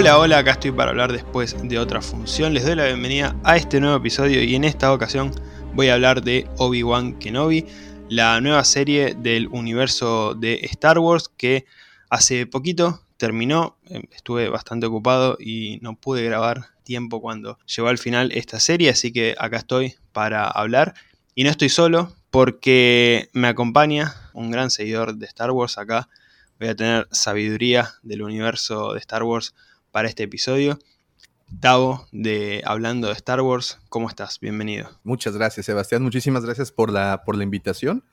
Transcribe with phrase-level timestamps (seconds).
[0.00, 2.54] Hola, hola, acá estoy para hablar después de otra función.
[2.54, 5.30] Les doy la bienvenida a este nuevo episodio y en esta ocasión
[5.74, 7.66] voy a hablar de Obi-Wan Kenobi,
[8.08, 11.66] la nueva serie del universo de Star Wars que
[12.08, 13.76] hace poquito terminó.
[13.90, 18.88] Em, estuve bastante ocupado y no pude grabar tiempo cuando llegó al final esta serie,
[18.88, 20.94] así que acá estoy para hablar.
[21.34, 26.08] Y no estoy solo porque me acompaña un gran seguidor de Star Wars acá.
[26.58, 29.54] Voy a tener sabiduría del universo de Star Wars
[29.90, 30.78] para este episodio.
[31.58, 34.38] Tavo de Hablando de Star Wars, ¿cómo estás?
[34.38, 34.88] Bienvenido.
[35.02, 36.02] Muchas gracias, Sebastián.
[36.02, 38.04] Muchísimas gracias por la, por la invitación.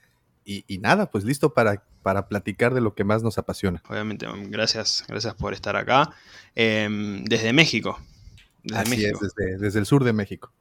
[0.50, 3.84] Y, nada, pues listo para, para, platicar de lo que más nos apasiona.
[3.89, 6.14] Obviamente, gracias, gracias por estar acá.
[6.56, 8.00] Em, desde México.
[8.63, 9.19] Desde Así es,
[9.59, 10.53] desde, el sur de México.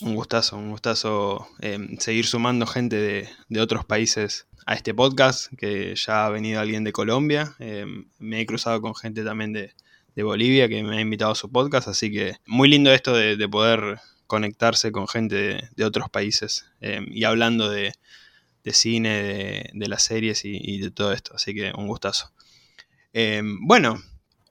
[0.00, 5.52] Un gustazo, un gustazo em, seguir sumando gente de, de, otros países a este podcast,
[5.54, 7.56] que ya ha venido alguien de Colombia.
[7.58, 9.74] Em, me he cruzado con gente también de,
[10.16, 13.48] de Bolivia que me ha invitado a su podcast, así que muy lindo esto de,
[13.48, 17.92] poder conectarse con gente de, otros países eh, y hablando de,
[18.64, 22.32] cine, de, las series y, de todo esto, así que un gustazo.
[23.12, 24.02] Eh, bueno,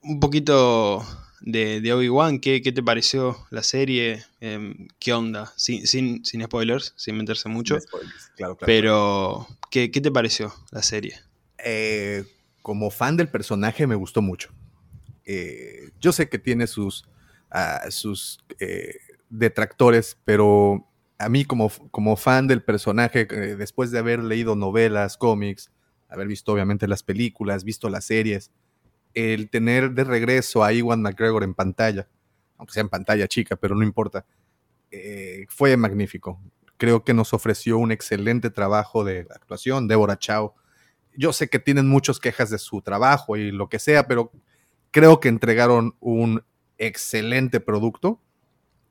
[0.03, 1.03] un poquito
[1.41, 4.23] de, Obi-Wan, ¿qué, te pareció la serie?
[4.41, 5.51] Eh, ¿Qué onda?
[5.57, 7.79] Sin, sin, spoilers, sin meterse mucho.
[8.35, 8.67] claro, claro.
[8.67, 11.19] Pero, ¿qué, ¿qué, te pareció la serie?
[12.61, 14.51] como fan del personaje me gustó mucho.
[15.25, 17.05] Eh, yo sé que tiene sus,
[17.51, 18.95] ah, sus eh,
[19.29, 20.87] detractores, pero
[21.17, 25.71] a mí como, como fan del personaje, eh, después de haber leído novelas, cómics,
[26.09, 28.51] haber visto obviamente las películas, visto las series,
[29.13, 32.07] el tener de regreso a Iwan McGregor en pantalla,
[32.57, 34.25] aunque sea en pantalla chica, pero no importa,
[35.49, 36.41] fue magnífico.
[36.77, 40.53] Creo que nos ofreció un excelente trabajo de actuación, Deborah Chow.
[41.17, 44.31] Yo sé que tienen muchas quejas de su trabajo y lo que sea, pero
[44.95, 46.41] Creo que entregaron un
[46.77, 48.21] excelente producto.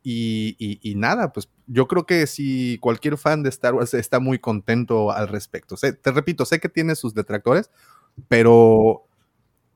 [0.02, 5.12] Y, nada, pues yo creo que si cualquier fan de Star Wars está muy contento
[5.12, 5.76] al respecto.
[5.76, 7.70] te repito, sé que tiene sus detractores,
[8.28, 9.06] pero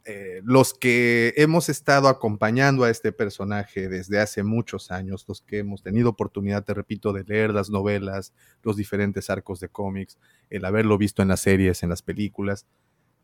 [0.04, 5.60] eh, los que hemos estado acompañando a este personaje desde hace muchos años, los que
[5.60, 10.18] hemos tenido oportunidad, te repito, de leer las novelas, los diferentes arcos de cómics,
[10.50, 12.66] el haberlo visto en las series, en las películas,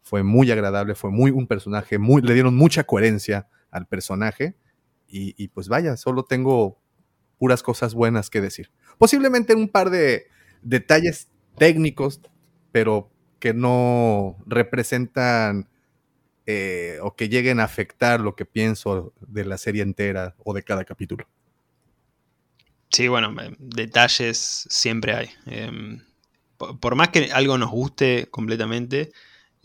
[0.05, 4.55] fue muy agradable, fue muy un personaje, muy, le dieron mucha coherencia al personaje
[5.09, 6.81] y, pues vaya, solo tengo
[7.39, 8.71] puras cosas buenas que decir.
[8.99, 10.27] Posiblemente un par de
[10.63, 12.21] detalles técnicos,
[12.73, 15.69] pero que no representan
[16.47, 20.65] eh, o que lleguen a afectar lo que pienso de la serie entera o de
[20.65, 21.29] cada capítulo.
[22.91, 25.31] Sí, bueno, eh, detalles siempre hay.
[25.47, 26.03] Em,
[26.57, 29.13] por, más que algo nos guste completamente,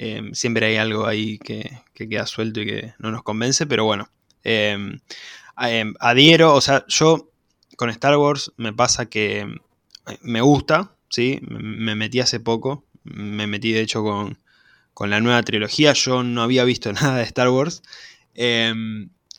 [0.01, 4.09] Em, siempre hay algo ahí que, queda suelto y que no nos convence, pero bueno.
[4.45, 5.01] Em,
[5.99, 7.29] adhiero, o sea, yo
[7.75, 9.45] con Star Wars me pasa que
[10.21, 11.41] me gusta, ¿sí?
[11.49, 14.39] Me metí hace poco, me metí de hecho con,
[14.93, 17.83] con la nueva trilogía, yo no había visto nada de Star Wars.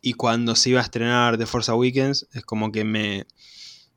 [0.02, 3.26] y cuando se iba a estrenar The Force Awakens, es como que me,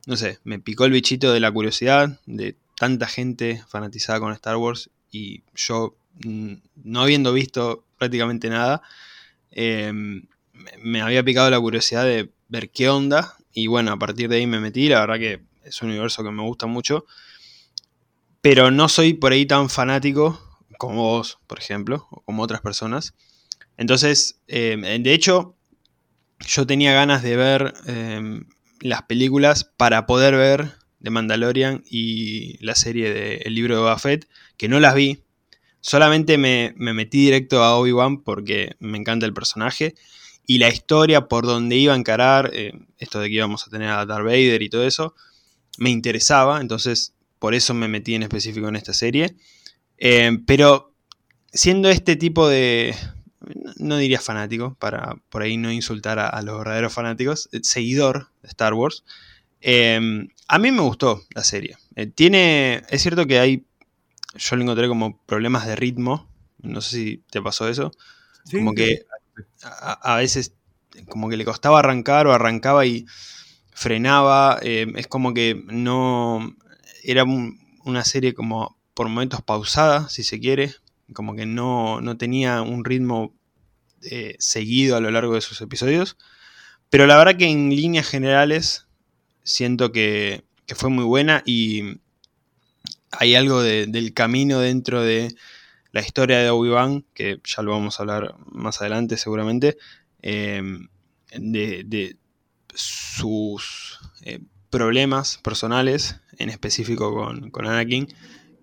[0.08, 4.56] no sé, me picó el bichito de la curiosidad de tanta gente fanatizada con Star
[4.56, 8.82] Wars y yo no habiendo visto prácticamente nada,
[9.52, 10.28] em,
[10.82, 13.36] me había picado la curiosidad de ver qué onda.
[13.54, 14.90] Y bueno, a partir de ahí me metí.
[14.90, 17.06] La verdad que es un universo que me gusta mucho.
[18.42, 20.40] Pero no soy por ahí tan fanático
[20.78, 23.14] como vos, por ejemplo, o como otras personas.
[23.78, 25.56] Entonces, em, de hecho,
[26.46, 28.46] yo tenía ganas de ver em,
[28.82, 34.28] las películas para poder ver The Mandalorian y la serie de El libro de Buffett,
[34.58, 35.24] que no las vi,
[35.86, 39.96] Solamente me, metí directo a Obi-Wan porque me encanta el personaje
[40.48, 43.90] y la historia por donde iba a encarar, eh, esto de que íbamos a tener
[43.90, 45.14] a Darth Vader y todo eso,
[45.78, 49.36] me interesaba, entonces por eso me metí en específico en esta serie.
[49.98, 50.94] Eh, pero
[51.52, 52.96] siendo este tipo de,
[53.76, 58.48] no diría fanático, para por ahí no insultar a, los verdaderos fanáticos, eh, seguidor de
[58.48, 59.04] Star Wars,
[59.66, 61.76] a mí me gustó la serie.
[62.16, 63.66] tiene, es cierto que hay
[64.36, 66.30] yo lo encontré como problemas de ritmo.
[66.60, 67.92] No sé si te pasó eso.
[68.52, 69.06] como que
[69.64, 70.54] a, veces
[71.10, 73.06] como que le costaba arrancar o arrancaba y
[73.72, 74.60] frenaba.
[74.62, 76.56] Eh, es como que no.
[77.04, 80.74] Era una serie como por momentos pausada, si se quiere.
[81.14, 83.34] Como que no, tenía un ritmo
[84.04, 86.18] eh, seguido a lo largo de sus episodios.
[86.90, 88.88] Pero la verdad que en líneas generales
[89.44, 92.00] siento que, que fue muy buena y
[93.18, 95.36] hay algo del camino dentro de
[95.92, 99.78] la historia de Obi-Wan, que ya lo vamos a hablar más adelante seguramente,
[100.22, 100.88] em,
[101.32, 102.18] de,
[102.76, 104.40] sus eh,
[104.72, 107.14] problemas personales, en específico
[107.52, 108.08] con, Anakin,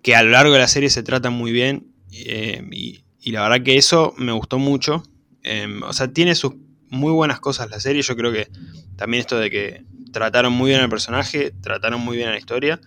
[0.03, 3.63] que a lo largo de la serie se tratan muy bien eh, y, la verdad
[3.63, 5.03] que eso me gustó mucho.
[5.43, 6.53] Em, o sea, tiene sus
[6.89, 8.49] muy buenas cosas la serie, yo creo que
[8.97, 12.81] también esto de que trataron muy bien al personaje, trataron muy bien a la historia.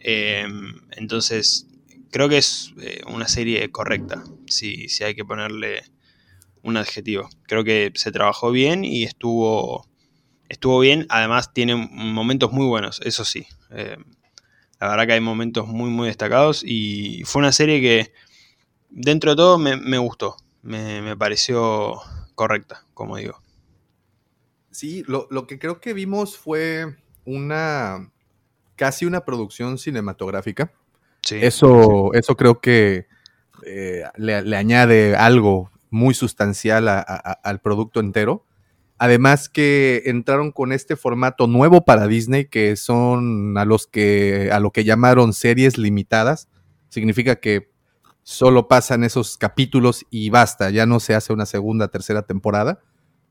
[0.00, 1.66] Em, entonces,
[2.10, 5.82] creo que es eh, una serie correcta, si, si hay que ponerle
[6.62, 7.28] un adjetivo.
[7.42, 9.88] Creo que se trabajó bien y estuvo,
[10.48, 11.06] estuvo bien.
[11.08, 13.46] Además, tiene momentos muy buenos, eso sí.
[13.70, 14.04] Em,
[14.80, 18.12] la verdad que hay momentos muy, muy destacados y fue una serie que,
[18.90, 20.36] dentro de todo, me, gustó.
[20.62, 22.00] Me, me, pareció
[22.34, 23.40] correcta, como digo.
[24.70, 28.10] Sí, lo, lo que creo que vimos fue una
[28.76, 30.72] casi una producción cinematográfica.
[31.30, 33.06] eso, eso creo que
[33.64, 38.44] eh, le, añade algo muy sustancial al producto entero.
[38.98, 44.60] Además que entraron con este formato nuevo para Disney, que son a los que a
[44.60, 46.48] lo que llamaron series limitadas.
[46.88, 47.70] Significa que
[48.22, 52.80] solo pasan esos capítulos y basta, ya no se hace una segunda, tercera temporada.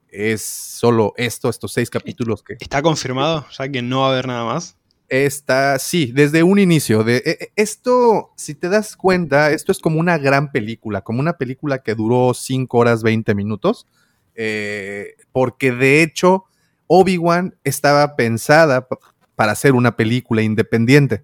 [0.07, 2.57] Es solo esto, estos seis capítulos que.
[2.59, 3.45] ¿Está confirmado?
[3.49, 4.77] O sea que no va a haber nada más.
[5.07, 7.03] Está, sí, desde un inicio.
[7.03, 11.19] De, e, e, esto, si te das cuenta, esto es como una gran película, como
[11.19, 13.87] una película que duró 5 horas 20 minutos,
[14.33, 16.45] eh, porque de hecho
[16.87, 18.87] Obi-Wan estaba pensada
[19.35, 21.23] para hacer una película independiente,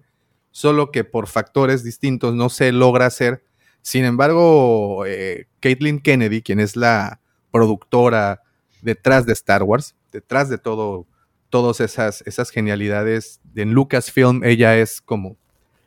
[0.50, 3.44] solo que por factores distintos no se logra hacer.
[3.80, 7.20] Sin embargo, eh, Caitlin Kennedy, quien es la
[7.50, 8.42] productora
[8.80, 11.06] detrás de Star Wars, detrás de todo
[11.52, 13.40] todas esas, esas genialidades.
[13.54, 15.36] En Lucasfilm ella es como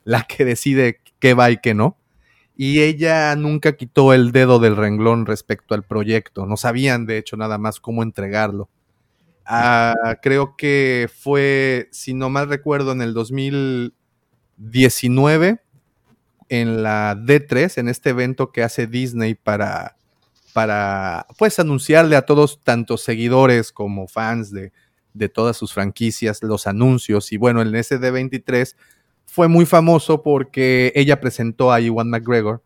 [0.05, 1.97] la que decide qué va y qué no.
[2.55, 6.45] Y ella nunca quitó el dedo del renglón respecto al proyecto.
[6.45, 8.69] No sabían, de hecho, nada más cómo entregarlo.
[9.43, 15.63] Ah, creo que fue, si no mal recuerdo, en el 2019,
[16.49, 19.97] en la D3, en este evento que hace Disney para,
[20.53, 24.71] para pues, anunciarle a todos, tanto seguidores como fans de,
[25.15, 27.31] de todas sus franquicias, los anuncios.
[27.31, 28.75] Y bueno, el SD23
[29.25, 32.61] fue muy famoso porque ella presentó a Iwan McGregor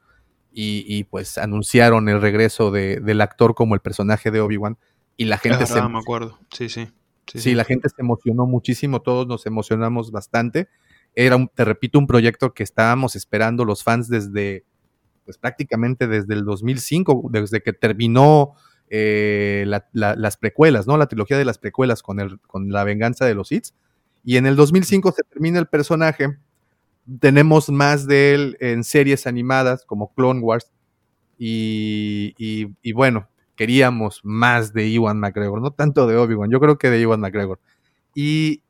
[0.52, 4.78] y, pues anunciaron el regreso del actor como el personaje de Obi-Wan.
[5.16, 5.82] Y la gente se.
[5.82, 6.38] me acuerdo.
[6.52, 6.90] Sí, sí.
[7.28, 10.68] Sí, la gente se emocionó muchísimo, todos nos emocionamos bastante.
[11.14, 14.66] Era, te repito, un proyecto que estábamos esperando los fans desde,
[15.26, 18.56] pues prácticamente desde el 2005, desde que terminó
[18.90, 20.98] eh, las precuelas, ¿no?
[20.98, 23.74] La trilogía de las precuelas con, el, con la venganza de los hits.
[24.24, 26.38] Y en el 2005 se termina el personaje.
[27.20, 30.72] Tenemos más de él en series animadas como Clone Wars.
[31.38, 36.90] Y, y, bueno, queríamos más de Iwan McGregor, no tanto de Obi-Wan, yo creo que
[36.90, 37.60] de Iwan McGregor.
[38.14, 38.62] Y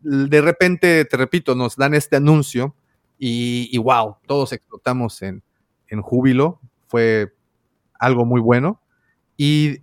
[0.00, 2.74] de repente, te repito, nos dan este anuncio
[3.18, 5.42] y, y wow, todos explotamos en,
[5.88, 6.60] en júbilo.
[6.88, 7.32] Fue
[7.98, 8.80] algo muy bueno.
[9.36, 9.78] Y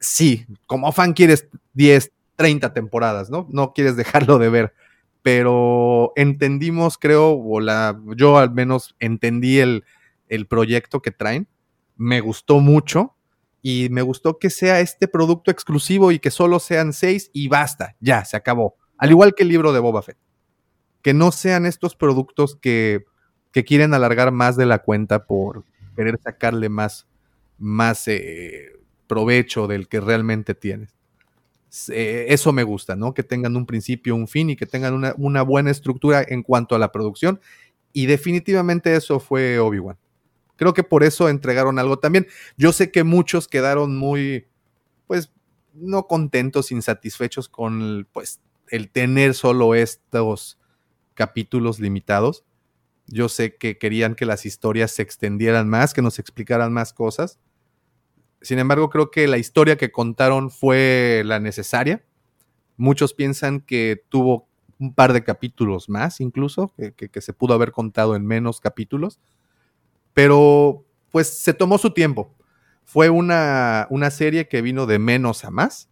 [0.00, 3.46] sí, como fan quieres 10, 30 temporadas, ¿no?
[3.50, 4.74] No quieres dejarlo de ver.
[5.22, 9.84] Pero entendimos, creo, o la, yo al menos entendí el,
[10.28, 11.48] el proyecto que traen.
[11.96, 13.14] Me gustó mucho
[13.62, 17.96] y me gustó que sea este producto exclusivo y que solo sean seis y basta,
[18.00, 18.76] ya, se acabó.
[18.98, 20.18] Al igual que el libro de Boba Fett.
[21.00, 23.04] Que no sean estos productos que,
[23.52, 25.64] que quieren alargar más de la cuenta por
[25.96, 27.06] querer sacarle más,
[27.58, 28.72] más eh,
[29.06, 30.94] provecho del que realmente tienes.
[31.88, 33.14] Eh, eso me gusta, ¿no?
[33.14, 36.78] Que tengan un principio, un fin y que tengan una, buena estructura en cuanto a
[36.78, 37.40] la producción.
[37.92, 39.98] Y definitivamente eso fue Obi-Wan.
[40.56, 42.28] Creo que por eso entregaron algo también.
[42.56, 44.46] Yo sé que muchos quedaron muy,
[45.06, 45.32] pues,
[45.72, 50.58] no contentos, insatisfechos con, pues, el tener solo estos
[51.14, 52.44] capítulos limitados.
[53.06, 57.38] Yo sé que querían que las historias se extendieran más, que nos explicaran más cosas.
[58.44, 62.04] Sin embargo, creo que la historia que contaron fue la necesaria.
[62.76, 64.46] Muchos piensan que tuvo
[64.78, 69.18] un par de capítulos más, incluso, que, se pudo haber contado en menos capítulos.
[70.12, 72.34] Pero, pues, se tomó su tiempo.
[72.84, 75.88] Fue una, una serie que vino de menos a más,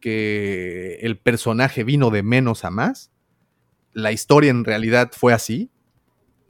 [0.00, 3.10] que el personaje vino de menos a más.
[3.92, 5.70] La historia en realidad fue así.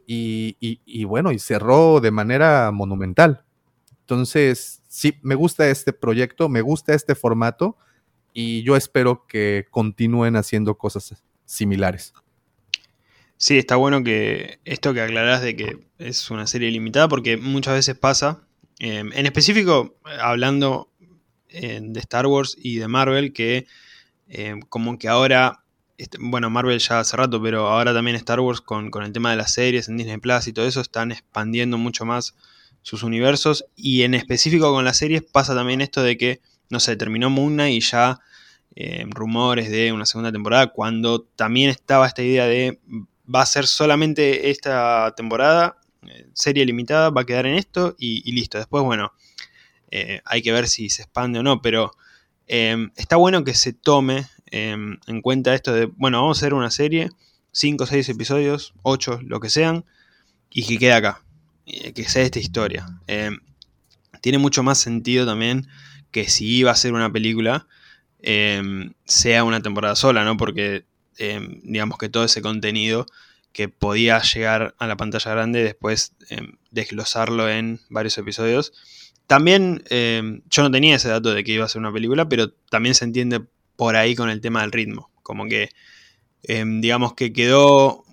[0.07, 3.46] y bueno, y cerró de manera monumental.
[4.07, 7.77] Entonces, sí, me gusta este proyecto, me gusta este formato
[8.33, 12.15] y yo espero que continúen haciendo cosas similares.
[13.37, 17.75] Sí, está bueno que esto que aclarás de que es una serie limitada porque muchas
[17.75, 18.47] veces pasa,
[18.79, 20.93] em, en específico hablando
[21.49, 23.67] de Star Wars y de Marvel que
[24.69, 25.65] como que ahora
[25.99, 29.37] este, bueno, Marvel ya hace rato, pero ahora también Star Wars con, el tema de
[29.37, 32.35] las series en Disney Plus y todo eso están expandiendo mucho más
[32.87, 36.41] sus universos y en específico con las series pasa también esto de que,
[36.71, 38.21] no sé, terminó Moon y ya
[38.75, 42.79] eh, rumores de una segunda temporada cuando también estaba esta idea de
[43.33, 48.31] va a ser solamente esta temporada, eh, serie limitada, va a quedar en esto y,
[48.33, 48.59] listo.
[48.59, 49.13] Después, bueno,
[49.91, 51.93] eh, hay que ver si se expande o no, pero
[52.47, 56.71] está bueno que se tome Em, en cuenta esto de, bueno, vamos a hacer una
[56.71, 57.11] serie,
[57.53, 59.85] 5 o 6 episodios, 8, lo que sean,
[60.51, 61.25] y que quede acá,
[61.67, 62.87] que sea esta historia.
[63.07, 63.41] Em,
[64.23, 65.67] tiene mucho más sentido también
[66.13, 67.67] que si iba a ser una película,
[68.21, 70.37] em, sea una temporada sola, ¿no?
[70.37, 70.85] Porque
[71.63, 73.07] digamos que todo ese contenido
[73.55, 76.13] que podía llegar a la pantalla grande después
[76.71, 78.75] desglosarlo en varios episodios.
[79.27, 82.95] También yo no tenía ese dato de que iba a ser una película, pero también
[82.95, 83.41] se entiende
[83.77, 85.11] por ahí con el tema del ritmo.
[85.23, 85.71] Como que,
[86.43, 88.05] digamos que quedó,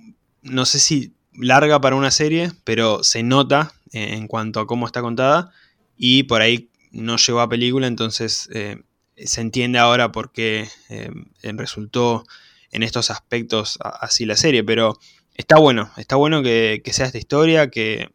[0.44, 4.86] no sé si larga para una serie, pero se nota eh, en cuanto a cómo
[4.86, 5.52] está contada
[5.98, 8.84] y por ahí no llegó a película, entonces eh,
[9.18, 12.24] se entiende ahora por qué em, resultó
[12.72, 15.00] en estos aspectos así la serie, pero
[15.36, 18.10] está bueno, está bueno que, sea esta historia, que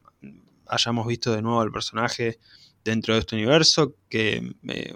[0.66, 2.38] hayamos visto de nuevo al personaje
[2.84, 4.94] dentro de este universo, que eh,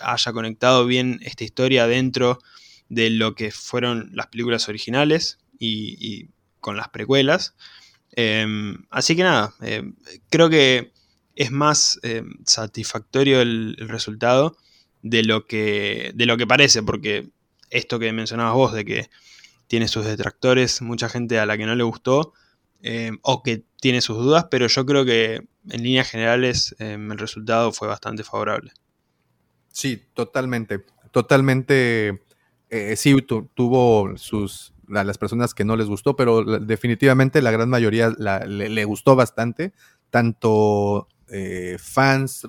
[0.00, 2.38] haya conectado bien esta historia dentro
[2.88, 6.28] de lo que fueron las películas originales y,
[6.66, 7.54] con las precuelas.
[8.10, 9.94] Em, así que nada, em,
[10.30, 10.92] creo que
[11.36, 14.56] es más em, satisfactorio el, resultado
[15.02, 17.28] de lo, que, de lo que parece, porque
[17.70, 19.10] esto que mencionabas vos, de que
[19.68, 22.32] tiene sus detractores, mucha gente a la que no le gustó,
[23.22, 27.88] o que tiene sus dudas, pero yo creo que en líneas generales el resultado fue
[27.88, 28.72] bastante favorable.
[29.70, 30.84] Sí, totalmente.
[31.12, 32.22] Totalmente.
[32.70, 33.14] Eh, sí,
[33.54, 34.72] tuvo sus.
[34.88, 39.72] Las personas que no les gustó, pero definitivamente la gran mayoría le, gustó bastante.
[40.10, 42.46] Tanto eh, fans,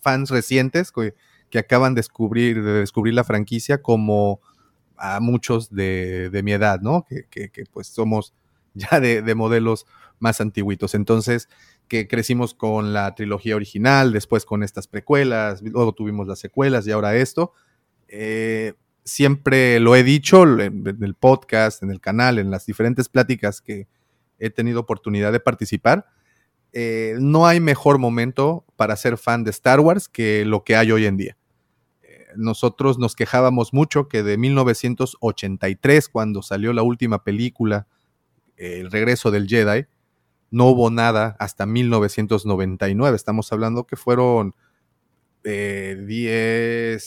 [0.00, 4.40] fans recientes que, acaban de descubrir, de descubrir la franquicia, como
[4.96, 7.06] a muchos de, mi edad, ¿no?
[7.08, 8.34] Que, pues somos
[8.74, 9.86] ya de, de modelos
[10.18, 10.94] más antiguitos.
[10.94, 11.48] Entonces,
[11.88, 16.92] que crecimos con la trilogía original, después con estas precuelas, luego tuvimos las secuelas y
[16.92, 17.52] ahora esto.
[18.06, 18.74] Eh,
[19.10, 23.88] siempre lo he dicho en el podcast, en el canal, en las diferentes pláticas que
[24.38, 26.06] he tenido oportunidad de participar.
[26.72, 30.92] Eh, no hay mejor momento para ser fan de Star Wars que lo que hay
[30.92, 31.36] hoy en día.
[32.02, 37.86] Eh, nosotros nos quejábamos mucho que de 1983, cuando salió la última película,
[38.56, 39.86] El regreso del Jedi,
[40.50, 43.16] no hubo nada hasta 1999.
[43.16, 44.54] Estamos hablando que fueron
[45.42, 46.98] 10, eh,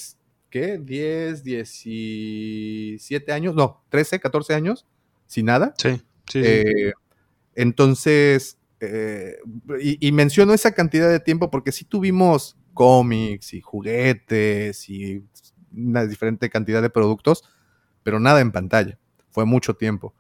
[0.53, 0.77] ¿qué?
[0.77, 4.86] 10, 17 años, no, 13, 14 años,
[5.25, 5.74] sin nada.
[5.79, 6.41] Sí, sí.
[6.43, 6.93] Eh,
[7.55, 9.38] entonces, eh,
[9.81, 15.24] y, menciono esa cantidad de tiempo porque sí tuvimos cómics y juguetes y
[15.75, 17.43] una diferente cantidad de productos,
[18.03, 19.00] pero nada en pantalla.
[19.31, 20.13] Fue mucho tiempo.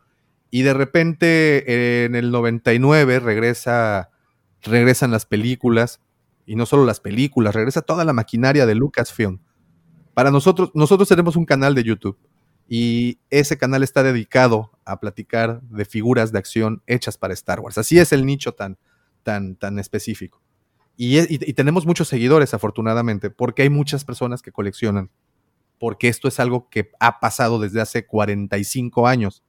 [0.49, 4.09] Y de repente en el 99 regresa,
[4.63, 6.01] regresan las películas,
[6.47, 9.39] y no solo las películas, regresa toda la maquinaria de Lucasfilm.
[10.13, 12.17] Para nosotros, nosotros tenemos un canal de YouTube
[12.67, 17.77] y ese canal está dedicado a platicar de figuras de acción hechas para Star Wars.
[17.77, 18.77] Así es el nicho tan,
[19.23, 20.41] tan, tan específico.
[20.95, 25.09] Y, y, tenemos muchos seguidores, afortunadamente, porque hay muchas personas que coleccionan,
[25.79, 29.43] porque esto es algo que ha pasado desde hace 45 años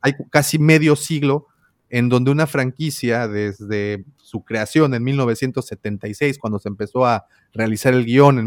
[0.00, 1.46] hay casi medio siglo
[1.88, 8.04] en donde una franquicia, desde su creación en 1976, cuando se empezó a realizar el
[8.04, 8.46] guion en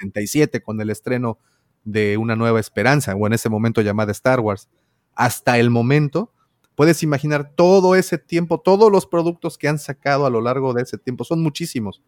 [0.00, 1.38] 1977 con el estreno
[1.84, 4.68] de Una Nueva Esperanza, o en ese momento llamada Star Wars,
[5.14, 6.32] hasta el momento,
[6.74, 10.82] puedes imaginar todo ese tiempo, todos los productos que han sacado a lo largo de
[10.82, 12.02] ese tiempo, son muchísimos.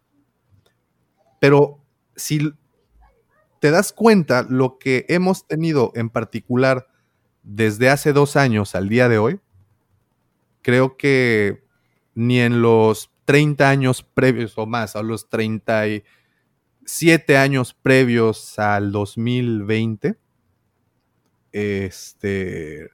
[1.39, 1.79] Pero
[2.15, 2.53] si
[3.59, 6.87] te das cuenta, lo que hemos tenido en particular
[7.43, 9.39] desde hace dos años al día de hoy,
[10.61, 11.63] creo que
[12.15, 15.29] ni en los 30 años previos o más, a los
[16.83, 20.17] 37 años previos al 2020,
[21.51, 22.89] este,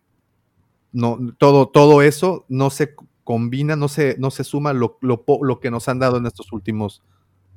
[0.92, 2.94] no, todo, todo eso no se
[3.24, 7.02] combina, no se, no se suma lo, lo, que nos han dado en estos últimos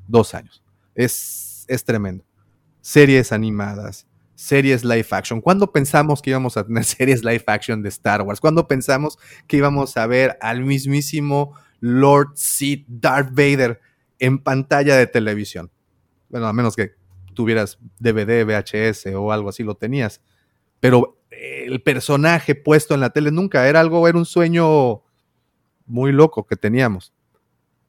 [0.09, 0.63] dos años.
[0.95, 2.25] Es, es tremendo.
[2.81, 5.41] Series animadas, series live action.
[5.41, 8.41] ¿Cuándo pensamos que íbamos a tener series live action de Star Wars?
[8.41, 13.81] ¿Cuándo pensamos que íbamos a ver al mismísimo Lord Sid Darth Vader
[14.19, 15.71] en pantalla de televisión?
[16.33, 16.95] Bueno, a menos que
[17.35, 20.21] tuvieras DVD, VHS o algo así, lo tenías.
[20.81, 25.03] Pero el personaje puesto en la tele nunca era algo, era un sueño
[25.87, 27.13] muy loco que teníamos.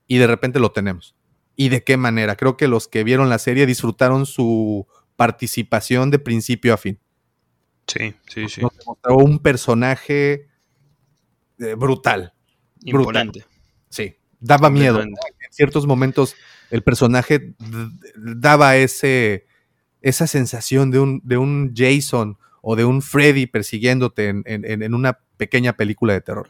[0.05, 1.15] Y de repente lo tenemos.
[1.55, 2.35] ¿Y de qué manera?
[2.35, 7.00] Creo que los que vieron la serie disfrutaron su participación de principio a fin.
[7.88, 8.62] Sí, sí, sí.
[8.62, 10.50] Nos mostró un personaje
[11.59, 12.33] eh, brutal.
[12.83, 13.45] Imponente.
[13.89, 15.01] Sí, daba miedo.
[15.01, 15.15] En
[15.51, 16.35] ciertos momentos
[16.72, 17.53] el personaje
[18.15, 19.46] daba ese,
[20.01, 25.74] esa sensación de un, de un Jason o de un Freddy persiguiéndote en, una pequeña
[25.74, 26.50] película de terror.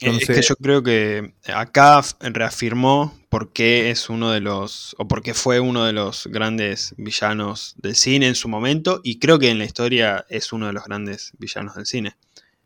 [0.00, 5.22] es que yo creo que acá reafirmó por qué es uno de los, o por
[5.22, 9.50] qué fue uno de los grandes villanos del cine en su momento, y creo que
[9.50, 12.16] en la historia es uno de los grandes villanos del cine.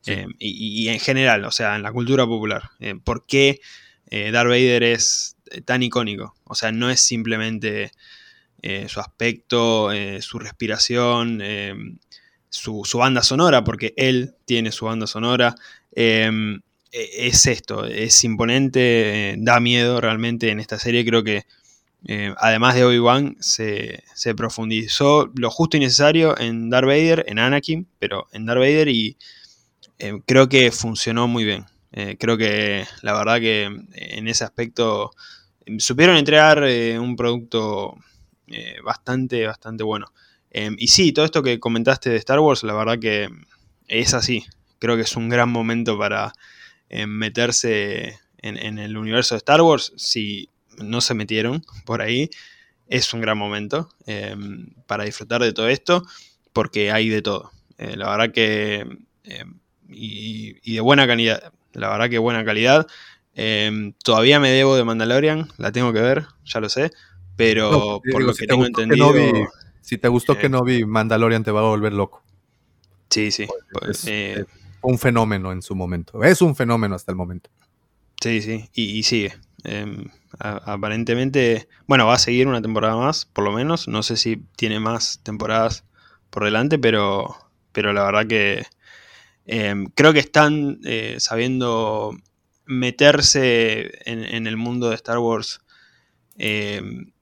[0.07, 2.71] Eh, y, en general, o sea, en la cultura popular.
[2.81, 3.61] Eh, ¿Por qué
[4.11, 6.35] eh, Darth Vader es tan icónico?
[6.45, 7.93] O sea, no es simplemente
[8.87, 11.43] su aspecto, su respiración,
[12.49, 15.57] su, banda sonora, porque él tiene su banda sonora.
[15.95, 16.31] E,
[16.93, 21.05] es esto, es imponente, da miedo realmente en esta serie.
[21.05, 21.45] Creo que
[22.37, 24.03] además de Obi-Wan se,
[24.37, 29.17] profundizó lo justo y necesario en Darth Vader, en Anakin, pero en Darth Vader y
[29.99, 31.67] eh, creo que funcionó muy bien.
[31.93, 35.13] Eh, creo que la verdad que en ese aspecto em,
[35.79, 37.97] supieron entregar eh, un producto
[38.85, 40.13] bastante, bastante bueno.
[40.51, 43.31] Em, y sí, todo esto que comentaste de Star Wars, la verdad que
[43.89, 44.45] es así.
[44.79, 46.35] Creo que es un gran momento para
[46.91, 49.95] em, meterse en, en, el universo de Star Wars.
[49.97, 52.29] Si no se metieron por ahí,
[52.89, 53.89] es un gran momento
[54.87, 56.05] para disfrutar de todo esto,
[56.53, 57.51] porque hay de todo.
[57.79, 58.87] la verdad que
[59.95, 61.53] y, de buena calidad.
[61.73, 62.87] La verdad que buena calidad.
[63.35, 66.91] Em, todavía me debo de Mandalorian, la tengo que ver, ya lo sé.
[67.37, 69.13] Pero por lo que tengo entendido.
[69.81, 72.23] si te gustó que no vi Mandalorian, te va a volver loco.
[73.11, 73.47] Sí, sí.
[73.73, 74.45] Pues, eh,
[74.83, 76.23] un fenómeno en su momento.
[76.23, 77.51] Es un fenómeno hasta el momento.
[78.23, 78.69] Sí, sí.
[78.75, 79.35] Y, sigue.
[79.65, 80.05] Em,
[80.39, 83.89] aparentemente, bueno, va a seguir una temporada más, por lo menos.
[83.89, 85.85] No sé si tiene más temporadas
[86.31, 87.35] por delante, pero,
[87.73, 88.65] pero la verdad que
[89.47, 92.17] Em, creo que están eh, sabiendo
[92.73, 95.61] meterse en, el mundo de Star Wars
[96.37, 97.13] em,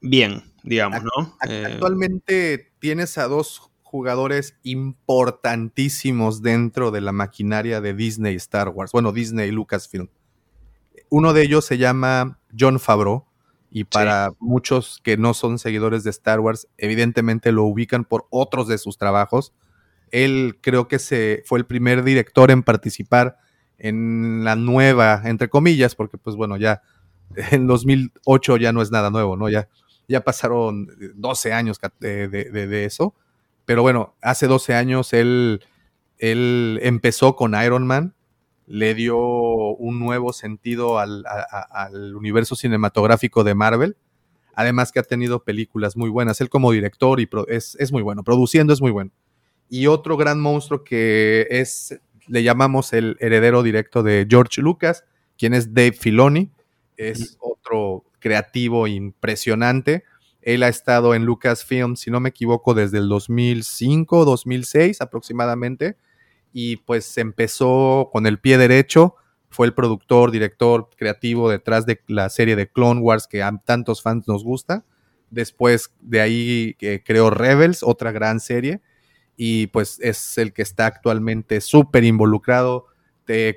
[0.00, 1.36] bien, digamos, ¿no?
[1.48, 8.92] Eh, actualmente tienes a dos jugadores importantísimos dentro de la maquinaria de Disney Star Wars,
[8.92, 10.08] bueno, Disney Lucasfilm.
[11.08, 13.26] Uno de ellos se llama John Favreau
[13.70, 18.68] y para muchos que no son seguidores de Star Wars, evidentemente lo ubican por otros
[18.68, 19.52] de sus trabajos
[20.10, 23.38] él creo que se, fue el primer director en participar
[23.78, 26.82] en la nueva, entre comillas, porque pues bueno, ya
[27.50, 29.48] en 2008 ya no es nada nuevo, ¿no?
[29.48, 29.68] Ya,
[30.08, 33.14] ya pasaron 12 años de, eso.
[33.64, 35.64] Pero bueno, hace 12 años él,
[36.18, 38.14] él empezó con Iron Man,
[38.66, 41.24] le dio un nuevo sentido al,
[42.14, 43.96] universo cinematográfico de Marvel.
[44.54, 46.40] Además que ha tenido películas muy buenas.
[46.40, 48.22] Él como director y es, es muy bueno.
[48.24, 49.10] Produciendo es muy bueno
[49.68, 55.04] y otro gran monstruo que es, le llamamos el heredero directo de George Lucas,
[55.38, 56.50] quien es Dave Filoni,
[56.96, 60.04] es otro creativo impresionante.
[60.42, 65.96] Él ha estado en Lucasfilm, si no me equivoco, desde el 2005, 2006 aproximadamente,
[66.52, 69.16] y pues empezó con el pie derecho,
[69.50, 74.02] fue el productor, director, creativo detrás de la serie de Clone Wars que a tantos
[74.02, 74.84] fans nos gusta.
[75.30, 78.80] Después de ahí eh, creó Rebels, otra gran serie,
[79.36, 82.86] y pues es el que está actualmente súper involucrado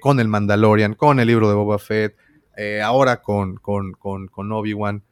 [0.02, 2.15] con el Mandalorian, con el libro de Boba Fett,
[2.58, 5.04] eh, ahora con, con, con, Obi-Wan.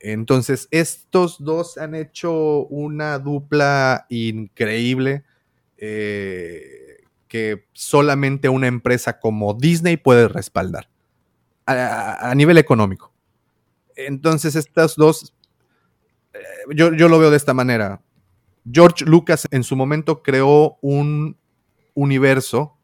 [0.00, 5.24] Entonces, estos dos han hecho una dupla increíble
[5.78, 10.90] eh, que solamente una empresa como Disney puede respaldar
[11.64, 13.12] a, nivel económico.
[13.94, 15.32] Entonces, estas dos,
[16.34, 16.38] eh,
[16.74, 18.02] yo, yo, lo veo de esta manera.
[18.70, 21.36] George Lucas en su momento creó un
[21.94, 22.76] universo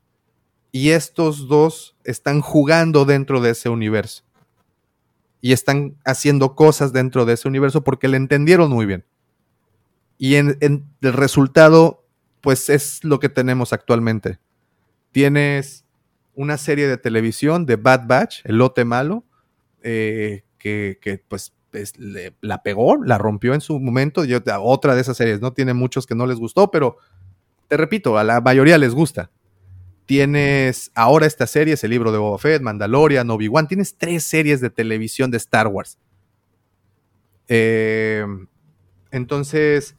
[0.72, 4.24] y estos dos están jugando dentro de ese universo.
[5.40, 9.04] Y están haciendo cosas dentro de ese universo porque le entendieron muy bien.
[10.18, 12.04] Y en, el resultado,
[12.40, 14.38] pues es lo que tenemos actualmente.
[15.12, 15.86] Tienes
[16.34, 19.24] una serie de televisión de Bad Batch, El Lote Malo,
[19.82, 21.55] eh, que, que, pues
[22.40, 24.22] la pegó, la rompió en su momento.
[24.60, 25.52] Otra de esas series, ¿no?
[25.52, 26.96] Tiene muchos que no les gustó, pero
[27.68, 29.30] te repito, a la mayoría les gusta.
[30.06, 33.66] Tienes ahora esta serie, es el libro de Boba Fett, Mandalorian, Obi-Wan.
[33.66, 35.98] Tienes tres series de televisión de Star Wars.
[37.48, 38.46] Em,
[39.10, 39.96] Entonces,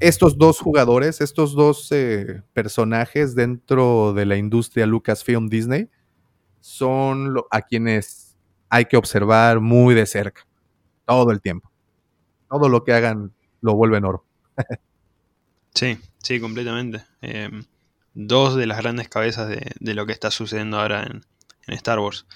[0.00, 5.88] estos dos jugadores, estos dos eh, personajes dentro de la industria Lucasfilm Disney,
[6.60, 8.21] son a quienes
[8.72, 10.46] hay que observar muy de cerca,
[11.04, 11.70] todo el tiempo.
[12.48, 14.24] Todo lo que hagan lo vuelven oro.
[15.74, 17.04] sí, sí, completamente.
[17.20, 17.64] Em,
[18.14, 21.22] dos de las grandes cabezas de, lo que está sucediendo ahora en,
[21.74, 22.26] Star Wars.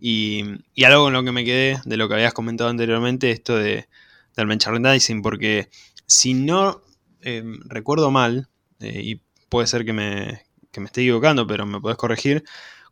[0.00, 0.42] Y,
[0.84, 3.88] algo con lo que me quedé de lo que habías comentado anteriormente, esto de,
[4.36, 5.68] del merchandising, porque
[6.06, 6.82] si no
[7.20, 8.48] em, recuerdo mal,
[8.80, 12.42] eh, y puede ser que me, que me esté equivocando, pero me podés corregir,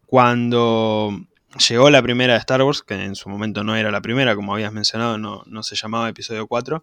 [0.07, 1.27] cuando
[1.69, 4.55] llegó la primera de Star Wars, que en su momento no era la primera, como
[4.55, 6.83] habías mencionado, no, se llamaba episodio 4,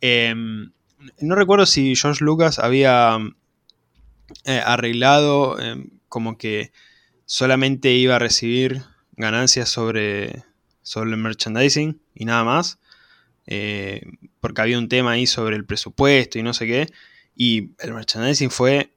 [0.00, 0.72] em,
[1.20, 3.18] no recuerdo si George Lucas había
[4.44, 6.72] eh, arreglado em, como que
[7.26, 10.44] solamente iba a recibir ganancias sobre,
[10.82, 12.78] sobre el merchandising y nada más.
[13.46, 14.02] Eh,
[14.40, 16.88] porque había un tema ahí sobre el presupuesto y no sé qué.
[17.34, 18.92] Y el merchandising fue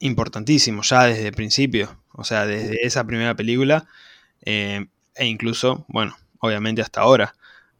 [0.00, 2.02] importantísimo ya desde el principio.
[2.12, 3.88] O sea, desde esa primera película.
[4.42, 7.34] Eh, e incluso, bueno, obviamente hasta ahora.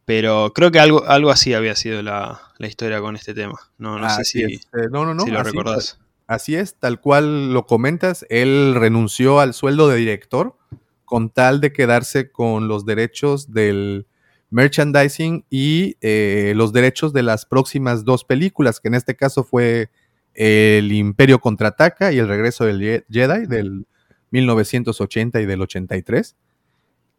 [0.05, 3.59] Pero creo que algo, algo así había sido la, historia con este tema.
[3.77, 4.59] No, no sé si, eh,
[4.91, 5.99] no, no, no, si lo recordás.
[6.27, 10.55] Así es, tal cual lo comentas, él renunció al sueldo de director
[11.03, 14.07] con tal de quedarse con los derechos del
[14.49, 19.89] merchandising y eh, los derechos de las próximas dos películas, que en este caso fue
[20.33, 23.85] El Imperio contraataca y El regreso del Jedi del
[24.29, 26.37] 1980 y del 83.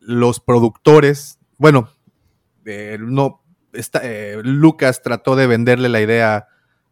[0.04, 1.88] Los productores, bueno,
[2.64, 6.48] eh, no, eh, Lucas trató de venderle la idea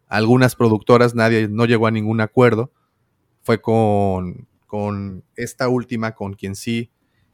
[0.07, 2.71] algunas productoras, nadie, no llegó a ningún acuerdo.
[3.43, 6.91] Fue con, con esta última, con quien sí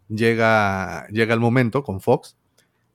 [0.09, 2.37] llega, llega el momento, con Fox.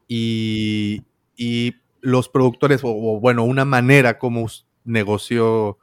[0.07, 1.03] Y,
[1.37, 4.47] y los productores, o, bueno, una manera como
[4.85, 5.79] negoció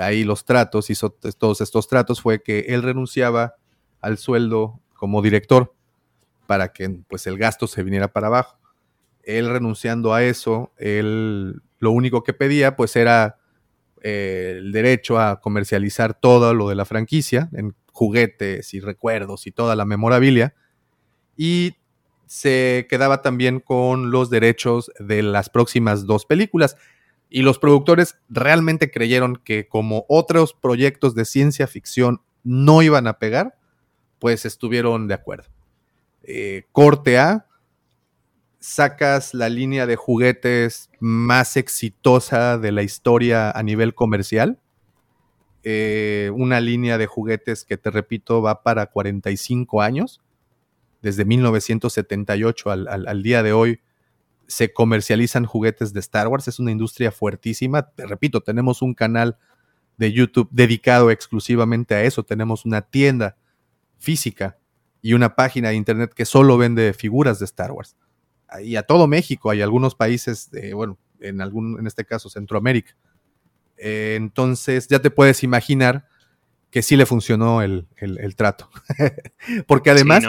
[0.00, 3.54] ahí los tratos, hizo todos estos tratos, fue que él renunciaba
[4.00, 5.74] al sueldo como director
[6.50, 8.58] para que pues el gasto se viniera para abajo.
[9.22, 13.38] Él renunciando a eso, él lo único que pedía pues era
[14.02, 19.52] eh, el derecho a comercializar todo lo de la franquicia en juguetes y recuerdos y
[19.52, 20.56] toda la memorabilia.
[21.36, 21.76] Y
[22.26, 26.76] se quedaba también con los derechos de las próximas dos películas.
[27.28, 33.20] Y los productores realmente creyeron que como otros proyectos de ciencia ficción no iban a
[33.20, 33.56] pegar,
[34.18, 35.59] pues estuvieron de acuerdo.
[36.22, 37.46] Eh, corte A,
[38.60, 44.58] sacas la línea de juguetes más exitosa de la historia a nivel comercial.
[45.62, 50.20] Eh, una línea de juguetes que te repito va para 45 años.
[51.02, 53.80] Desde 1978 al, día de hoy
[54.46, 56.46] se comercializan juguetes de Star Wars.
[56.46, 57.90] Es una industria fuertísima.
[57.90, 59.38] Te repito, tenemos un canal
[59.96, 62.22] de YouTube dedicado exclusivamente a eso.
[62.22, 63.36] Tenemos una tienda
[63.98, 64.59] física
[65.02, 67.96] y una página de internet que solo vende figuras de Star Wars
[68.62, 72.96] y a todo México, hay algunos países, bueno, en, algún, en este caso Centroamérica.
[73.76, 76.08] Eh, entonces ya te puedes imaginar
[76.70, 77.86] que sí le funcionó el,
[78.36, 78.68] trato.
[79.66, 80.24] porque además,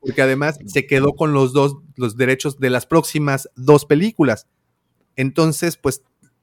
[0.00, 4.46] porque además se quedó con los dos, los derechos de las próximas dos películas.
[5.16, 6.02] Entonces, pues,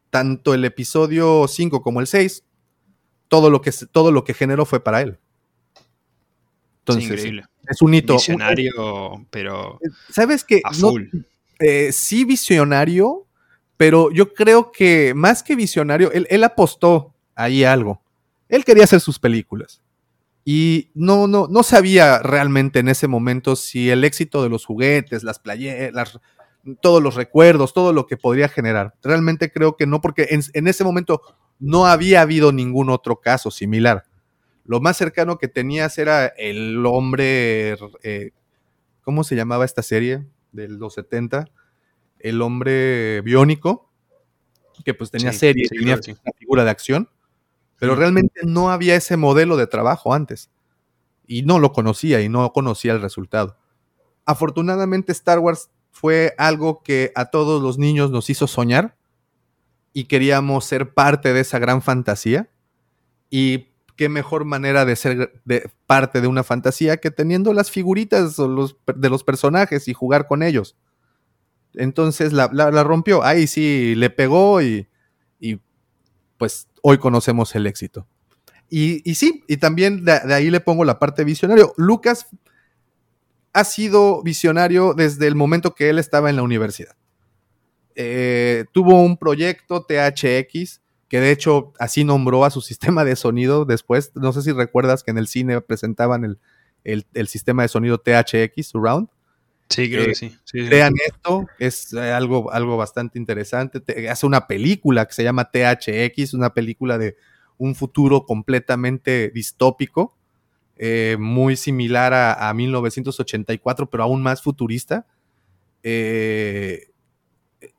[0.10, 2.44] tanto el episodio 5 como el 6,
[3.28, 5.20] todo lo que, todo lo que generó fue para él.
[6.90, 8.14] Entonces, es un hito.
[8.14, 9.80] Visionario, pero.
[10.10, 10.62] ¿Sabes qué?
[11.60, 13.26] Eh, sí, visionario,
[13.78, 18.02] pero yo creo que más que visionario, él, apostó ahí algo.
[18.48, 19.82] Él quería hacer sus películas.
[20.46, 25.24] Y no, no, no sabía realmente en ese momento si el éxito de los juguetes,
[25.24, 26.20] las playeras,
[26.82, 28.96] todos los recuerdos, todo lo que podría generar.
[29.04, 31.22] Realmente creo que no, porque en ese momento
[31.60, 34.06] no había habido ningún otro caso similar.
[34.70, 38.34] Lo más cercano que tenías era el hombre, eh,
[39.02, 41.48] ¿cómo se llamaba esta serie de los 70?
[42.20, 43.90] El hombre biónico,
[44.86, 47.10] que pues tenía serie, tenía una figura de acción,
[47.80, 50.52] pero realmente no había ese modelo de trabajo antes.
[51.26, 53.58] Y no lo conocía y no conocía el resultado.
[54.24, 58.96] Afortunadamente Star Wars fue algo que a todos los niños nos hizo soñar
[59.94, 62.52] y queríamos ser parte de esa gran fantasía.
[63.32, 63.69] Y
[64.00, 69.10] qué mejor manera de ser de parte de una fantasía que teniendo las figuritas de
[69.10, 70.78] los personajes y jugar con ellos.
[71.74, 72.48] Entonces la,
[72.82, 73.26] rompió.
[73.26, 74.88] Ahí sí le pegó y,
[76.38, 78.08] pues hoy conocemos el éxito.
[78.70, 81.74] Y, sí, y también de, ahí le pongo la parte visionario.
[81.76, 82.28] Lucas
[83.52, 86.96] ha sido visionario desde el momento que él estaba en la universidad.
[87.96, 90.80] eh, tuvo un proyecto THX,
[91.10, 94.12] que de hecho así nombró a su sistema de sonido después.
[94.16, 96.38] No sé si recuerdas que en el cine presentaban
[96.84, 99.10] el, sistema de sonido THX, Surround.
[99.70, 100.36] Sí, creo que sí.
[100.54, 104.10] Vean esto, es algo, algo bastante interesante.
[104.10, 107.18] hace una película que se llama THX, una película de
[107.60, 110.16] un futuro completamente distópico,
[110.78, 115.06] eh, muy similar a, 1984, pero aún más futurista.
[115.84, 116.89] Eh,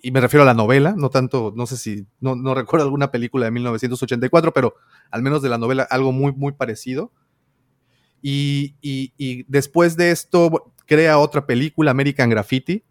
[0.00, 3.46] y me refiero a la novela, no tanto, no sé si, no, recuerdo alguna película
[3.46, 4.74] de 1984, pero
[5.10, 7.12] al menos de la novela algo muy, muy parecido.
[8.22, 12.84] Y, y, después de esto crea otra película, American Graffiti,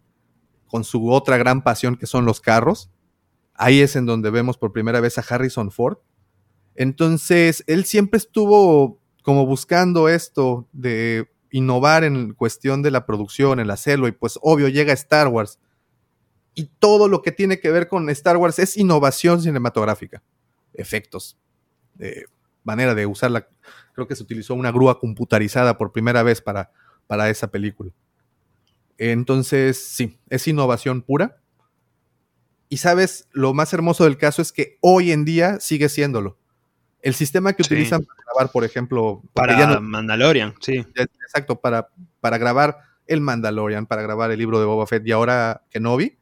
[0.66, 2.90] con su otra gran pasión que son los carros.
[3.54, 5.98] Ahí es en donde vemos por primera vez a Harrison Ford.
[6.74, 13.70] Entonces, él siempre estuvo como buscando esto de innovar en cuestión de la producción, en
[13.70, 15.58] hacerlo, y pues obvio llega Star Wars.
[16.54, 20.22] Y todo lo que tiene que ver con Star Wars es innovación cinematográfica.
[20.74, 21.38] Efectos,
[22.64, 23.48] manera de usarla.
[23.94, 26.72] Creo que se utilizó una grúa computarizada por primera vez para,
[27.06, 27.92] para esa película.
[28.98, 31.40] Entonces, sí, es innovación pura.
[32.68, 36.38] Y sabes, lo más hermoso del caso es que hoy en día sigue siéndolo.
[37.02, 39.22] El sistema que utilizan para grabar, por ejemplo.
[39.32, 40.84] Para Mandalorian, sí.
[40.94, 41.88] Exacto, para,
[42.20, 46.19] para grabar el Mandalorian, para grabar el libro de Boba Fett y ahora Kenobi,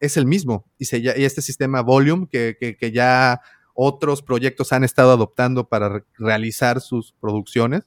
[0.00, 0.66] es el mismo.
[0.78, 3.40] Y, este sistema Volume que, ya
[3.74, 7.82] otros proyectos han estado adoptando para realizar sus producciones.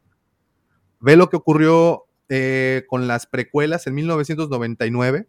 [1.00, 5.28] Ve lo que ocurrió eh, con las precuelas en 1999,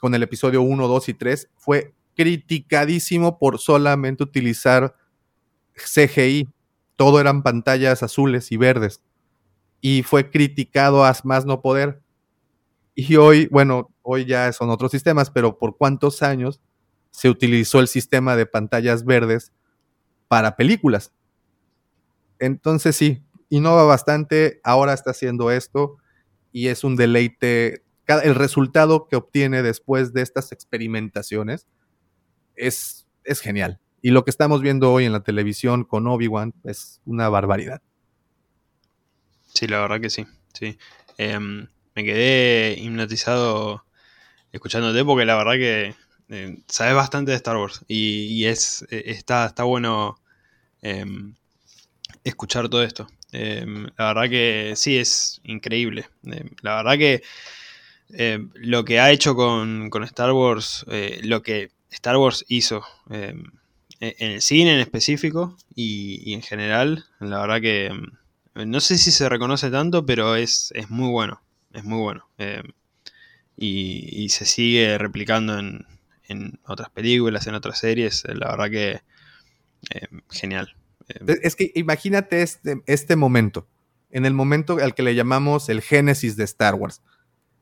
[0.00, 1.50] con el episodio 1, 2 y 3.
[1.56, 4.96] Fue criticadísimo por solamente utilizar
[5.74, 6.48] CGI.
[6.96, 9.02] Todo eran pantallas azules y verdes.
[9.80, 12.00] Y fue criticado a más no poder.
[12.98, 16.62] Y hoy, bueno, hoy ya son otros sistemas, pero ¿por cuántos años
[17.10, 19.52] se utilizó el sistema de pantallas verdes
[20.28, 21.12] para películas?
[22.38, 25.98] Entonces sí, innova bastante, ahora está haciendo esto
[26.52, 27.84] y es un deleite.
[28.08, 31.66] El resultado que obtiene después de estas experimentaciones
[32.54, 33.78] es, es genial.
[34.00, 37.82] Y lo que estamos viendo hoy en la televisión con Obi-Wan es una barbaridad.
[39.52, 40.26] Sí, la verdad que sí.
[40.54, 40.78] sí.
[41.18, 43.82] Em, me quedé hipnotizado
[44.52, 45.94] escuchándote porque la verdad que
[46.28, 50.20] eh, sabes bastante de Star Wars y, es, eh, está, está bueno
[50.82, 51.34] em,
[52.22, 53.06] escuchar todo esto.
[53.32, 56.08] Em, la verdad que sí, es increíble.
[56.62, 57.22] la verdad que
[58.54, 63.34] lo que ha hecho con, con Star Wars, eh, lo que Star Wars hizo e,
[64.00, 67.90] en el cine en específico y, en general, la verdad que
[68.54, 71.40] no sé si se reconoce tanto, pero es, es muy bueno,
[71.76, 72.28] es muy bueno.
[72.38, 72.62] Eh,
[73.56, 75.86] y, se sigue replicando en,
[76.66, 78.90] otras películas, en otras series, la verdad que
[79.90, 80.76] eh, genial.
[81.08, 83.68] Eh, es que imagínate este, este momento,
[84.10, 87.02] en el momento al que le llamamos el génesis de Star Wars,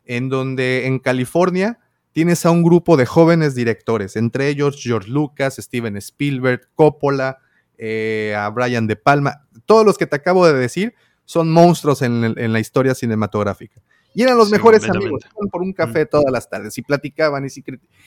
[0.07, 1.79] en donde en California
[2.13, 7.39] tienes a un grupo de jóvenes directores, entre ellos George Lucas, Steven Spielberg, Coppola,
[7.77, 9.47] eh, a Brian De Palma.
[9.67, 13.83] Todos los que te acabo de decir son monstruos en, la historia cinematográfica.
[14.15, 16.09] Y eran los mejores amigos, iban por un café mm.
[16.09, 17.49] todas las tardes y platicaban y,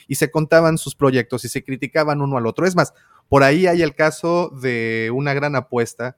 [0.08, 2.66] y se contaban sus proyectos y se criticaban uno al otro.
[2.66, 2.94] Es más,
[3.28, 6.18] por ahí hay el caso de una gran apuesta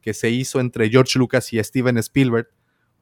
[0.00, 2.48] que se hizo entre George Lucas y Steven Spielberg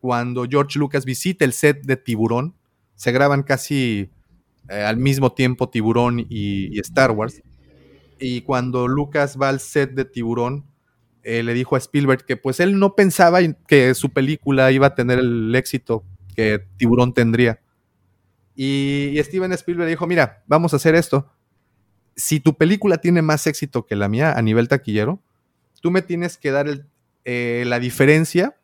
[0.01, 2.55] cuando George Lucas visita el set de Tiburón.
[2.95, 4.11] Se graban casi
[4.69, 7.43] eh, al mismo tiempo Tiburón y, Star Wars.
[8.21, 10.65] Y cuando Lucas va al set de Tiburón,
[11.23, 14.95] eh, le dijo a Spielberg que pues él no pensaba que su película iba a
[14.95, 16.05] tener el éxito
[16.39, 17.61] que Tiburón tendría.
[18.55, 21.29] Y, Steven Spielberg dijo, mira, vamos a hacer esto.
[22.15, 25.21] Si tu película tiene más éxito que la mía a nivel taquillero,
[25.81, 26.87] tú me tienes que dar
[27.25, 28.57] eh, la diferencia.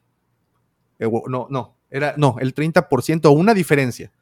[1.01, 4.13] no, no, era, no, el 30% o una diferencia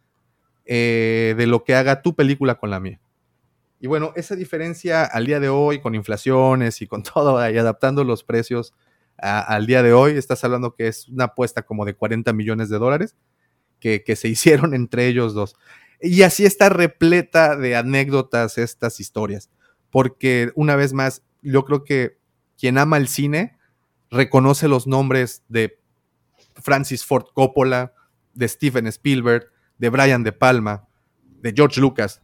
[0.64, 3.02] eh, de lo que haga tu película con la mía.
[3.80, 8.02] Y bueno, esa diferencia al día de hoy, con inflaciones y con todo, y adaptando
[8.02, 8.72] los precios
[9.18, 12.78] al día de hoy, estás hablando que es una apuesta como de 40 millones de
[12.78, 13.14] dólares
[13.82, 15.56] que, se hicieron entre ellos dos.
[16.00, 19.50] Y así está repleta de anécdotas estas historias,
[19.90, 22.18] porque una vez más, yo creo que
[22.58, 23.58] quien ama el cine
[24.10, 25.80] reconoce los nombres de
[26.54, 27.94] Francis Ford Coppola,
[28.34, 30.88] de Steven Spielberg, de Brian De Palma,
[31.40, 32.22] de George Lucas.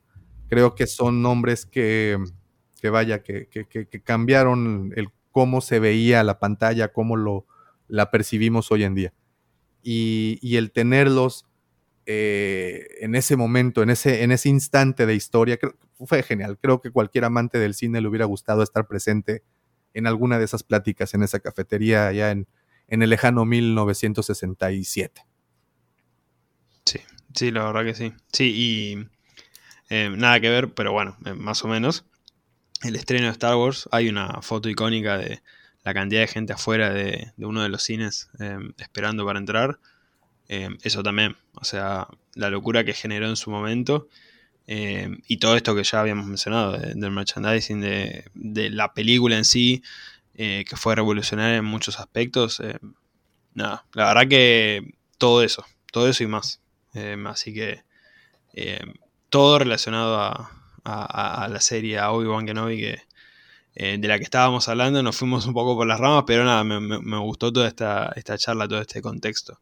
[0.48, 2.18] Creo que son nombres que,
[2.90, 7.46] vaya, que, cambiaron el cómo se veía la pantalla, cómo lo,
[7.88, 9.12] la percibimos hoy en día.
[9.82, 11.47] Y, el tenerlos
[12.10, 15.58] eh, en ese momento, en ese, en ese instante de historia,
[16.06, 16.58] fue genial.
[16.58, 19.42] Creo que cualquier amante del cine le hubiera gustado estar presente
[19.92, 22.48] en alguna de esas pláticas en esa cafetería allá en,
[22.86, 25.22] en el lejano 1967.
[26.86, 27.00] Sí,
[27.34, 28.14] sí, la verdad que sí.
[28.32, 29.08] Sí, y
[29.90, 32.06] eh, nada que ver, pero bueno, eh, más o menos.
[32.84, 35.42] El estreno de Star Wars, hay una foto icónica de
[35.84, 38.30] la cantidad de gente afuera de, uno de los cines
[38.78, 39.78] esperando para entrar.
[40.48, 44.08] Eso también, o sea, la locura que generó en su momento.
[44.66, 49.82] y todo esto que ya habíamos mencionado, del merchandising, de, la película en sí,
[50.34, 52.62] que fue revolucionaria en muchos aspectos.
[53.54, 56.60] nada, la verdad que todo eso, todo eso y más.
[57.26, 57.82] así que
[59.30, 60.16] todo relacionado
[60.84, 63.02] a, la serie, Obi-Wan Kenobi, que,
[63.74, 66.64] eh, de la que estábamos hablando, nos fuimos un poco por las ramas, pero nada,
[66.64, 69.60] me, gustó toda esta, esta, charla, todo este contexto.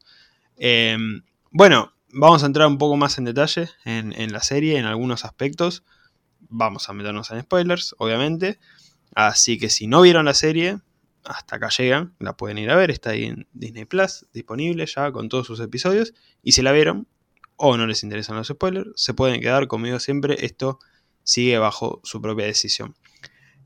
[0.57, 5.25] Em, bueno, vamos a entrar un poco más en detalle en, la serie, en algunos
[5.25, 5.85] aspectos.
[6.49, 8.59] Vamos a meternos en spoilers, obviamente.
[9.15, 10.79] Así que si no vieron la serie,
[11.25, 15.11] hasta acá llegan, la pueden ir a ver, está ahí en Disney Plus, disponible ya
[15.13, 16.15] con todos sus episodios.
[16.43, 17.07] Y si la vieron,
[17.57, 20.45] o no les interesan los spoilers, se pueden quedar conmigo siempre.
[20.45, 20.79] Esto
[21.23, 22.95] sigue bajo su propia decisión.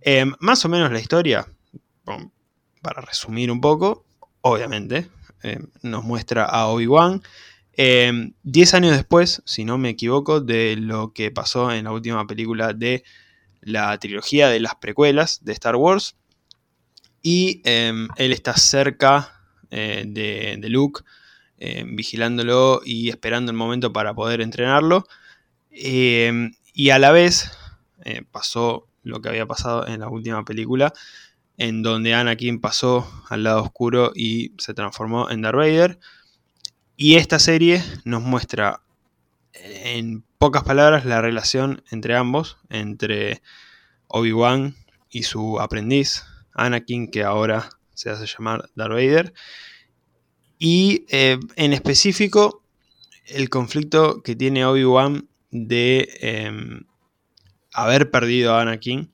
[0.01, 1.47] Em, más o menos la historia,
[2.83, 4.07] para resumir un poco,
[4.41, 5.11] obviamente,
[5.43, 7.23] em, nos muestra a Obi-Wan.
[7.73, 12.27] Em, diez años después, si no me equivoco, de lo que pasó en la última
[12.27, 13.05] película de
[13.61, 16.17] la trilogía de las precuelas de Star Wars.
[17.23, 21.03] Y él está cerca eh, de, de Luke
[21.63, 25.07] eh, vigilándolo y esperando el momento para poder entrenarlo.
[25.71, 27.51] Eh, y a la vez
[28.03, 30.95] eh, pasó lo que había pasado en la última película,
[31.61, 35.99] en donde Anakin pasó al lado oscuro y se transformó en Darth Vader.
[36.97, 38.81] Y esta serie nos muestra
[39.53, 43.43] en pocas palabras la relación entre ambos, entre
[44.07, 44.75] Obi-Wan
[45.11, 49.35] y su aprendiz, Anakin, que ahora se hace llamar Darth Vader,
[50.59, 52.65] y eh, en específico,
[53.27, 56.85] el conflicto que tiene Obi-Wan de em,
[57.75, 59.13] haber perdido a Anakin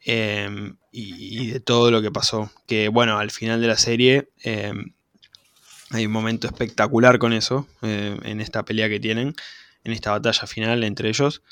[0.00, 2.50] em, y, de todo lo que pasó.
[2.66, 4.92] Que bueno, al final de la serie em,
[5.90, 9.34] hay un momento espectacular con eso, en esta pelea que tienen,
[9.84, 11.42] en esta batalla final entre ellos.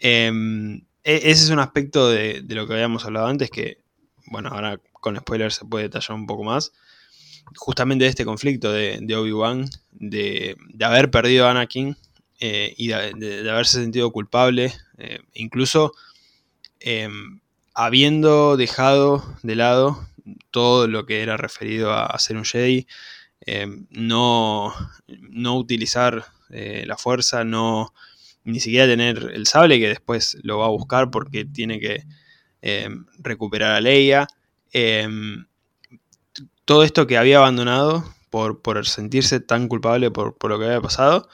[0.00, 3.78] E, ese es un aspecto de, de, lo que habíamos hablado antes que,
[4.26, 6.72] bueno, ahora con spoilers se puede detallar un poco más
[7.56, 11.96] justamente de este conflicto de, Obi-Wan, de, haber perdido a Anakin
[12.40, 15.92] eh, y de, haberse sentido culpable, eh, incluso
[16.80, 17.40] em,
[17.78, 20.04] habiendo dejado de lado
[20.50, 22.88] todo lo que era referido a, ser un Jedi,
[23.40, 24.74] em, no,
[25.06, 27.94] no, utilizar eh, la fuerza, no
[28.42, 32.02] ni siquiera tener el sable que después lo va a buscar porque tiene que
[32.62, 34.26] em, recuperar a Leia.
[36.64, 41.28] Todo esto que había abandonado por, por sentirse tan culpable por, lo que había pasado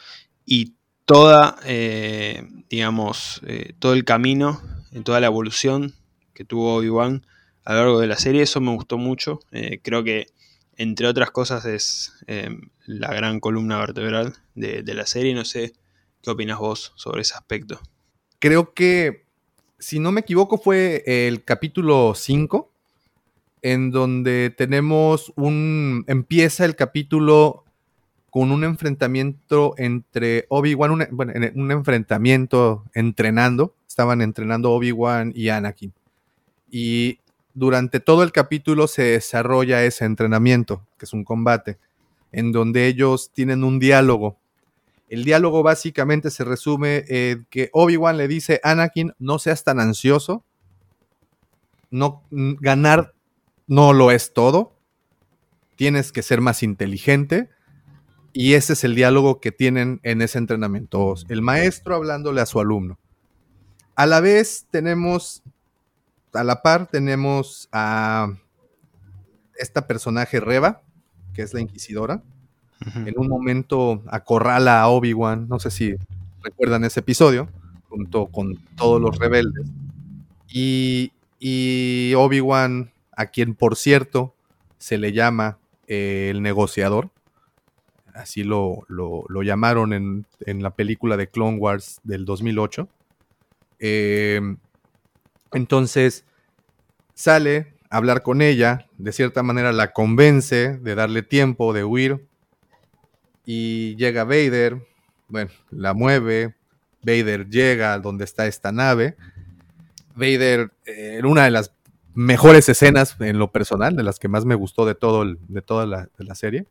[0.44, 0.74] y
[1.06, 4.60] toda, eh, digamos, eh, todo el camino,
[5.04, 5.94] toda la evolución
[6.34, 7.26] que tuvo Obi-Wan
[7.64, 9.40] a lo largo de la serie, eso me gustó mucho.
[9.52, 10.26] Eh, creo que,
[10.76, 12.12] entre otras cosas, es
[12.86, 15.34] la gran columna vertebral de, de la serie.
[15.34, 15.72] No sé
[16.22, 17.80] qué opinas vos sobre ese aspecto.
[18.38, 19.24] Creo que,
[19.78, 22.74] si no me equivoco, fue el capítulo 5
[23.64, 26.04] en donde tenemos un...
[26.06, 27.64] empieza el capítulo
[28.28, 35.94] con un enfrentamiento entre Obi-Wan, bueno, un enfrentamiento entrenando, estaban entrenando Obi-Wan y Anakin.
[36.76, 37.20] Y
[37.54, 41.78] durante todo el capítulo se desarrolla ese entrenamiento, que es un combate,
[42.32, 44.40] en donde ellos tienen un diálogo.
[45.08, 50.42] El diálogo básicamente se resume en que Obi-Wan le dice, Anakin, no seas tan ansioso,
[51.92, 53.14] no ganar
[53.68, 54.72] no lo es todo.
[55.76, 57.50] Tienes que ser más inteligente.
[58.32, 61.14] Y ese es el diálogo que tienen en ese entrenamiento.
[61.28, 62.98] El maestro hablándole a su alumno.
[63.94, 65.44] A la vez tenemos,
[66.34, 68.32] a la par tenemos a
[69.56, 70.82] esta personaje Reba,
[71.32, 72.22] que es la inquisidora.
[73.06, 75.94] En un momento acorrala a Obi-Wan, no sé si
[76.42, 77.48] recuerdan ese episodio,
[77.88, 79.66] junto con todos los rebeldes.
[80.50, 84.34] Y, y Obi-Wan a quien por cierto
[84.78, 87.10] se le llama eh, el negociador.
[88.12, 88.84] Así lo,
[89.42, 90.26] llamaron en,
[90.62, 92.88] la película de Clone Wars del 2008.
[93.80, 94.56] Em,
[95.54, 96.24] entonces
[97.14, 102.26] sale a hablar con ella, de cierta manera la convence de darle tiempo de huir
[103.46, 104.82] y llega Vader
[105.28, 106.54] bueno, la mueve,
[107.02, 109.16] Vader llega a donde está esta nave.
[110.14, 111.72] Vader, eh, en una de las
[112.14, 115.86] mejores escenas en lo personal, de las que más me gustó de, todo de toda
[115.86, 116.66] la, serie,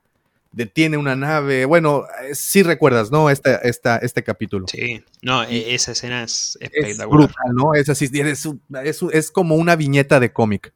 [0.53, 1.65] detiene una nave.
[1.65, 3.29] Bueno, eh, sí recuerdas, ¿no?
[3.29, 4.67] Esta, esta, este capítulo.
[4.67, 7.29] Sí, no, e, esa escena es espectacular.
[7.29, 7.73] Es brutal, ¿no?
[7.73, 8.09] Es así,
[9.11, 10.73] es, como una viñeta de cómic.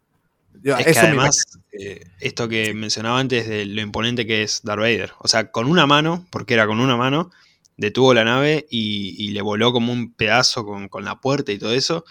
[0.64, 5.14] Es que además, eh, esto que mencionaba antes de lo imponente que es Darth Vader.
[5.20, 7.32] O sea, con una mano, porque era con una mano,
[7.78, 12.04] detuvo la nave y, le voló como un pedazo con, la puerta y todo eso.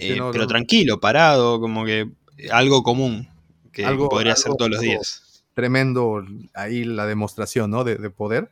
[0.00, 2.08] Eh, pero tranquilo, parado, como que
[2.52, 3.28] algo común
[3.72, 5.29] que podría hacer todos los días.
[5.60, 7.84] Tremendo ahí la demostración ¿no?
[7.84, 8.50] de, poder.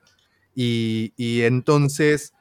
[0.54, 2.34] Y, entonces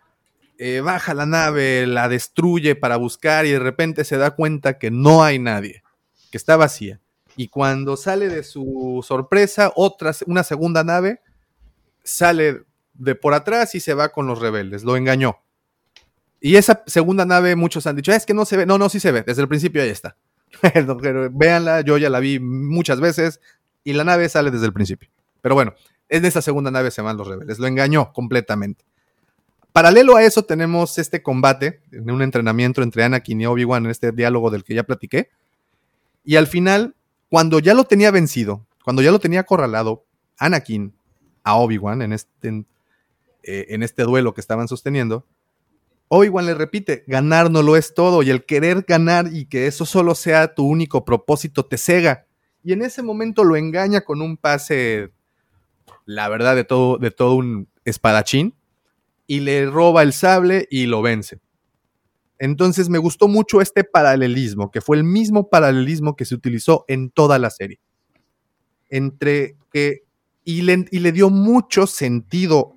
[0.58, 4.92] eh, baja la nave, la destruye para buscar y de repente se da cuenta que
[4.92, 5.84] no hay nadie,
[6.32, 7.00] que está vacía.
[7.38, 11.22] Y cuando sale de su sorpresa, otra, una segunda nave
[12.04, 12.64] sale
[12.94, 14.84] de por atrás y se va con los rebeldes.
[14.84, 15.38] Lo engañó.
[16.42, 18.66] Y esa segunda nave, muchos han dicho, es que no se ve.
[18.66, 19.24] No, no, sí se ve.
[19.26, 20.18] Desde el principio ahí está.
[21.32, 23.40] Véanla, yo ya la vi muchas veces
[23.88, 25.10] y la nave sale desde el principio.
[25.40, 25.74] Pero bueno,
[26.10, 27.58] en esa segunda nave se van los rebeldes.
[27.58, 28.84] Lo engañó completamente.
[29.72, 34.12] Paralelo a eso tenemos este combate, en un entrenamiento entre Anakin y Obi-Wan, en este
[34.12, 35.30] diálogo del que ya platiqué.
[36.26, 36.96] Y al final,
[37.30, 40.04] cuando ya lo tenía vencido, cuando ya lo tenía acorralado,
[40.38, 40.94] Anakin
[41.46, 42.66] a Obi-Wan en este,
[43.44, 45.26] eh, en este duelo que estaban sosteniendo,
[46.10, 49.86] Obi-Wan le repite, ganar no lo es todo y el querer ganar y que eso
[49.86, 52.27] solo sea tu único propósito te cega.
[52.64, 55.12] Y en ese momento lo engaña con un pase,
[56.06, 58.56] la verdad, de todo, de todo un espadachín
[59.28, 61.40] y le roba el sable y lo vence.
[62.40, 67.10] Entonces me gustó mucho este paralelismo, que fue el mismo paralelismo que se utilizó en
[67.10, 67.80] toda la serie.
[68.90, 70.04] Entre que,
[70.44, 72.76] y le, y le dio mucho sentido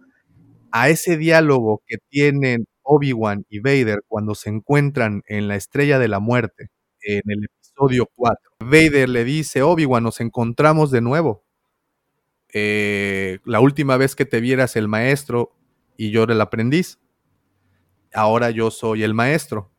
[0.73, 6.09] a ese diálogo que tienen Obi-Wan y Vader cuando se encuentran en la Estrella de
[6.09, 6.69] la Muerte,
[7.03, 7.49] en el
[7.81, 8.39] episodio 4.
[8.61, 11.45] Vader le dice, Obi-Wan, nos encontramos de nuevo.
[12.53, 15.57] Eh, la última vez que te vieras el maestro
[15.97, 16.99] y yo era el aprendiz.
[18.13, 19.71] Ahora yo soy el maestro.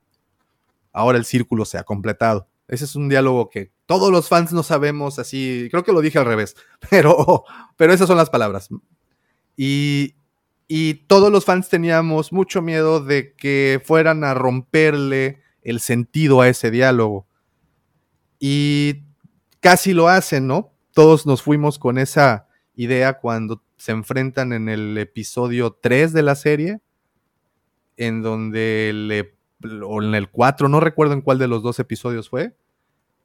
[0.91, 2.47] Ahora el círculo se ha completado.
[2.67, 5.67] Ese es un diálogo que todos los fans no sabemos así.
[5.69, 6.55] Creo que lo dije al revés,
[6.89, 7.43] pero,
[7.77, 8.69] pero esas son las palabras.
[9.55, 10.15] Y,
[10.67, 16.49] y todos los fans teníamos mucho miedo de que fueran a romperle el sentido a
[16.49, 17.27] ese diálogo.
[18.43, 19.03] Y
[19.59, 20.73] casi lo hacen, ¿no?
[20.93, 26.33] Todos nos fuimos con esa idea cuando se enfrentan en el episodio 3 de la
[26.33, 26.79] serie,
[27.97, 29.35] en donde le,
[29.83, 32.55] o en el 4, no recuerdo en cuál de los dos episodios fue,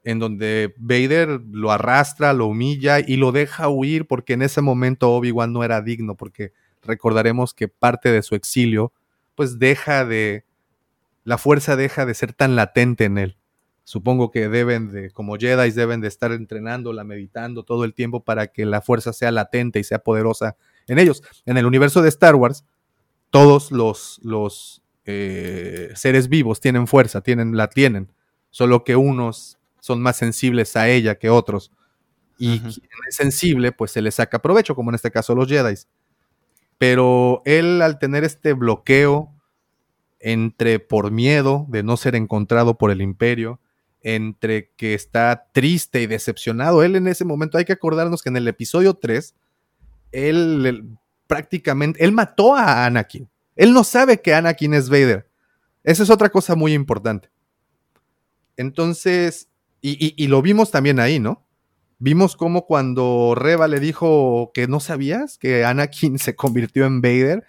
[0.03, 5.11] en donde Vader lo arrastra, lo humilla y lo deja huir porque en ese momento
[5.11, 6.53] Obi-Wan no era digno, porque
[6.83, 8.93] recordaremos que parte de su exilio,
[9.33, 10.45] pues deja de,
[11.23, 13.36] la fuerza deja de ser tan latente en él.
[13.87, 18.47] Supongo que deben de, como Jedi, deben de estar entrenándola, meditando todo el tiempo para
[18.47, 20.57] que la fuerza sea latente y sea poderosa
[20.87, 21.23] en ellos.
[21.45, 22.65] En el universo de Star Wars,
[23.29, 28.11] todos los, los eh, seres vivos tienen fuerza, tienen, la tienen,
[28.49, 31.71] solo que unos son más sensibles a ella que otros.
[32.37, 35.75] Y quien es sensible, pues se le saca provecho, como en este caso los Jedi.
[36.77, 39.33] Pero él al tener este bloqueo
[40.19, 43.61] entre por miedo de no ser encontrado por el imperio,
[44.15, 48.37] entre que está triste y decepcionado, él en ese momento hay que acordarnos que en
[48.37, 49.35] el episodio 3,
[50.11, 50.97] él,
[51.27, 53.29] prácticamente, él mató a Anakin.
[53.55, 55.29] Él no sabe que Anakin es Vader.
[55.83, 57.29] Esa es otra cosa muy importante.
[58.55, 59.49] Entonces,
[59.81, 61.47] y lo vimos también ahí, ¿no?
[61.99, 67.43] Vimos cómo cuando Reba le dijo que no sabías que Anakin se convirtió en Vader.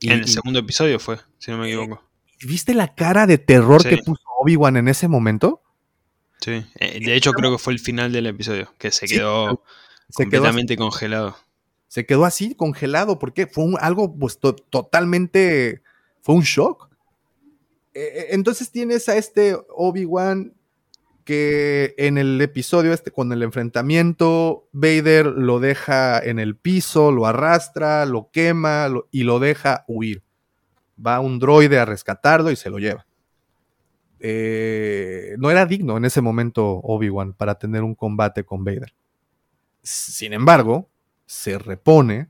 [0.00, 2.02] en el segundo episodio fue, si no me equivoco.
[2.44, 5.62] ¿Viste la cara de terror que puso Obi-Wan en ese momento?
[6.42, 9.62] Sí, eh, de hecho creo que fue el final del episodio, que se quedó
[10.12, 11.36] completamente congelado.
[11.86, 15.82] Se quedó así, congelado, porque fue algo pues, totalmente,
[16.20, 16.88] fue un shock.
[17.94, 20.52] E, e, entonces tienes a este Obi-Wan
[21.24, 27.26] que en el episodio este, con el enfrentamiento, Vader lo deja en el piso, lo
[27.26, 30.24] arrastra, lo quema y lo deja huir.
[31.04, 33.06] Va un droide a rescatarlo y se lo lleva.
[34.24, 38.94] Eh, no era digno en ese momento Obi-Wan para tener un combate con Vader.
[39.82, 40.88] Sin embargo,
[41.26, 42.28] se repone,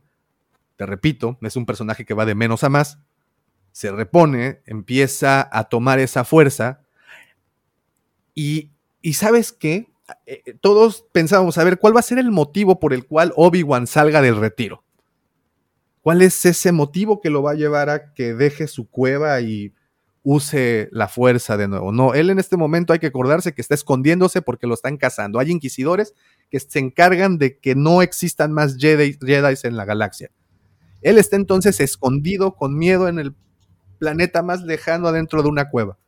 [0.77, 2.99] te repito, es un personaje que va de menos a más,
[3.73, 6.81] se repone, empieza a tomar esa fuerza
[8.35, 8.73] y
[9.03, 9.89] y sabes qué?
[10.27, 13.33] Eh, eh, todos pensábamos a ver cuál va a ser el motivo por el cual
[13.37, 14.85] Obi-Wan salga del retiro.
[16.01, 19.73] ¿Cuál es ese motivo que lo va a llevar a que deje su cueva y
[20.23, 21.93] use la fuerza de nuevo?
[21.93, 25.39] No, él en este momento hay que acordarse que está escondiéndose porque lo están cazando.
[25.39, 26.15] Hay inquisidores
[26.51, 29.17] que se encargan de que no existan más Jedi,
[29.63, 30.31] en la galaxia.
[31.01, 33.35] Él está entonces escondido con miedo en el
[33.99, 35.99] planeta más lejano adentro de una cueva.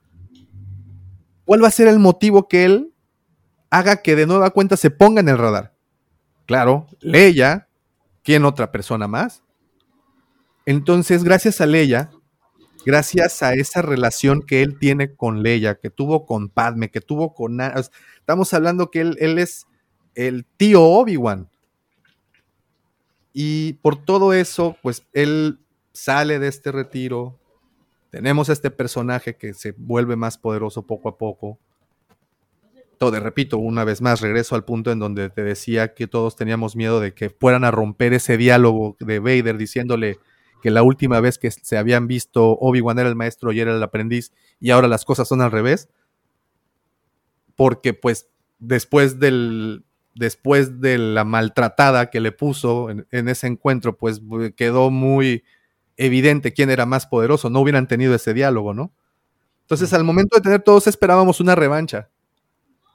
[1.44, 2.92] ¿Cuál va a ser el motivo que él
[3.70, 5.74] haga que de nueva cuenta se ponga en el radar?
[6.46, 7.68] Claro, Leia,
[8.22, 9.42] ¿quién otra persona más?
[10.66, 12.10] Entonces, gracias a Leia,
[12.84, 17.34] gracias a esa relación que él tiene con Leia, que tuvo con Padme, que tuvo
[17.34, 17.60] con...
[17.60, 19.66] Estamos hablando que él, es
[20.14, 21.48] el tío Obi-Wan.
[23.32, 25.58] Y por todo eso, pues él
[25.92, 27.38] sale de este retiro.
[28.10, 31.58] Tenemos este personaje que se vuelve más poderoso poco a poco.
[32.98, 36.76] Todo, repito, una vez más, regreso al punto en donde te decía que todos teníamos
[36.76, 40.20] miedo de que fueran a romper ese diálogo de Vader diciéndole
[40.64, 43.82] que la última vez que se habían visto Obi-Wan era el maestro y era el
[43.82, 45.90] aprendiz y ahora las cosas son al revés.
[47.54, 49.84] Porque pues después del,
[50.14, 54.22] después de la maltratada que le puso en, ese encuentro, pues
[54.56, 55.44] quedó muy
[55.98, 57.50] evidente quién era más poderoso.
[57.50, 58.94] No hubieran tenido ese diálogo, ¿no?
[59.64, 62.08] Entonces, al momento de tener todos esperábamos una revancha.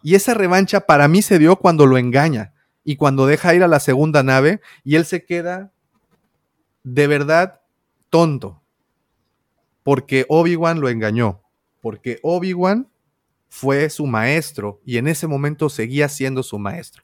[0.02, 3.68] Y esa revancha para mí se dio cuando lo engaña y cuando deja ir a
[3.68, 5.72] la segunda nave y él se queda
[6.94, 7.62] de verdad
[8.10, 8.62] tonto.
[9.84, 11.42] Porque Obi-Wan lo engañó.
[11.82, 12.90] Porque Obi-Wan
[13.48, 17.04] fue su maestro y en ese momento seguía siendo su maestro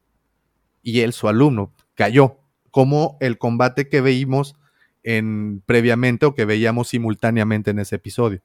[0.85, 2.37] y él, su alumno, cayó,
[2.69, 4.55] como el combate que veíamos
[5.01, 8.43] en, previamente o que veíamos simultáneamente en ese episodio.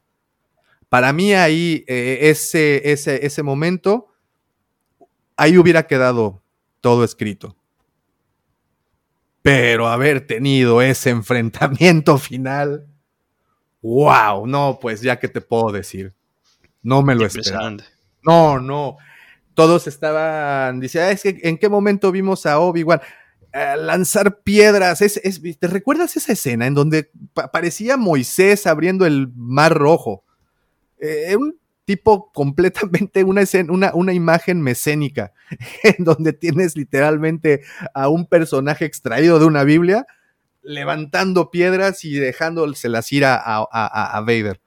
[0.88, 4.08] Para mí ahí, eh, ese, ese, ese momento,
[5.36, 6.42] ahí hubiera quedado
[6.80, 7.56] todo escrito.
[9.42, 12.86] Pero haber tenido ese enfrentamiento final,
[13.82, 16.12] wow, no, pues ya que te puedo decir,
[16.82, 17.76] no me lo esperaba.
[18.22, 18.96] No, no,
[19.54, 23.00] todos estaban, dice, ah, es que en qué momento vimos a Obi-Wan
[23.52, 25.00] lanzar piedras.
[25.02, 25.20] Es,
[25.58, 27.10] ¿Te recuerdas esa escena en donde
[27.52, 30.24] parecía Moisés abriendo el mar rojo?
[30.98, 31.58] Eh, un
[31.90, 35.32] tipo completamente, una, escena, una, una imagen mecénica,
[35.82, 37.62] en donde tienes literalmente
[37.94, 40.06] a un personaje extraído de una Biblia
[40.62, 44.60] levantando piedras y dejándoselas ir a, a, Vader.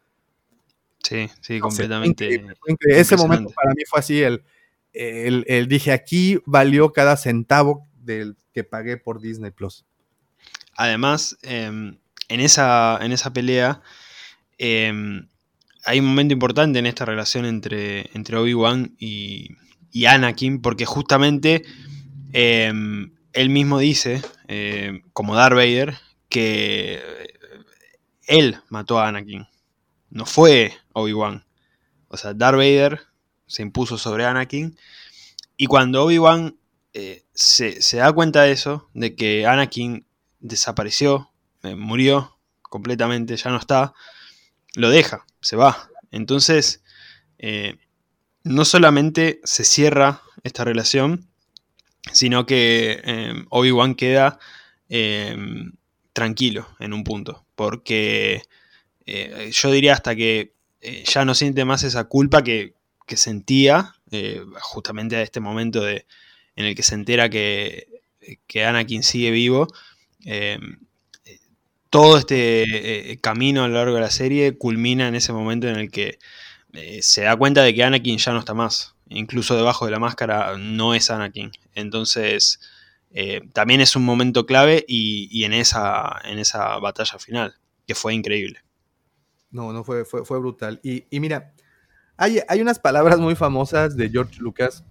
[1.02, 2.44] Sí, sí, completamente.
[2.88, 4.44] Ese momento para mí fue así el,
[4.92, 9.86] el, dije, aquí valió cada centavo del que pagué por Disney Plus.
[10.76, 13.82] Además, em, en, esa, en esa pelea
[14.58, 15.28] em,
[15.86, 19.56] hay un momento importante en esta relación entre, entre Obi-Wan y,
[20.08, 21.64] Anakin, porque justamente
[22.32, 24.22] em, él mismo dice,
[25.14, 25.96] como Darth Vader,
[26.30, 27.02] que
[28.28, 29.48] él mató a Anakin,
[30.10, 31.46] no fue Obi-Wan.
[32.08, 33.02] O sea, Darth Vader
[33.48, 34.78] se impuso sobre Anakin.
[35.58, 36.58] Y cuando Obi-Wan
[36.94, 40.06] eh, se, da cuenta de eso, de que Anakin
[40.40, 41.32] desapareció,
[41.64, 43.94] eh, murió completamente, ya no está,
[44.76, 45.90] lo deja, se va.
[46.10, 46.84] Entonces,
[47.38, 47.76] eh,
[48.44, 51.28] no solamente se cierra esta relación,
[52.12, 54.40] sino que Obi-Wan queda
[56.12, 58.42] tranquilo en un punto, porque
[59.06, 60.54] yo diría hasta que
[61.06, 62.74] ya no siente más esa culpa que,
[63.06, 66.06] que sentía eh, justamente a este momento de,
[66.56, 67.88] en el que se entera que,
[68.48, 69.68] que Anakin sigue vivo.
[71.94, 75.68] Eh, todo este eh, camino a lo largo de la serie culmina en ese momento
[75.68, 76.18] en el que
[77.02, 78.96] se da cuenta de que Anakin ya no está más.
[79.10, 81.52] Incluso debajo de la máscara no es Anakin.
[81.76, 82.60] Entonces
[83.54, 87.54] también es un momento clave y, en, esa, en esa batalla final,
[87.86, 88.64] que fue increíble.
[89.52, 90.80] No, no, fue, fue, brutal.
[90.82, 91.54] Y, mira,
[92.18, 94.84] hay, unas palabras muy famosas de George Lucas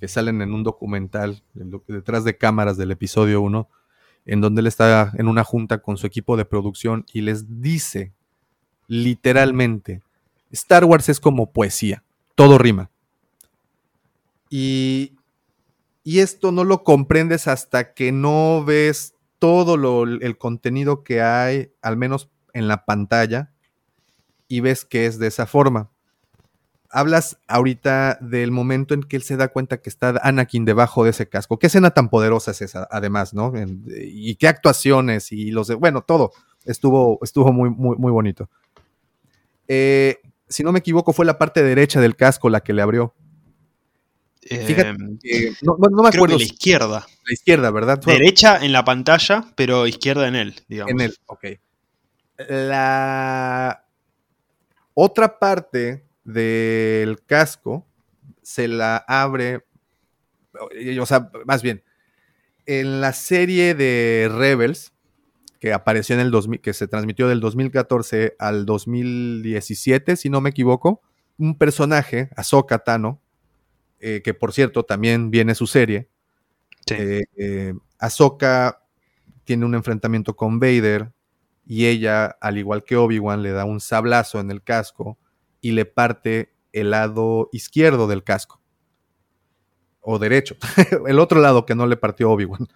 [0.00, 1.42] que salen en un documental
[1.86, 3.68] detrás de cámaras del episodio 1,
[4.26, 8.12] en donde él está en una junta con su equipo de producción y les dice
[8.86, 10.02] literalmente,
[10.50, 12.04] Star Wars es como poesía,
[12.34, 12.90] todo rima.
[14.50, 15.14] Y,
[16.04, 21.72] y esto no lo comprendes hasta que no ves todo lo, el contenido que hay,
[21.80, 23.52] al menos en la pantalla,
[24.46, 25.91] y ves que es de esa forma
[26.92, 31.10] hablas ahorita del momento en que él se da cuenta que está Anakin debajo de
[31.10, 31.58] ese casco.
[31.58, 33.52] ¿Qué escena tan poderosa es esa, además, no?
[33.88, 36.32] y qué actuaciones y los de, bueno, todo
[36.64, 38.48] estuvo, estuvo muy, muy, muy bonito.
[39.68, 43.14] Eh, si no me equivoco, fue la parte derecha del casco la que le abrió.
[44.42, 45.18] Fíjate Em,
[45.62, 46.38] no, me creo que acuerdo.
[46.38, 47.06] la izquierda.
[47.24, 48.00] la izquierda, ¿verdad?
[48.00, 50.90] Derecha en la pantalla, pero izquierda en él, digamos.
[50.92, 51.44] En el, ok.
[52.48, 53.84] La
[54.94, 57.86] otra parte del casco
[58.42, 59.64] se la abre,
[61.00, 61.82] o sea, más bien,
[62.66, 64.92] en la serie de Rebels,
[65.60, 70.50] que apareció en el 2000, que se transmitió del 2014 al 2017, si no me
[70.50, 71.02] equivoco,
[71.38, 73.20] un personaje, Ahsoka Tano,
[74.00, 76.08] eh, que por cierto también viene su serie,
[76.86, 76.94] Sí.
[76.98, 78.82] eh, eh, Ahsoka
[79.44, 81.12] tiene un enfrentamiento con Vader
[81.66, 85.18] y ella, al igual que Obi-Wan, le da un sablazo en el casco
[85.62, 88.60] y le parte el lado izquierdo del casco.
[90.02, 90.56] O derecho.
[91.06, 92.68] el otro lado que no le partió Obi-Wan.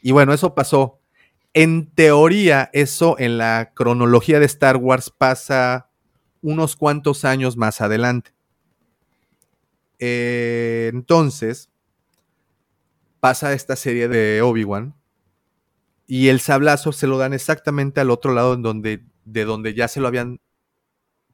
[0.00, 1.00] Y bueno, eso pasó.
[1.52, 5.90] En teoría, eso en la cronología de Star Wars pasa
[6.40, 8.32] unos cuantos años más adelante.
[9.98, 11.70] Eh, entonces,
[13.20, 14.94] pasa esta serie de Obi-Wan
[16.06, 19.88] y el sablazo se lo dan exactamente al otro lado en donde, de donde ya
[19.88, 20.40] se lo habían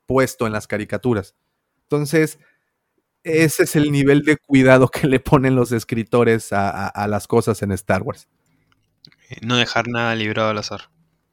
[0.09, 1.36] puesto en las caricaturas.
[1.84, 2.40] Entonces,
[3.24, 7.28] ese es el nivel de cuidado que le ponen los escritores a, a- a las
[7.28, 8.28] cosas en Star Wars.
[9.30, 10.90] Eh, No dejar nada librado al azar.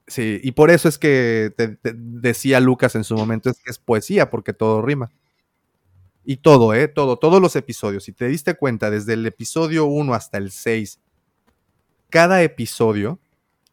[0.08, 3.70] Sí, y por eso es que te- te decía Lucas en su momento, es que
[3.70, 5.10] es poesía, porque todo rima.
[6.24, 6.88] Y todo, ¿eh?
[6.88, 8.04] Todo, todos los episodios.
[8.04, 11.00] Si te diste cuenta, desde el episodio 1 hasta el 6,
[12.10, 13.20] cada episodio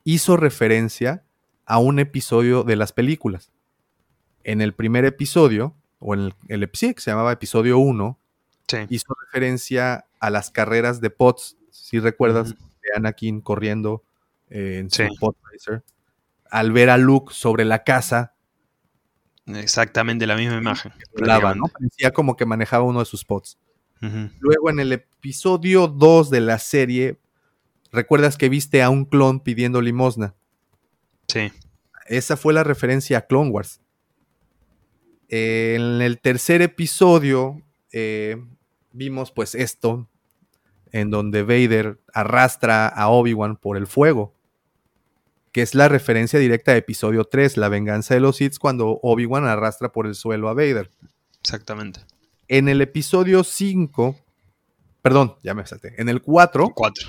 [0.03, 1.23] hizo referencia
[1.65, 3.52] a un episodio de las películas.
[4.43, 8.17] En el primer episodio, o en el, el sí, que se llamaba episodio 1,
[8.67, 8.77] Sí.
[8.89, 11.57] hizo referencia a las carreras de pods.
[11.69, 14.03] Si recuerdas, de Anakin corriendo
[14.49, 15.05] eh, en Sí.
[15.07, 15.83] su pod racer.
[16.49, 18.33] Al ver a Luke sobre la casa,
[19.45, 20.93] Exactamente la misma imagen.
[21.17, 21.65] volaba, ¿no?
[21.67, 23.57] Parecía como que manejaba uno de sus pods.
[24.39, 27.19] Luego en el episodio 2 de la serie,
[27.91, 30.35] recuerdas que viste a un clon pidiendo limosna.
[31.27, 31.51] Sí.
[32.07, 33.79] Esa fue la referencia a Clone Wars.
[35.35, 37.59] En el tercer episodio
[37.91, 38.37] eh,
[38.91, 40.07] vimos pues esto,
[40.91, 44.35] en donde Vader arrastra a Obi-Wan por el fuego,
[45.51, 49.45] que es la referencia directa a episodio 3, la venganza de los Sith, cuando Obi-Wan
[49.45, 50.91] arrastra por el suelo a Vader.
[51.41, 52.01] Exactamente.
[52.47, 54.15] En el episodio 5,
[55.01, 57.07] perdón, ya me salté, en el 4, Cuatro.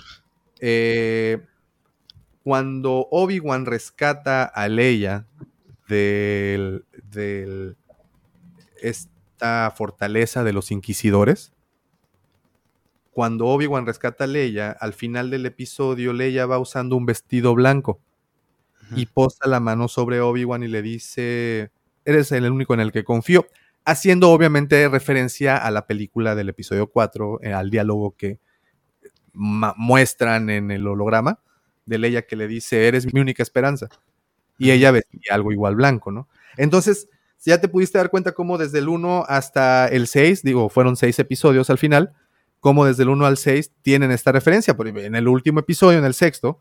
[0.61, 1.43] eh,
[2.43, 5.27] cuando Obi-Wan rescata a Leia
[5.89, 7.77] del, del-
[8.83, 11.53] esta fortaleza de los inquisidores,
[13.13, 18.01] cuando Obi-Wan rescata a Leia, al final del episodio Leia va usando un vestido blanco
[18.97, 21.71] y posa la mano sobre Obi-Wan y le dice,
[22.05, 23.47] eres el único en el que confío,
[23.85, 28.39] haciendo obviamente referencia a la película del episodio 4, eh, al diálogo que
[29.33, 31.39] ma- muestran en el holograma
[31.87, 33.89] de Leia que le dice, eres mi única esperanza.
[34.59, 36.29] Y ella vestía algo igual blanco, ¿no?
[36.57, 37.09] Entonces,
[37.45, 41.19] ya te pudiste dar cuenta cómo desde el 1 hasta el 6, digo, fueron 6
[41.19, 42.13] episodios al final,
[42.61, 44.77] cómo desde el 1 al 6 tienen esta referencia.
[44.77, 46.59] Porque en el último episodio, en el sexto,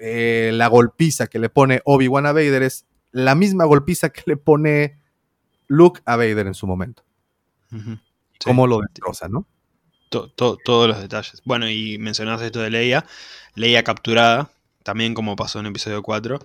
[0.00, 4.36] eh, la golpiza que le pone Obi-Wan a Vader es la misma golpiza que le
[4.36, 4.98] pone
[5.68, 7.02] Luke a Vader en su momento.
[7.70, 7.98] Sí.
[8.44, 9.46] Cómo lo destroza, ¿no?
[10.10, 11.42] To- to- todos los detalles.
[11.44, 13.04] Bueno, y mencionaste esto de Leia.
[13.54, 14.50] Leia capturada,
[14.84, 16.38] también como pasó en episodio 4.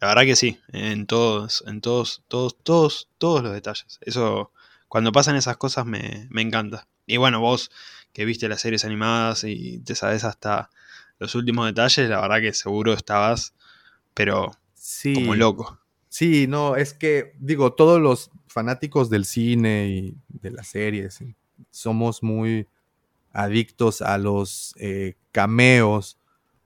[0.00, 3.98] La verdad que sí, en todos, en todos, todos, todos, todos los detalles.
[4.00, 4.50] Eso,
[4.88, 6.86] cuando pasan esas cosas me, me encanta.
[7.06, 7.70] Y bueno, vos
[8.12, 10.70] que viste las series animadas y te sabes hasta
[11.18, 13.54] los últimos detalles, la verdad que seguro estabas,
[14.14, 15.14] pero Sí.
[15.14, 15.78] como loco.
[16.08, 21.36] Sí, no, es que, digo, todos los fanáticos del cine y de las series y
[21.70, 22.66] somos muy
[23.32, 26.16] adictos a los eh, cameos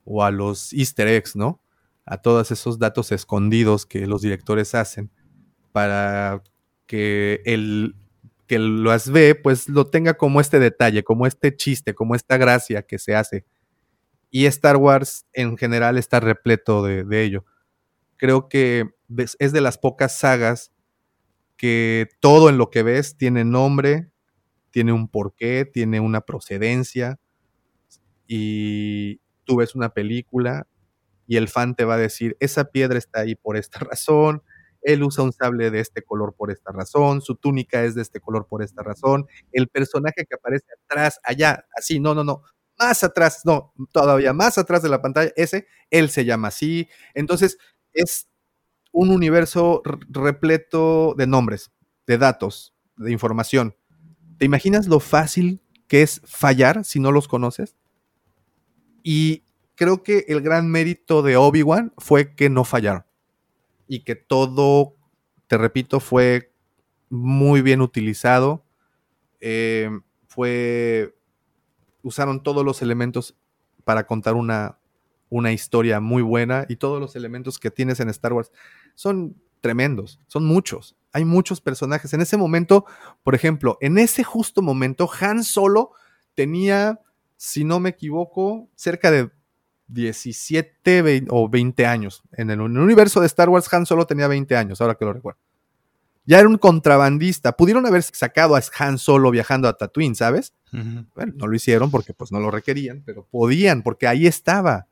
[0.05, 1.61] o a los easter eggs, ¿no?
[2.07, 5.11] A todos esos datos escondidos que los directores hacen
[5.73, 6.43] para
[6.87, 7.97] que el
[8.47, 12.83] que las ve, pues lo tenga como este detalle, como este chiste, como esta gracia
[12.83, 13.47] que se hace.
[14.31, 17.45] Y Star Wars en general está repleto de, de ello.
[18.17, 18.91] Creo que
[19.39, 20.73] es de las pocas sagas
[21.57, 24.11] que todo en lo que ves tiene nombre,
[24.71, 27.19] tiene un porqué, tiene una procedencia.
[28.27, 30.67] Y tú ves una película
[31.27, 34.43] y el fan te va a decir, esa piedra está ahí por esta razón,
[34.83, 38.21] él usa un sable de este color por esta razón, su túnica es de este
[38.21, 42.43] color por esta razón, el personaje que aparece atrás, allá, así, no, no, no,
[42.79, 46.89] más atrás, no, todavía más atrás de la pantalla, ese, él se llama así.
[47.15, 47.57] Entonces,
[47.93, 48.29] es
[48.93, 51.71] un universo repleto de nombres,
[52.07, 53.77] de datos, de información.
[54.39, 57.77] ¿Te imaginas lo fácil que es fallar si no los conoces.
[59.03, 59.44] Y
[59.75, 63.05] creo que el gran mérito de Obi-Wan fue que no fallaron.
[63.87, 64.97] Y que todo,
[65.47, 66.53] te repito, fue
[67.11, 68.65] muy bien utilizado.
[69.41, 69.91] Eh,
[70.27, 71.15] fue.
[72.03, 73.37] Usaron todos los elementos
[73.85, 74.79] para contar una,
[75.29, 76.67] una historia muy buena.
[76.69, 78.53] Y todos los elementos que tienes en Star Wars
[78.95, 80.21] son tremendos.
[80.27, 80.97] Son muchos.
[81.13, 82.13] Hay muchos personajes.
[82.13, 82.85] En ese momento,
[83.23, 85.93] por ejemplo, en ese justo momento, Han Solo
[86.35, 87.01] tenía,
[87.37, 89.31] si no me equivoco, cerca de
[89.89, 92.23] 17 o 20 años.
[92.33, 95.41] En el, universo de Star Wars, Han Solo tenía 20 años, ahora que lo recuerdo.
[96.27, 97.53] Ya era un contrabandista.
[97.53, 100.55] Pudieron haber sacado a Han Solo viajando a Tatooine, ¿sabes?
[100.73, 104.87] Bueno, no lo hicieron porque pues no lo requerían, pero podían, porque ahí estaba.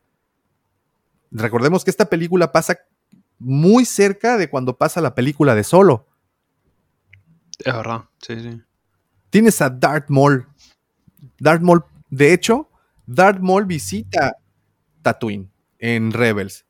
[1.31, 2.79] Recordemos que esta película pasa
[3.39, 6.07] muy cerca de cuando pasa la película de Solo.
[7.59, 8.63] Es verdad, sí, sí.
[9.31, 10.47] Tienes a Darth Maul.
[11.39, 12.69] Darth Maul, de hecho,
[13.07, 14.37] Darth Maul visita
[15.03, 16.67] Tatooine en Rebels.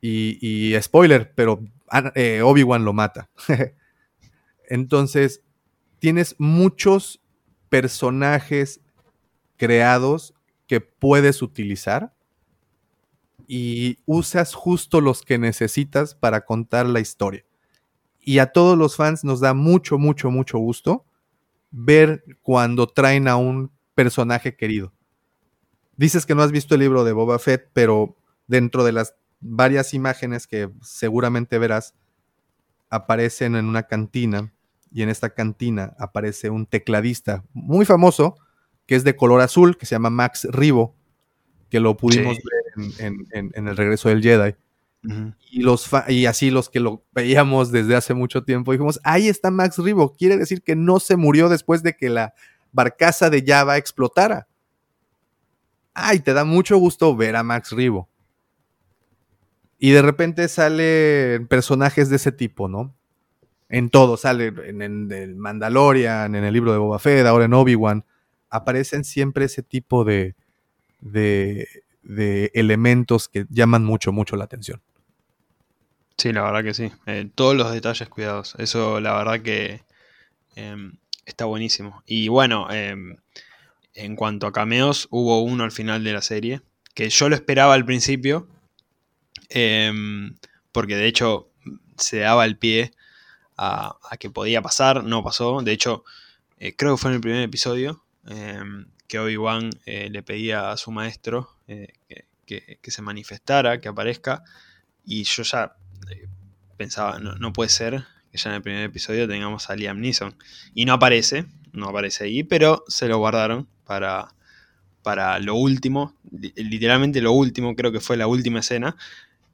[0.00, 1.60] Y, spoiler, pero
[2.14, 3.28] eh, Obi-Wan lo mata.
[4.68, 5.42] Entonces,
[5.98, 7.20] tienes muchos
[7.68, 8.80] personajes
[9.56, 10.34] creados
[10.66, 12.14] que puedes utilizar
[13.48, 17.44] y usas justo los que necesitas para contar la historia.
[18.20, 21.06] Y a todos los fans nos da mucho, mucho, mucho gusto
[21.70, 24.92] ver cuando traen a un personaje querido.
[25.98, 29.94] Dices que no has visto el libro de Boba Fett, pero dentro de las varias
[29.94, 31.94] imágenes que seguramente verás,
[32.88, 34.52] aparecen en una cantina
[34.92, 38.36] y en esta cantina aparece un tecladista muy famoso
[38.86, 40.94] que es de color azul, que se llama Max Rivo,
[41.68, 44.54] que lo pudimos ver en, el regreso del Jedi.
[45.50, 49.50] y, los y así los que lo veíamos desde hace mucho tiempo, dijimos, ahí está
[49.50, 52.34] Max Rivo, quiere decir que no se murió después de que la
[52.72, 54.47] barcaza de Java explotara
[55.98, 58.08] ay, te da mucho gusto ver a Max Rivo.
[59.78, 62.94] Y de repente salen personajes de ese tipo, ¿no?
[63.68, 64.82] En todo, sale en,
[65.12, 68.04] el Mandalorian, en el libro de Boba Fett, ahora en Obi-Wan,
[68.50, 70.34] aparecen siempre ese tipo de,
[71.00, 71.68] de,
[72.54, 74.80] elementos que llaman mucho, mucho la atención.
[76.16, 76.90] Sí, la verdad que sí.
[77.06, 78.56] Eh, todos los detalles cuidados.
[78.58, 79.82] Eso, la verdad que
[80.56, 80.94] em,
[81.26, 82.02] está buenísimo.
[82.06, 83.16] Y bueno, em,
[83.98, 86.62] en cuanto a cameos, hubo uno al final de la serie,
[86.94, 88.48] que yo lo esperaba al principio,
[89.48, 90.36] em,
[90.72, 91.50] porque de hecho
[91.96, 92.92] se daba el pie
[93.56, 96.04] a, que podía pasar, no pasó, de hecho
[96.58, 100.76] eh, creo que fue en el primer episodio em, que Obi-Wan eh, le pedía a
[100.76, 101.88] su maestro eh,
[102.46, 104.44] que, se manifestara, que aparezca,
[105.04, 105.76] y yo ya
[106.76, 110.36] pensaba, no, no puede ser que ya en el primer episodio tengamos a Liam Neeson,
[110.72, 114.28] y no aparece, no aparece ahí, pero se lo guardaron para,
[115.02, 118.94] para lo último, literalmente lo último, creo que fue la última escena.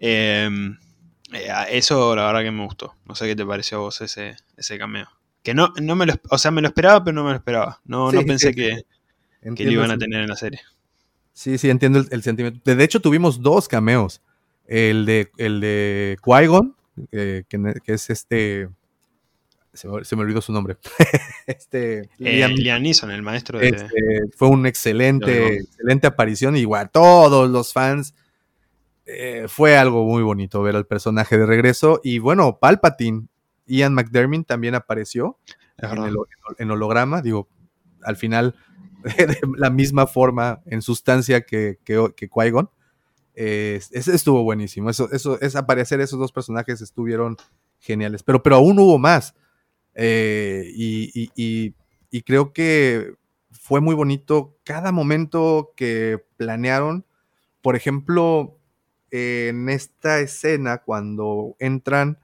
[0.00, 0.76] Em,
[1.32, 2.96] eh, eso la verdad que me gustó.
[3.06, 5.06] No sé qué te pareció a vos ese, ese cameo.
[5.44, 7.80] Que no, no me lo, o sea, me lo esperaba, pero no me lo esperaba.
[7.84, 8.82] No, no pensé que,
[9.54, 10.60] que, lo iban a tener en la serie.
[11.32, 12.60] Sí, sí, entiendo el, sentimiento.
[12.64, 14.20] De hecho, tuvimos dos cameos.
[14.66, 16.74] El de, el de Qui-Gon,
[17.12, 18.68] eh, que, es este
[19.74, 20.76] se me, olvidó su nombre.
[21.46, 23.68] este, eh, Liam, Neeson, el maestro de...
[23.68, 26.56] Este, fue una excelente, excelente aparición.
[26.56, 28.14] Igual, todos los fans.
[29.06, 32.00] Eh, fue algo muy bonito ver al personaje de regreso.
[32.02, 33.26] Y bueno, Palpatine,
[33.66, 35.38] Ian McDermott también apareció
[36.58, 37.20] en, holograma.
[37.20, 37.48] Digo,
[38.02, 38.54] al final,
[39.02, 42.70] de la misma forma, en sustancia que, que, que Qui-Gon.
[43.34, 44.88] estuvo buenísimo.
[44.88, 47.36] Eso, eso, es aparecer esos dos personajes estuvieron
[47.80, 48.22] geniales.
[48.22, 49.34] Pero, pero aún hubo más.
[49.94, 51.74] Eh, y,
[52.22, 53.14] creo que
[53.50, 57.04] fue muy bonito cada momento que planearon.
[57.62, 58.58] Por ejemplo,
[59.10, 62.18] en esta escena, cuando entran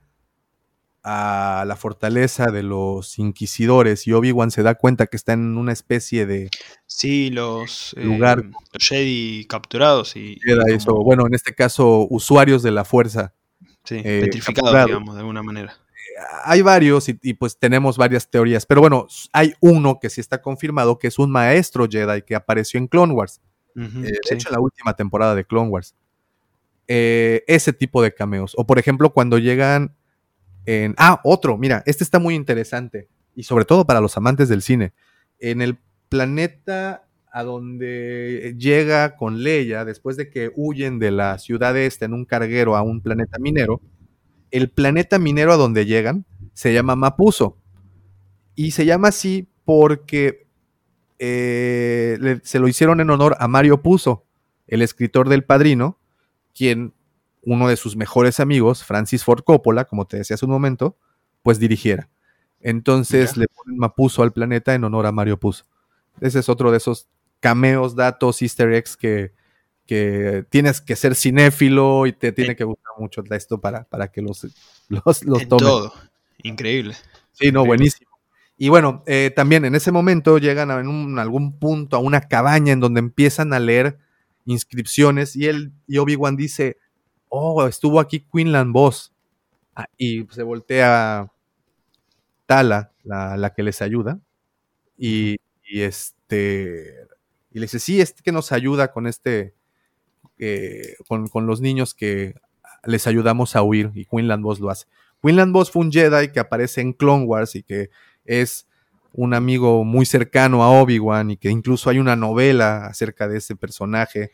[1.03, 5.73] a la fortaleza de los inquisidores y Obi-Wan se da cuenta que está en una
[5.73, 6.51] especie de
[6.85, 10.93] sí los lugar eh, Jedi capturados y, eso.
[11.03, 13.33] bueno en este caso usuarios de la fuerza
[13.83, 15.75] sí, eh, petrificados digamos de alguna manera
[16.43, 20.99] hay varios y, pues tenemos varias teorías, pero bueno, hay uno que sí está confirmado,
[20.99, 23.41] que es un maestro Jedi que apareció en Clone Wars.
[23.75, 25.95] Eh, de hecho, en la última temporada de Clone Wars.
[26.87, 28.53] Eh, ese tipo de cameos.
[28.57, 29.95] O por ejemplo, cuando llegan
[30.65, 30.93] en...
[30.97, 33.07] Ah, otro, mira, este está muy interesante.
[33.33, 34.93] Y sobre todo para los amantes del cine.
[35.39, 35.77] En el
[36.09, 42.13] planeta a donde llega con Leia, después de que huyen de la ciudad esta en
[42.13, 43.79] un carguero a un planeta minero,
[44.51, 47.57] el planeta minero a donde llegan se llama Mapuso.
[48.55, 50.47] Y se llama así porque
[51.19, 54.25] eh, se lo hicieron en honor a Mario Puzo,
[54.67, 55.97] el escritor del Padrino,
[56.53, 56.93] quien
[57.43, 60.97] uno de sus mejores amigos, Francis Ford Coppola, como te decía hace un momento,
[61.41, 62.09] pues dirigiera.
[62.59, 65.65] Entonces le ponen Mapuzo al planeta en honor a Mario Puzo.
[66.19, 67.07] Ese es otro de esos
[67.39, 69.31] cameos, datos, easter eggs que,
[69.91, 74.21] que tienes que ser cinéfilo y te tiene que gustar mucho esto para, para que
[74.21, 74.47] los,
[74.87, 75.67] los, los tomes.
[75.67, 75.93] Todo.
[76.43, 76.95] Increíble.
[77.33, 78.09] Sí, no, buenísimo.
[78.57, 82.71] Y bueno, eh, también en ese momento llegan a, en algún punto a una cabaña
[82.71, 83.97] en donde empiezan a leer
[84.45, 86.77] inscripciones y él y Obi-Wan dice,
[87.27, 89.11] oh, estuvo aquí Quinlan Boss.
[89.75, 91.29] Ah, y se voltea
[92.45, 94.21] Tala, la, que les ayuda,
[94.97, 95.35] y,
[95.65, 96.95] este,
[97.51, 99.53] y le dice, sí, este que nos ayuda con este,
[100.43, 102.33] eh, con, los niños que
[102.83, 104.87] les ayudamos a huir, y Quinlan Boss lo hace.
[105.21, 107.91] Quinlan Boss fue un Jedi que aparece en Clone Wars y que
[108.25, 108.67] es
[109.13, 113.55] un amigo muy cercano a Obi-Wan y que incluso hay una novela acerca de ese
[113.55, 114.31] personaje,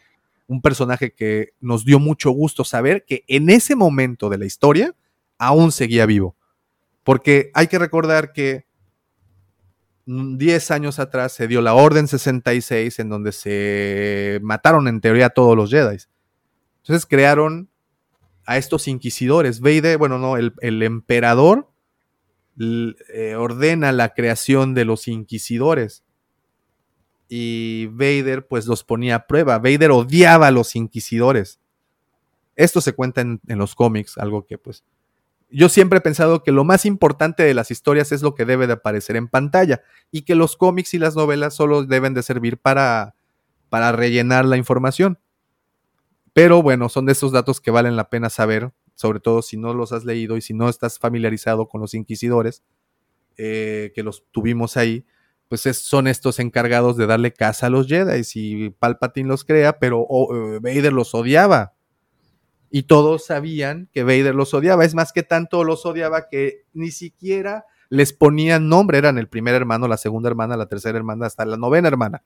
[0.47, 4.95] un personaje que nos dio mucho gusto saber que en ese momento de la historia
[5.38, 6.36] aún seguía vivo.
[7.03, 8.66] Porque hay que recordar que
[10.08, 15.30] 10 años atrás se dio la Orden 66 en donde se mataron en teoría a
[15.32, 15.97] todos los Jedi.
[16.78, 17.70] Entonces crearon
[18.45, 19.60] a estos inquisidores.
[19.60, 21.70] Vader, bueno, no, el, emperador
[22.58, 26.05] eh, ordena la creación de los inquisidores.
[27.28, 29.60] Y Vader pues los ponía a prueba.
[29.60, 31.60] Vader odiaba a los inquisidores.
[32.55, 34.86] Esto se cuenta en, los cómics, algo que pues
[35.50, 38.68] yo siempre he pensado que lo más importante de las historias es lo que debe
[38.68, 39.82] de aparecer en pantalla
[40.12, 43.16] y que los cómics y las novelas solo deben de servir para,
[43.70, 45.20] para rellenar la información.
[46.34, 49.76] Pero bueno, son de esos datos que valen la pena saber sobre todo si no
[49.76, 52.64] los has leído y si no estás familiarizado con los inquisidores,
[53.38, 55.06] eh, que los tuvimos ahí,
[55.48, 58.24] pues son estos encargados de darle casa a los Jedi.
[58.34, 61.76] Y Palpatine los crea, pero eh, Vader los odiaba.
[62.70, 64.84] Y todos sabían que Vader los odiaba.
[64.84, 68.97] Es más que tanto los odiaba que ni siquiera les ponían nombre.
[68.97, 72.24] Eran el primer hermano, la segunda hermana, la tercera hermana, hasta la novena hermana.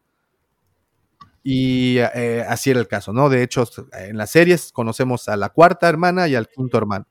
[1.44, 3.30] Y eh, así era el caso, ¿no?
[3.30, 7.08] De hecho, en las series conocemos a la cuarta hermana y al quinto hermano.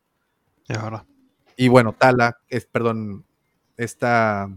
[1.56, 3.24] Y bueno, Tala, es, perdón,
[3.76, 4.48] esta.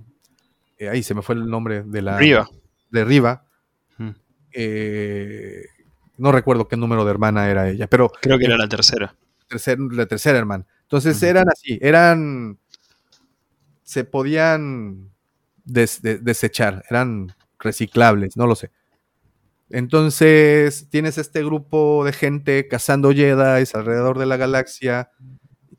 [0.77, 2.17] Eh, ahí se me fue el nombre de la.
[2.17, 2.49] Riva.
[2.91, 3.45] De Riva.
[4.55, 5.65] Eh,
[6.17, 8.11] no recuerdo qué número de hermana era ella, pero.
[8.21, 9.15] Creo que era la tercera.
[9.49, 10.65] la tercera hermana.
[10.83, 12.57] Entonces eran así, eran.
[13.83, 15.11] Se podían
[15.63, 18.71] desechar, eran reciclables, no lo sé.
[19.69, 25.11] Entonces, tienes este grupo de gente cazando Jedi alrededor de la galaxia.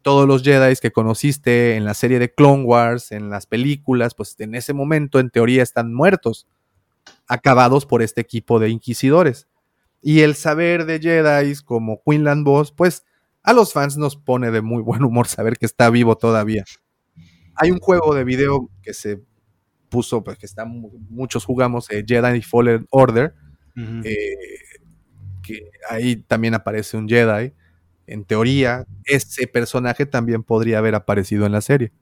[0.02, 4.34] Todos los Jedi que conociste en la serie de Clone Wars, en las películas, pues
[4.40, 6.48] en ese momento, en teoría, están muertos,
[7.26, 9.46] acabados por este equipo de inquisidores.
[10.06, 13.06] Y el saber de Jedi como Quinlan Boss, pues
[13.42, 16.62] a los fans nos pone de muy buen humor saber que está vivo todavía.
[17.56, 19.22] Hay un juego de video que se
[19.88, 23.34] puso, pues que está, muchos jugamos, eh, Jedi Fallen Order,
[24.04, 24.36] eh,
[25.42, 27.54] que ahí también aparece un Jedi.
[28.06, 31.92] En teoría, ese personaje también podría haber aparecido en la serie.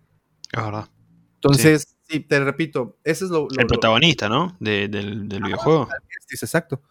[0.53, 0.91] Ahora.
[1.35, 2.19] Entonces, sí.
[2.19, 3.47] te repito, ese es lo.
[3.57, 4.57] el protagonista, ¿no?
[4.59, 5.89] del, videojuego.
[6.29, 6.83] exacto.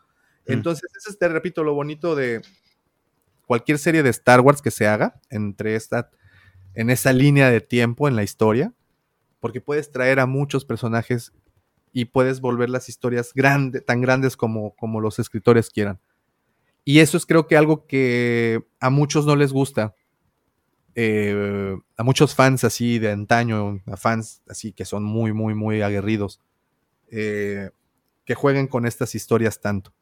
[0.47, 0.53] Mm.
[0.53, 2.41] Entonces, es, te repito, lo bonito de
[3.45, 6.09] cualquier serie de Star Wars que se haga entre esta,
[6.73, 8.73] en esa línea de tiempo en la historia,
[9.39, 11.33] porque puedes traer a muchos personajes
[11.93, 15.99] y puedes volver las historias grande, tan grandes como, como los escritores quieran.
[16.83, 19.95] Y eso es creo que algo que a muchos no les gusta.
[20.95, 25.81] Eh, a muchos fans así de antaño, a fans así que son muy, muy, muy
[25.81, 26.41] aguerridos,
[27.09, 27.69] eh,
[28.25, 29.93] que jueguen con estas historias tanto.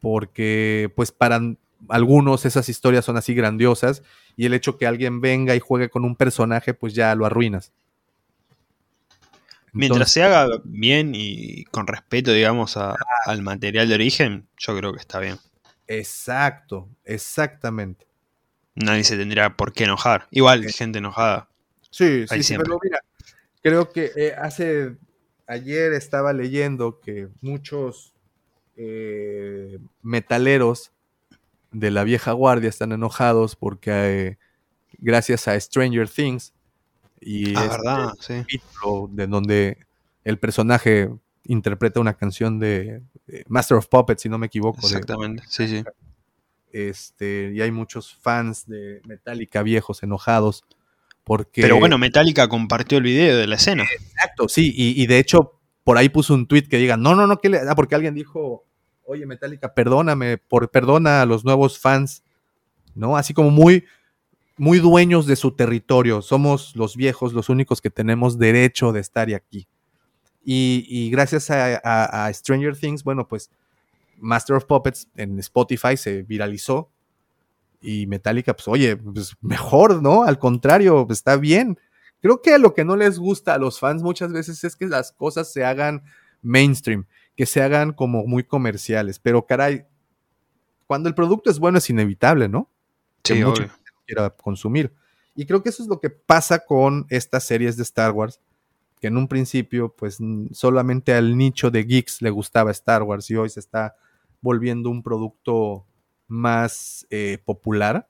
[0.00, 1.40] Porque pues para
[1.88, 4.02] algunos esas historias son así grandiosas
[4.36, 7.72] y el hecho que alguien venga y juegue con un personaje pues ya lo arruinas.
[9.72, 14.98] Mientras se haga bien y con respeto, digamos, al material de origen, yo creo que
[14.98, 15.38] está bien.
[15.86, 18.06] Exacto, exactamente.
[18.74, 20.26] Nadie se tendría por qué enojar.
[20.30, 21.48] Igual, gente enojada.
[21.90, 23.00] Sí, sí, sí, pero mira,
[23.62, 24.96] creo que eh, hace,
[25.46, 28.14] ayer estaba leyendo que muchos
[28.78, 30.92] eh, metaleros
[31.72, 34.38] de la vieja guardia están enojados porque eh,
[34.98, 36.54] gracias a Stranger Things
[37.20, 38.44] y ah, verdad, sí.
[39.10, 39.78] de donde
[40.24, 41.10] el personaje
[41.44, 43.02] interpreta una canción de,
[43.48, 44.78] Master of Puppets, si no me equivoco.
[44.86, 45.84] Exactamente, sí, sí.
[46.70, 50.64] Este, y hay muchos fans de Metallica viejos enojados
[51.24, 51.62] porque...
[51.62, 53.84] Pero bueno, Metallica compartió el video de la escena.
[53.84, 57.40] Exacto, sí, y, de hecho por ahí puso un tweet que diga, no, no, no,
[57.40, 57.58] que le...
[57.60, 58.67] ah, porque alguien dijo,
[59.08, 62.22] oye, Metallica, perdóname, por, perdona a los nuevos fans,
[62.94, 63.16] ¿no?
[63.16, 63.86] Así como muy,
[64.58, 66.20] muy dueños de su territorio.
[66.20, 69.66] Somos los viejos los únicos que tenemos derecho de estar aquí.
[70.44, 73.50] Y, gracias a, a, Stranger Things, bueno, pues
[74.18, 76.90] Master of Puppets en Spotify se viralizó.
[77.80, 80.24] Y Metallica, pues oye, pues mejor, ¿no?
[80.24, 81.78] Al contrario, está bien.
[82.20, 85.12] Creo que lo que no les gusta a los fans muchas veces es que las
[85.12, 86.02] cosas se hagan
[86.42, 87.06] mainstream,
[87.38, 89.20] que se hagan como muy comerciales.
[89.20, 89.86] Pero caray,
[90.88, 92.68] cuando el producto es bueno es inevitable, ¿no?
[93.22, 93.70] Sí, que obvio.
[94.04, 94.92] quiera consumir.
[95.36, 98.40] Y creo que eso es lo que pasa con estas series de Star Wars,
[99.00, 100.18] que en un principio, pues
[100.50, 103.94] solamente al nicho de geeks le gustaba Star Wars y hoy se está
[104.40, 105.86] volviendo un producto
[106.26, 108.08] más eh, popular.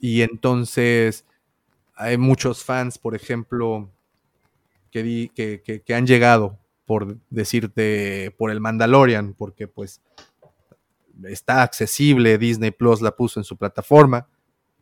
[0.00, 1.24] Y entonces
[1.94, 3.90] hay muchos fans, por ejemplo,
[4.90, 10.00] que, que, que, han llegado por decirte por el Mandalorian, porque pues
[11.24, 14.28] está accesible, Disney Plus la puso en su plataforma.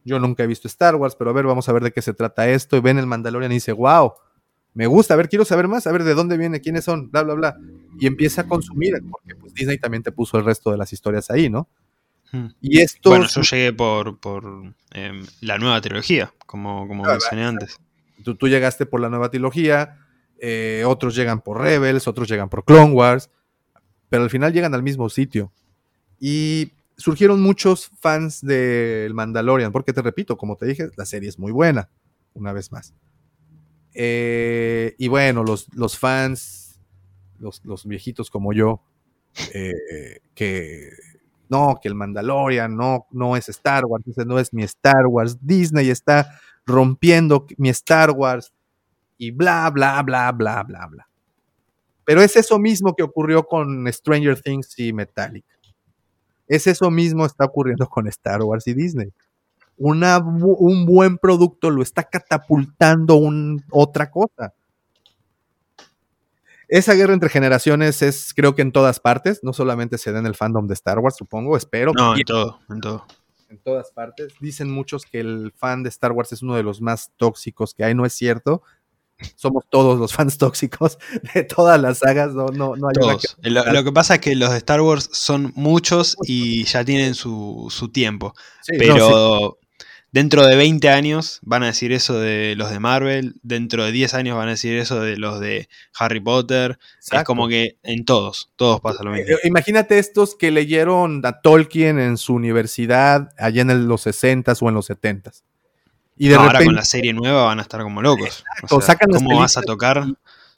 [0.05, 2.13] Yo nunca he visto Star Wars, pero a ver, vamos a ver de qué se
[2.13, 2.77] trata esto.
[2.77, 4.13] Y ven el Mandalorian y dice, wow,
[4.75, 7.23] me gusta, a ver, quiero saber más, a ver de dónde viene, quiénes son, bla,
[7.23, 7.57] bla, bla.
[7.99, 11.31] Y empieza a consumir, porque pues, Disney también te puso el resto de las historias
[11.31, 11.69] ahí, ¿no?
[12.33, 12.49] Hmm.
[12.61, 13.11] Y esto.
[13.11, 17.79] Bueno, yo llegué por, por em, la nueva trilogía, como, como mencioné antes.
[18.25, 20.04] Tú, tú, llegaste por la nueva trilogía,
[20.39, 23.31] eh, otros llegan por Rebels, otros llegan por Clone Wars,
[24.09, 25.53] pero al final llegan al mismo sitio.
[26.19, 31.39] Y surgieron muchos fans del Mandalorian, porque te repito, como te dije, la serie es
[31.39, 31.91] muy buena,
[32.35, 32.95] una vez más.
[33.95, 36.81] Eh, y bueno, los, los fans,
[37.39, 38.83] los, los, viejitos como yo,
[39.53, 40.91] eh, que
[41.49, 45.39] no, que el Mandalorian no, no es Star Wars, ese no es mi Star Wars,
[45.41, 48.53] Disney está rompiendo mi Star Wars
[49.19, 51.09] y bla, bla, bla, bla, bla, bla.
[52.05, 55.55] Pero es eso mismo que ocurrió con Stranger Things y Metallica.
[56.47, 59.13] Es eso mismo está ocurriendo con Star Wars y Disney.
[59.77, 64.53] Una, un buen producto lo está catapultando un, otra cosa.
[66.69, 70.27] Esa guerra entre generaciones es, creo que en todas partes, no solamente se da en
[70.27, 71.93] el fandom de Star Wars, supongo, espero.
[71.95, 73.07] No, en todo, en todo.
[73.49, 74.35] En todas partes.
[74.41, 77.85] Dicen muchos que el fan de Star Wars es uno de los más tóxicos que
[77.85, 78.63] hay, no es cierto.
[79.37, 80.99] Somos todos los fans tóxicos
[81.35, 83.37] de todas las sagas, no, no, no hay todos.
[83.43, 87.69] lo, que pasa es que los de Star Wars son muchos y ya tienen su,
[87.71, 88.35] su tiempo.
[88.79, 89.59] pero
[90.15, 94.15] Dentro de 20 años van a decir eso de los de Marvel, dentro de 10
[94.15, 96.79] años van a decir eso de los de Harry Potter.
[97.11, 99.35] Es como que en todos, todos pasa lo mismo.
[99.35, 104.69] Eh, imagínate estos que leyeron a Tolkien en su universidad allá en los 60s o
[104.69, 105.43] en los 70s.
[106.17, 108.45] Y de ahora con la serie nueva van a estar como locos.
[108.69, 110.05] ¿Cómo vas a tocar?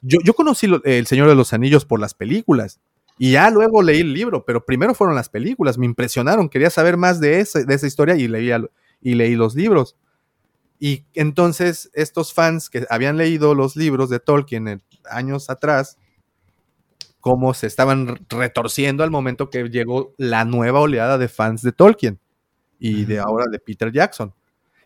[0.01, 2.79] Yo, yo conocí El Señor de los Anillos por las películas.
[3.17, 5.77] Y ya luego leí el libro, pero primero fueron las películas.
[5.77, 8.61] Me impresionaron, quería saber más de, ese, de esa historia y leía
[9.01, 9.95] y leí los libros.
[10.79, 15.97] Y entonces estos fans que habían leído los libros de Tolkien años atrás,
[17.19, 22.19] como se estaban retorciendo al momento que llegó la nueva oleada de fans de Tolkien
[22.79, 24.33] y de ahora de Peter Jackson.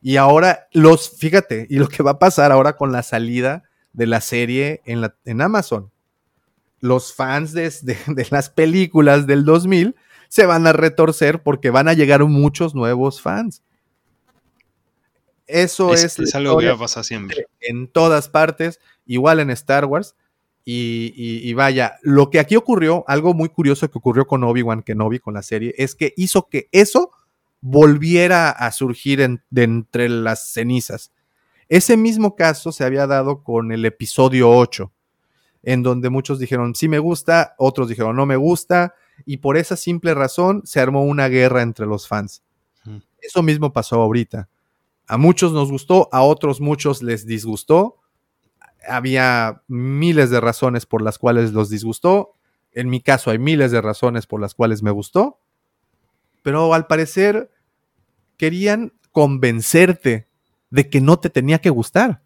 [0.02, 4.08] Y ahora los, fíjate, y lo que va a pasar ahora con la salida de
[4.08, 5.92] la serie en, la, en Amazon.
[6.80, 7.70] Los fans de,
[8.08, 9.96] de, las películas del 2000
[10.28, 13.62] se van a retorcer porque van a llegar muchos nuevos fans.
[15.46, 17.46] Eso es, algo que va a pasar siempre.
[17.60, 20.16] En todas partes, igual en Star Wars.
[20.64, 25.34] Y, vaya, lo que aquí ocurrió, algo muy curioso que ocurrió con Obi-Wan Kenobi, con
[25.34, 27.12] la serie, es que hizo que eso
[27.62, 31.12] volviera a surgir de entre las cenizas.
[31.70, 34.92] Ese mismo caso se había dado con el episodio 8,
[35.64, 38.96] en donde muchos dijeron sí me gusta, otros dijeron no me gusta,
[39.26, 42.44] y por esa simple razón se armó una guerra entre los fans.
[43.22, 44.50] Eso mismo pasó ahorita.
[45.08, 47.98] A muchos nos gustó, a otros muchos les disgustó.
[48.88, 52.34] Había miles de razones por las cuales los disgustó.
[52.72, 55.38] En mi caso hay miles de razones por las cuales me gustó.
[56.42, 57.52] Pero al parecer
[58.38, 60.28] querían convencerte
[60.70, 62.22] de que no te tenía que gustar.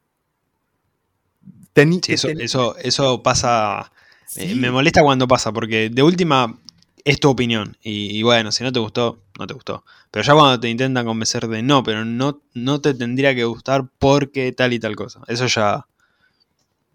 [1.76, 3.91] eso, eso, pasa.
[4.38, 6.57] Eh, me molesta cuando pasa, porque de última
[7.03, 7.78] es tu opinión.
[7.84, 9.84] Y, bueno, si no te gustó, no te gustó.
[10.11, 13.89] Pero ya cuando te intentan convencer de no, pero no, no te tendría que gustar
[13.99, 15.22] porque tal y tal cosa.
[15.28, 15.86] Eso ya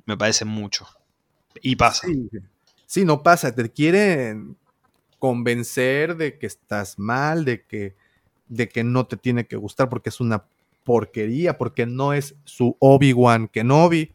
[0.07, 0.87] me parece mucho.
[1.63, 2.09] Y pasa.
[2.87, 3.55] Sí, no pasa.
[3.55, 4.57] Te quieren
[5.21, 7.95] convencer de que estás mal, de que,
[8.49, 10.47] de que no te tiene que gustar porque es una
[10.83, 14.13] porquería, porque no es su Obi-Wan Kenobi.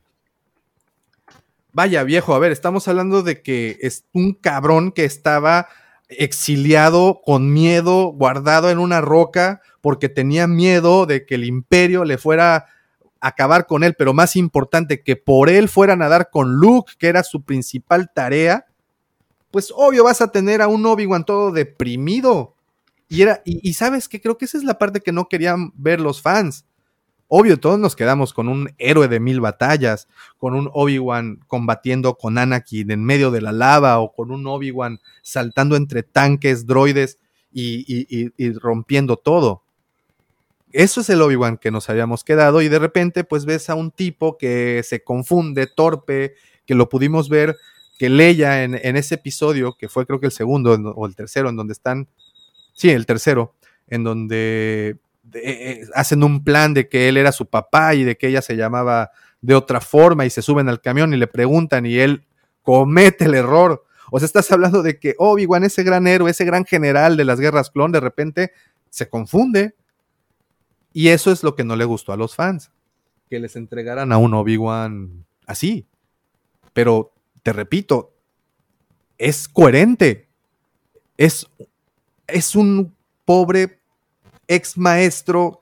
[1.71, 5.69] vaya viejo, a ver, estamos hablando de que es un cabrón que estaba
[6.09, 12.17] exiliado con miedo, guardado en una roca, porque tenía miedo de que el imperio le
[12.17, 12.65] fuera a
[13.21, 17.07] acabar con él, pero más importante, que por él fueran a dar con Luke, que
[17.07, 18.65] era su principal tarea,
[19.55, 22.57] pues obvio vas a tener a un Obi-Wan todo deprimido.
[23.07, 26.01] Y, era, y, sabes que creo que esa es la parte que no querían ver
[26.01, 26.65] los fans.
[27.29, 32.37] Obvio, todos nos quedamos con un héroe de mil batallas, con un Obi-Wan combatiendo con
[32.37, 37.17] Anakin en medio de la lava o con un Obi-Wan saltando entre tanques, droides
[37.53, 39.63] y, y, y rompiendo todo.
[40.73, 43.91] Eso es el Obi-Wan que nos habíamos quedado y de repente pues ves a un
[43.91, 46.35] tipo que se confunde, torpe,
[46.65, 47.55] que lo pudimos ver,
[47.97, 51.55] que Leia en, ese episodio, que fue creo que el segundo o el tercero, en
[51.55, 52.07] donde están,
[52.73, 53.55] sí, el tercero,
[53.87, 58.27] en donde de, hacen un plan de que él era su papá y de que
[58.27, 61.95] ella se llamaba de otra forma y se suben al camión y le preguntan y
[61.95, 62.25] él
[62.61, 63.85] comete el error.
[64.11, 67.39] O sea, estás hablando de que Obi-Wan, ese gran héroe, ese gran general de las
[67.39, 68.51] guerras clon, de repente
[68.89, 69.75] se confunde.
[70.93, 72.71] Y eso es lo que no le gustó a los fans,
[73.29, 75.87] que les entregaran a un Obi-Wan así.
[76.73, 77.11] Pero,
[77.45, 78.11] te repito,
[79.19, 80.27] es coherente.
[81.15, 81.45] Es,
[82.25, 83.81] es un pobre
[84.47, 85.61] ex maestro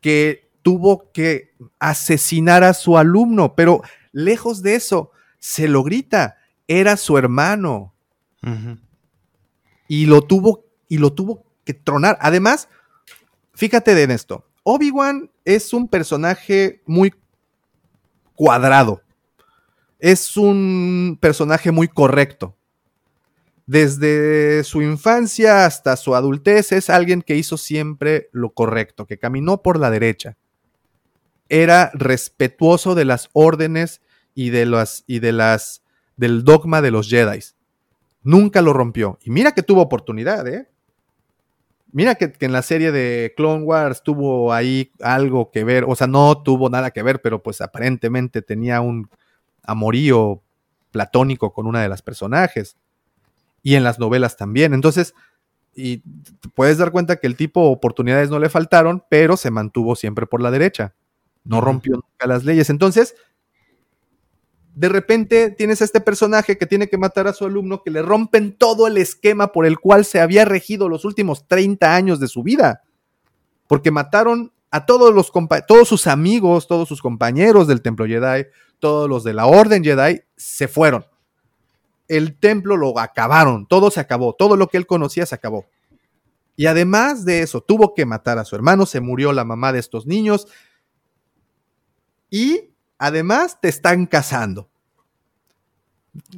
[0.00, 6.96] que tuvo que asesinar a su alumno, pero lejos de eso, se lo grita, era
[6.96, 7.94] su hermano.
[8.42, 8.80] Uh -huh.
[9.86, 12.18] Y lo tuvo y lo tuvo que tronar.
[12.20, 12.68] Además,
[13.54, 14.50] fíjate en esto.
[14.64, 17.14] Obi-Wan es un personaje muy
[18.34, 19.00] cuadrado.
[20.00, 22.56] Es un personaje muy correcto
[23.70, 29.62] desde su infancia hasta su adultez es alguien que hizo siempre lo correcto, que caminó
[29.62, 30.36] por la derecha.
[31.48, 34.00] Era respetuoso de las órdenes
[34.34, 35.84] y de las y de las
[36.16, 37.38] del dogma de los Jedi.
[38.24, 39.20] Nunca lo rompió.
[39.22, 40.68] Y mira que tuvo oportunidad, ¿eh?
[41.92, 45.94] Mira que, que, en la serie de Clone Wars tuvo ahí algo que ver, o
[45.94, 49.08] sea, no tuvo nada que ver, pero pues aparentemente tenía un
[49.70, 50.42] amorío
[50.90, 52.76] platónico con una de las personajes
[53.62, 54.74] y en las novelas también.
[54.74, 55.14] Entonces,
[55.74, 56.02] y
[56.54, 60.42] puedes dar cuenta que el tipo oportunidades no le faltaron, pero se mantuvo siempre por
[60.42, 60.94] la derecha.
[61.44, 62.70] No rompió nunca las leyes.
[62.70, 63.14] Entonces,
[64.74, 68.02] de repente tienes a este personaje que tiene que matar a su alumno, que le
[68.02, 72.28] rompen todo el esquema por el cual se había regido los últimos 30 años de
[72.28, 72.82] su vida.
[73.66, 75.32] Porque mataron a todos, los
[75.66, 78.46] todos sus amigos, todos sus compañeros del Templo Jedi,
[78.80, 81.04] todos los de la Orden Jedi, se fueron
[82.10, 85.66] el templo lo acabaron, todo se acabó, todo lo que él conocía se acabó.
[86.56, 89.78] Y además de eso, tuvo que matar a su hermano, se murió la mamá de
[89.78, 90.48] estos niños
[92.28, 94.68] y además te están casando.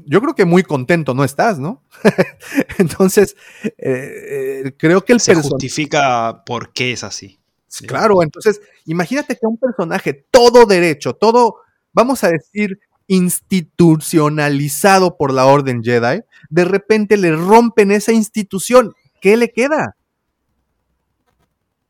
[0.05, 1.83] Yo creo que muy contento no estás, ¿no?
[2.79, 7.41] entonces, eh, eh, creo que el se justifica por qué es así.
[7.87, 11.61] Claro, entonces, imagínate que un personaje todo derecho, todo,
[11.93, 18.95] vamos a decir, institucionalizado por la Orden Jedi, de repente le rompen esa institución.
[19.21, 19.97] ¿Qué le queda?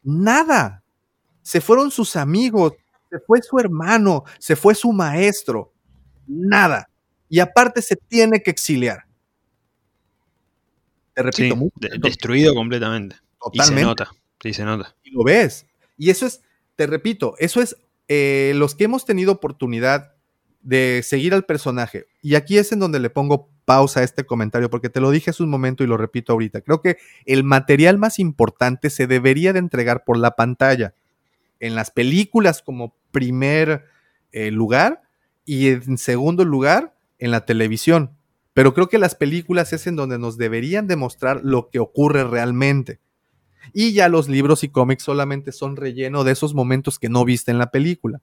[0.02, 0.82] Nada.
[1.42, 2.72] Se fueron sus amigos,
[3.10, 5.72] se fue su hermano, se fue su maestro.
[6.26, 6.88] Nada.
[7.28, 9.04] Y aparte se tiene que exiliar.
[11.14, 13.16] Te repito, sí, de destruido completamente.
[13.40, 13.74] Totalmente.
[13.74, 14.10] Y se nota,
[14.42, 14.96] sí, se nota.
[15.02, 15.66] Y lo ves.
[15.98, 16.40] Y eso es,
[16.74, 17.76] te repito, eso es
[18.08, 20.14] eh, los que hemos tenido oportunidad
[20.60, 22.06] de seguir al personaje.
[22.22, 25.30] Y aquí es en donde le pongo pausa a este comentario, porque te lo dije
[25.30, 26.60] hace un momento y lo repito ahorita.
[26.60, 30.94] Creo que el material más importante se debería de entregar por la pantalla,
[31.60, 33.84] en las películas como primer
[34.32, 35.02] eh, lugar
[35.44, 38.16] y en segundo lugar en la televisión.
[38.52, 43.00] Pero creo que las películas es en donde nos deberían demostrar lo que ocurre realmente.
[43.72, 47.50] Y ya los libros y cómics solamente son relleno de esos momentos que no viste
[47.50, 48.20] en la película.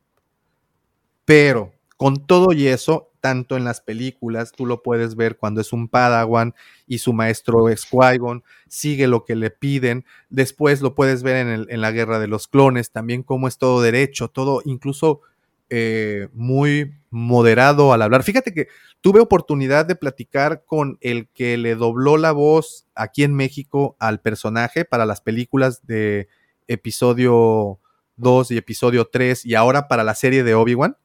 [1.26, 5.74] Pero con todo y eso, tanto en las películas, tú lo puedes ver cuando es
[5.74, 6.56] un Padawan
[6.88, 10.06] y su maestro es Qui-Gon, sigue lo que le piden.
[10.30, 13.58] Después lo puedes ver en, el, en, la Guerra de los Clones, también cómo es
[13.58, 15.22] todo derecho, todo incluso
[15.70, 18.24] eh, muy moderado al hablar.
[18.24, 18.68] Fíjate que
[19.02, 24.22] tuve oportunidad de platicar con el que le dobló la voz aquí en México al
[24.22, 26.28] personaje para las películas de
[26.68, 27.80] episodio
[28.18, 30.98] 2 y episodio 3 y ahora para la serie de Obi-Wan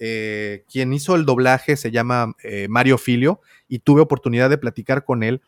[0.00, 5.04] eh, quien hizo el doblaje se llama eh, Mario Filio y tuve oportunidad de platicar
[5.04, 5.40] con él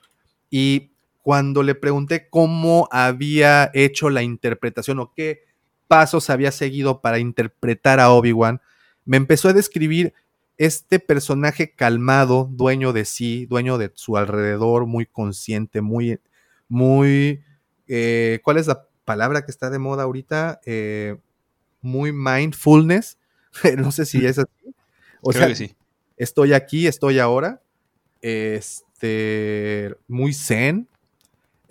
[0.51, 0.91] y
[1.23, 5.45] cuando le pregunté cómo había hecho la interpretación o qué
[5.91, 8.61] pasos había seguido para interpretar a Obi-Wan,
[9.05, 10.15] me empezó a describir
[10.57, 16.21] este personaje calmado, dueño de sí, dueño de su alrededor, muy consciente, muy,
[16.69, 17.43] muy,
[17.89, 20.61] eh, ¿cuál es la palabra que está de moda ahorita?
[20.65, 21.17] Eh,
[21.81, 23.19] muy mindfulness.
[23.77, 24.75] no sé si es así.
[25.23, 25.75] O sea, que sí.
[26.17, 27.65] estoy aquí, estoy ahora.
[28.23, 30.87] Este, muy zen.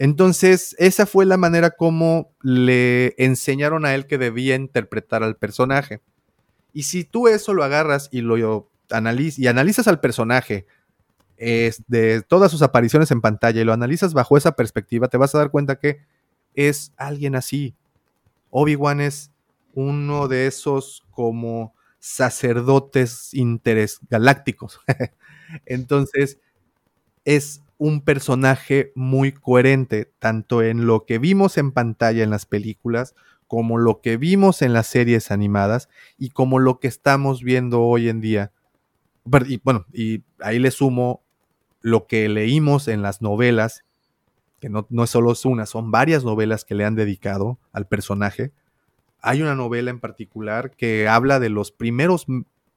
[0.01, 6.01] Entonces, esa fue la manera como le enseñaron a él que debía interpretar al personaje.
[6.73, 10.67] Y si tú eso lo agarras y lo analizas al personaje
[11.37, 15.39] de todas sus apariciones en pantalla y lo analizas bajo esa perspectiva, te vas a
[15.39, 15.99] dar cuenta que
[16.55, 17.75] es alguien así.
[18.51, 19.31] Obi-Wan es
[19.73, 24.79] uno de esos como sacerdotes interesgalácticos.
[25.65, 26.39] Entonces,
[27.25, 33.15] es un personaje muy coherente, tanto en lo que vimos en pantalla en las películas,
[33.47, 35.89] como lo que vimos en las series animadas
[36.19, 38.51] y como lo que estamos viendo hoy en día
[39.47, 41.23] y, bueno, y ahí le sumo
[41.81, 43.83] lo que leímos en las novelas,
[44.59, 48.51] que no, no es solo una, son varias novelas que le han dedicado al personaje.
[49.21, 52.25] Hay una novela en particular que habla de los primeros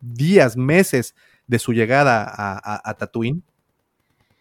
[0.00, 1.14] días, meses
[1.46, 3.42] de su llegada a, Tatooine.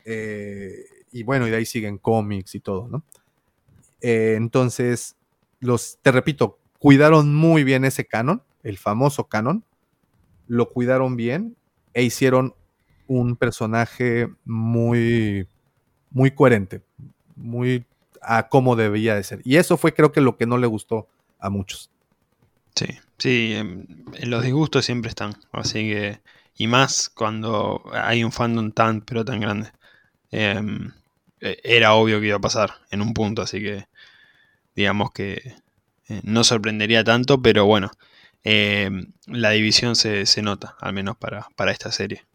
[0.06, 3.04] Eh, y bueno, y de ahí siguen cómics y todo, ¿no?
[4.02, 5.16] Eh, entonces,
[5.60, 9.64] los, te repito, cuidaron muy bien ese canon, el famoso canon,
[10.48, 11.56] lo cuidaron bien
[11.94, 12.56] e hicieron
[13.08, 15.48] un personaje muy,
[16.10, 16.82] muy coherente,
[17.36, 17.86] muy
[18.22, 19.42] a cómo debía de ser.
[19.44, 21.08] Y eso fue creo que lo que no le gustó
[21.40, 21.90] a muchos.
[22.76, 22.88] Sí,
[23.18, 26.20] sí, en, los disgustos siempre están, así que,
[26.56, 29.72] y más cuando hay un fandom tan, pero tan grande.
[30.32, 30.92] Em,
[31.40, 33.86] e, era obvio que iba a pasar en un punto, así que
[34.76, 35.56] digamos que
[36.08, 37.92] eh, no sorprendería tanto, pero bueno,
[38.44, 38.90] eh,
[39.28, 42.26] la división se, nota, al menos para, para, esta serie.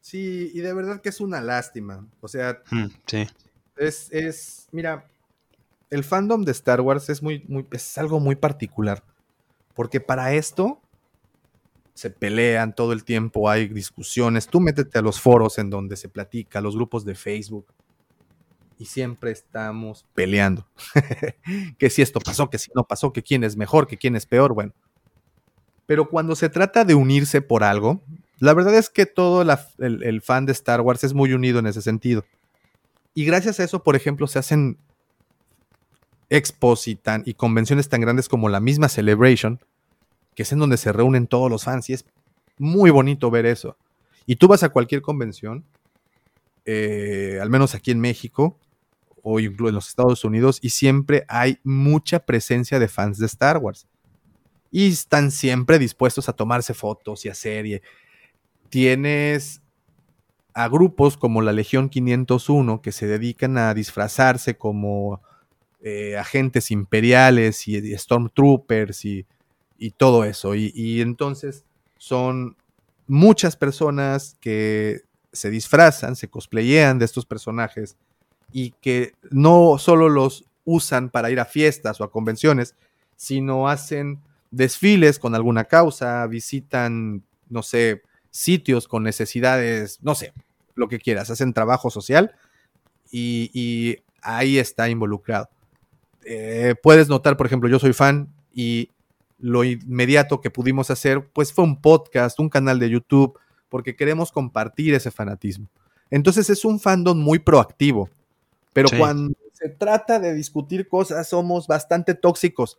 [0.00, 2.06] Sí, y de verdad que es una lástima.
[2.20, 3.26] O sea, mm, sí.
[3.76, 5.06] es, es, mira,
[5.90, 9.02] el fandom de Star Wars es, muy, muy, es algo muy particular.
[9.74, 10.80] Porque para esto
[11.94, 14.46] se pelean todo el tiempo, hay discusiones.
[14.46, 17.66] Tú métete a los foros en donde se platica, los grupos de Facebook
[18.82, 20.66] y siempre estamos peleando.
[21.78, 24.26] que si esto pasó, que si no pasó, que quién es mejor, que quién es
[24.26, 24.72] peor, bueno.
[25.86, 28.02] Pero cuando se trata de unirse por algo,
[28.40, 29.42] la verdad es que todo
[29.78, 32.24] el, fan de Star Wars es muy unido en ese sentido.
[33.14, 34.78] Y gracias a eso, por ejemplo, se hacen
[36.28, 36.96] expos y
[37.36, 39.60] convenciones tan grandes como la misma Celebration,
[40.34, 42.04] que es en donde se reúnen todos los fans y es
[42.58, 43.76] muy bonito ver eso.
[44.26, 45.64] Y tú vas a cualquier convención,
[46.64, 48.58] eh, al menos aquí en México,
[49.22, 53.58] o incluso en los Estados Unidos y siempre hay mucha presencia de fans de Star
[53.58, 53.86] Wars.
[54.70, 57.82] Y están siempre dispuestos a tomarse fotos y a serie.
[58.68, 59.62] Tienes
[60.54, 65.22] a grupos como la Legión 501 que se dedican a disfrazarse como
[65.82, 69.26] eh, agentes imperiales y, stormtroopers y,
[69.90, 70.54] todo eso.
[70.54, 71.64] Y, y entonces
[71.98, 72.56] son
[73.06, 75.02] muchas personas que
[75.32, 77.96] se disfrazan, se cosplayean de estos personajes
[78.52, 82.74] y que no solo los usan para ir a fiestas o a convenciones,
[83.16, 90.32] sino hacen desfiles con alguna causa, visitan, no sé, sitios con necesidades, no sé,
[90.74, 92.34] lo que quieras, hacen trabajo social
[93.10, 95.48] y, ahí está involucrado.
[96.24, 98.88] Eh, puedes notar, por ejemplo, yo soy fan y
[99.42, 103.36] lo inmediato que pudimos hacer, pues fue un podcast, un canal de YouTube,
[103.68, 105.68] porque queremos compartir ese fanatismo.
[106.10, 108.08] Entonces es un fandom muy proactivo.
[108.72, 112.78] Pero cuando se trata de discutir cosas, somos bastante tóxicos.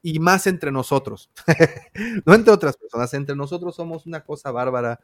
[0.00, 1.28] Y más entre nosotros.
[2.24, 5.00] no entre otras personas, entre nosotros somos una cosa bárbara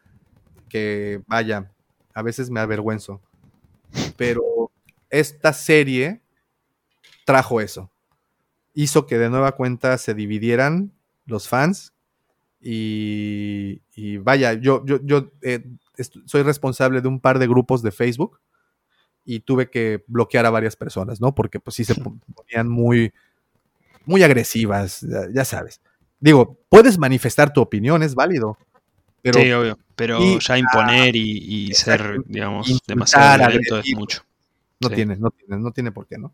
[0.69, 1.73] que, vaya,
[2.15, 3.21] a veces me avergüenzo.
[4.17, 4.71] Pero
[5.11, 6.23] esta serie
[7.25, 7.92] trajo eso.
[8.75, 10.93] Hizo que de nueva cuenta se dividieran
[11.27, 11.93] los fans.
[12.61, 13.81] Y,
[14.19, 15.65] vaya, yo, yo, yo eh,
[16.27, 18.41] soy responsable de un par de grupos de Facebook
[19.25, 21.35] y tuve que bloquear a varias personas, ¿no?
[21.35, 23.13] Porque pues sí se ponían muy,
[24.05, 25.81] muy agresivas, ya, sabes.
[26.21, 28.59] Digo, puedes manifestar tu opinión, es válido.
[29.23, 34.23] Pero, sí, obvio, pero ya imponer y, ser, digamos, demasiado violento es mucho.
[34.81, 36.33] No tiene, no tiene, no tiene por qué, ¿no?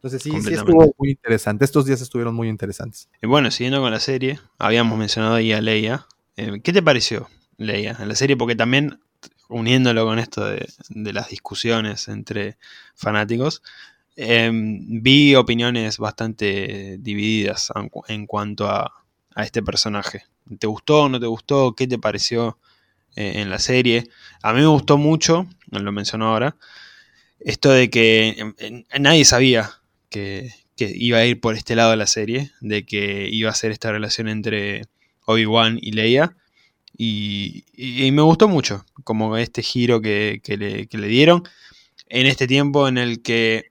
[0.00, 1.62] Entonces sí, sí estuvo muy interesante.
[1.62, 3.10] Estos días estuvieron muy interesantes.
[3.20, 6.06] Y bueno, siguiendo con la serie, habíamos mencionado ahí a Leia.
[6.38, 7.28] Eh, ¿Qué te pareció,
[7.58, 8.34] Leia, en la serie?
[8.34, 8.98] Porque también
[9.50, 10.66] uniéndolo con esto de,
[11.12, 12.56] las discusiones entre
[12.94, 13.62] fanáticos,
[14.16, 17.70] em, vi opiniones bastante divididas
[18.08, 19.04] en, cuanto a,
[19.36, 20.24] este personaje.
[20.58, 21.74] ¿Te gustó o no te gustó?
[21.74, 22.58] ¿Qué te pareció
[23.16, 24.08] eh, en la serie?
[24.42, 26.56] A mí me gustó mucho, lo mencionó ahora,
[27.38, 28.54] esto de que
[28.98, 29.79] nadie sabía
[30.10, 33.70] que, iba a ir por este lado de la serie, de que iba a ser
[33.70, 34.86] esta relación entre
[35.26, 36.36] Obi-Wan y Leia.
[36.96, 37.64] Y,
[38.12, 41.44] me gustó mucho, como este giro que, le, que le dieron
[42.10, 43.70] en este tiempo en el que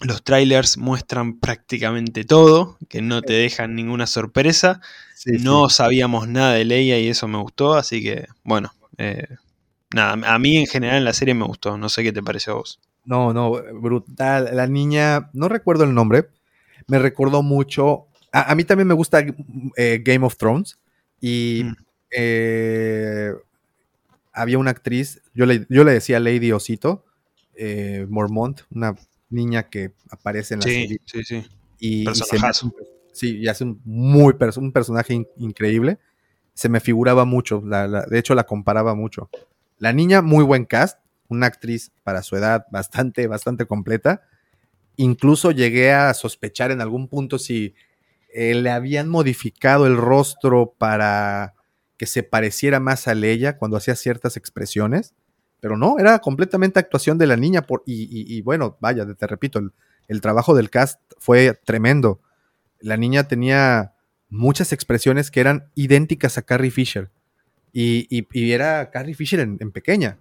[0.00, 4.80] los trailers muestran prácticamente todo, que no te dejan ninguna sorpresa.
[5.26, 9.28] no sabíamos nada de Leia y eso me gustó, así que bueno, eh,
[9.94, 12.54] nada, a mí en general en la serie me gustó, no sé qué te pareció
[12.54, 12.80] a vos.
[13.04, 14.50] No, no, brutal.
[14.52, 16.28] La niña, no recuerdo el nombre,
[16.86, 18.06] me recordó mucho.
[18.32, 19.24] A, mí también me gusta
[19.76, 20.78] eh, Game of Thrones
[21.20, 21.76] y mm.
[22.16, 23.32] eh,
[24.32, 27.04] había una actriz, yo le, yo le decía Lady Osito,
[28.08, 28.94] Mormont, una
[29.30, 31.00] niña que aparece en la serie.
[31.04, 31.46] Sí, sí,
[31.78, 32.38] y, y se
[33.12, 35.98] sí, y hace un muy un personaje increíble.
[36.54, 39.30] Se me figuraba mucho, de hecho la comparaba mucho.
[39.78, 40.99] La niña, muy buen cast,
[41.30, 44.22] una actriz para su edad bastante, bastante completa.
[44.96, 47.74] Incluso llegué a sospechar en algún punto si
[48.32, 51.54] eh, le habían modificado el rostro para
[51.96, 55.14] que se pareciera más a Leia cuando hacía ciertas expresiones.
[55.60, 57.62] Pero no, era completamente actuación de la niña.
[57.62, 59.60] Por, y, bueno, vaya, te repito,
[60.08, 62.20] el, trabajo del cast fue tremendo.
[62.80, 63.92] La niña tenía
[64.30, 67.10] muchas expresiones que eran idénticas a Carrie Fisher.
[67.72, 68.06] Y,
[68.50, 70.16] era Carrie Fisher en, pequeña.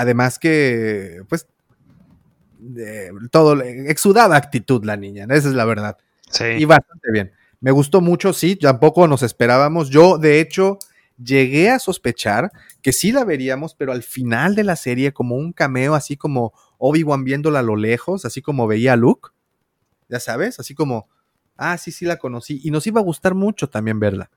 [0.00, 1.46] Además que, pues,
[3.30, 5.98] todo, exudaba actitud la niña, esa es la verdad.
[6.30, 6.44] Sí.
[6.44, 7.32] Y bastante bien.
[7.60, 9.90] Me gustó mucho, sí, tampoco nos esperábamos.
[9.90, 10.78] Yo, de hecho,
[11.22, 12.50] llegué a sospechar
[12.80, 16.54] que sí la veríamos, pero al final de la serie, como un cameo, así como
[16.78, 19.28] Obi-Wan viéndola a lo lejos, así como veía a Luke,
[20.08, 21.10] ya sabes, así como,
[21.58, 24.30] ah, sí, sí la conocí, y nos iba a gustar mucho también verla.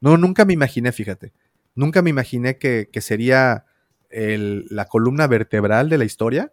[0.00, 1.32] No, nunca me imaginé, fíjate,
[1.74, 3.64] nunca me imaginé que, sería
[4.10, 6.52] la columna vertebral de la historia,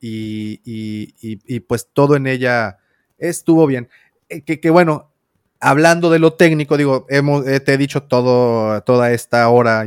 [0.00, 2.78] y, y, pues todo en ella
[3.18, 3.88] estuvo bien.
[4.28, 5.12] Eh, que, bueno,
[5.60, 9.86] hablando de lo técnico, digo, hemos, eh, te he dicho todo, toda esta hora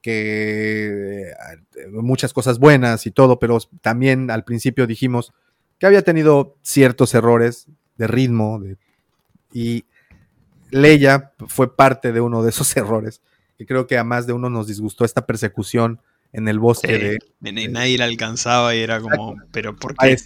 [0.00, 5.32] que eh, muchas cosas buenas y todo, pero también al principio dijimos
[5.78, 7.66] que había tenido ciertos errores
[7.96, 8.60] de ritmo
[9.52, 9.84] y
[10.70, 13.22] Leia fue parte de uno de esos errores
[13.58, 16.00] que creo que a más de uno nos disgustó esta persecución
[16.32, 20.16] en el bosque de, nadie la alcanzaba y era como, pero ¿por qué?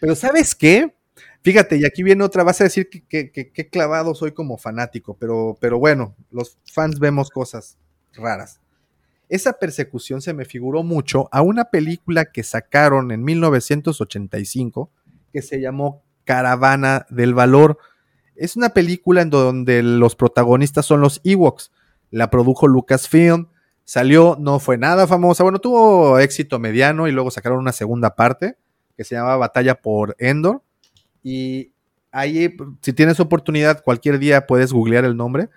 [0.00, 0.94] pero ¿sabes qué?
[1.42, 5.56] Fíjate, y aquí viene otra, vas a decir que, que, clavado soy como fanático, pero,
[5.60, 7.78] pero bueno, los fans vemos cosas
[8.12, 8.60] raras.
[9.28, 14.90] Esa persecución se me figuró mucho a una película que sacaron en 1985
[15.32, 17.78] que se llamó Caravana del Valor.
[18.36, 21.72] Es una película en donde los protagonistas son los Ewoks.
[22.10, 23.48] La produjo Lucasfilm.
[23.88, 25.44] Salió, no fue nada famosa.
[25.44, 28.58] Bueno, tuvo éxito mediano y luego sacaron una segunda parte
[28.98, 30.62] que se llamaba Batalla por Endor.
[31.22, 31.72] Y
[32.12, 35.48] ahí, si tienes oportunidad, cualquier día puedes googlear el nombre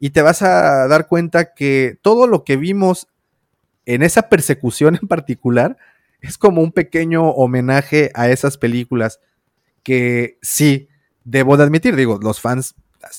[0.00, 3.06] y te vas a dar cuenta que todo lo que vimos
[3.84, 5.76] en esa persecución en particular
[6.20, 9.20] es como un pequeño homenaje a esas películas
[9.84, 10.88] que sí,
[11.22, 12.74] debo de admitir, digo, los fans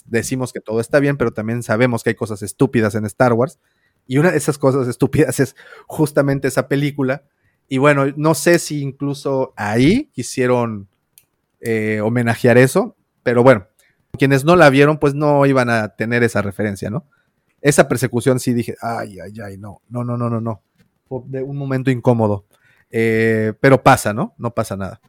[0.07, 3.59] decimos que todo está bien, pero también sabemos que hay cosas estúpidas en Star Wars.
[4.07, 5.55] Y una de esas cosas estúpidas es
[5.85, 7.23] justamente esa película.
[7.67, 10.87] Y bueno, no sé si incluso ahí quisieron
[11.59, 13.67] eh, homenajear eso, pero bueno,
[14.17, 17.05] quienes no la vieron, pues no iban a tener esa referencia, ¿no?
[17.61, 20.61] Esa persecución sí dije, ay, ay, ay, no, no, no, no, no, no.
[21.25, 22.45] De un momento incómodo.
[22.89, 24.33] Eh, pero pasa, ¿no?
[24.37, 25.01] No pasa nada.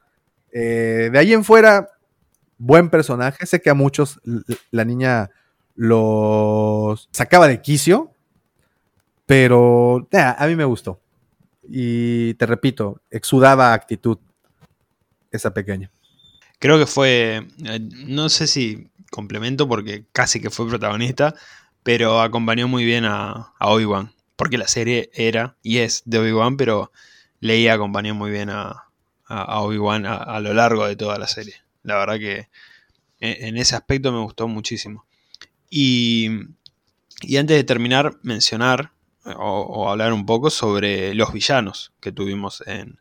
[0.53, 1.91] Eh, de ahí en fuera,
[2.57, 3.47] buen personaje.
[3.47, 4.21] Sé que a muchos
[4.71, 5.31] la niña
[5.75, 8.11] los sacaba de quicio,
[9.29, 11.03] pero a mí me gustó.
[11.63, 14.17] Y te repito, exudaba actitud
[15.31, 15.91] esa pequeña.
[16.59, 21.35] Creo que fue, eh, no sé si complemento porque casi que fue protagonista,
[21.83, 24.15] pero acompañó muy bien a, Obi-Wan.
[24.35, 26.91] Porque la serie era y es de Obi-Wan, pero
[27.41, 28.85] Leia acompañó muy bien a,
[29.29, 31.57] Obi-Wan a, lo largo de toda la serie.
[31.83, 32.49] La verdad que
[33.21, 35.05] en, ese aspecto me gustó muchísimo.
[35.69, 36.31] Y,
[37.39, 38.93] antes de terminar, mencionar
[39.25, 42.99] o, hablar un poco sobre los villanos que tuvimos en,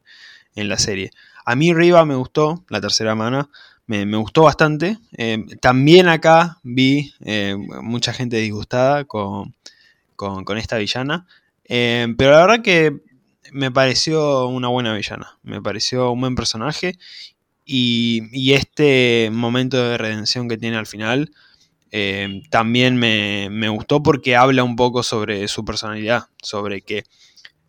[0.55, 1.11] en la serie.
[1.45, 3.49] A mí Riva me gustó, la tercera mano,
[3.87, 4.97] me, gustó bastante.
[5.17, 9.55] Eh, también acá vi eh, mucha gente disgustada con,
[10.57, 11.25] esta villana.
[11.63, 13.01] Eh, pero la verdad que
[13.51, 15.37] me pareció una buena villana.
[15.41, 16.99] Me pareció un buen personaje.
[17.65, 21.31] Y, este momento de redención que tiene al final
[21.91, 27.03] eh, también me, gustó porque habla un poco sobre su personalidad, sobre que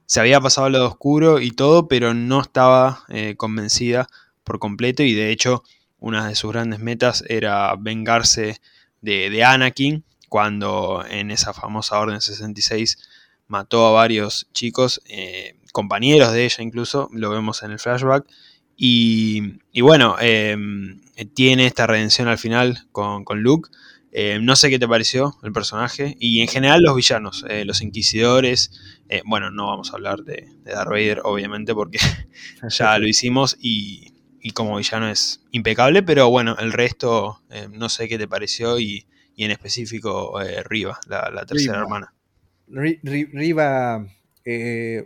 [0.07, 4.09] se había pasado al lado oscuro y todo, pero no estaba eh, convencida
[4.45, 5.63] por completo y de hecho
[5.99, 8.61] una de sus grandes metas era vengarse
[9.01, 12.99] de, Anakin cuando en esa famosa Orden 66
[13.47, 18.27] mató a varios chicos, eh, compañeros de ella incluso, lo vemos en el flashback,
[18.81, 21.01] y, bueno, em,
[21.35, 23.69] tiene esta redención al final con Luke,
[24.11, 27.83] eh, no sé qué te pareció el personaje y en general los villanos, eh, los
[27.83, 28.71] inquisidores.
[29.09, 31.99] Eh, bueno, no vamos a hablar de, Darth Vader, obviamente, porque
[32.71, 34.15] ya lo hicimos y,
[34.55, 39.07] como villano es impecable, pero bueno, el resto no sé qué te pareció y,
[39.37, 42.15] en específico Riva, la, tercera hermana.
[42.67, 44.07] Riva,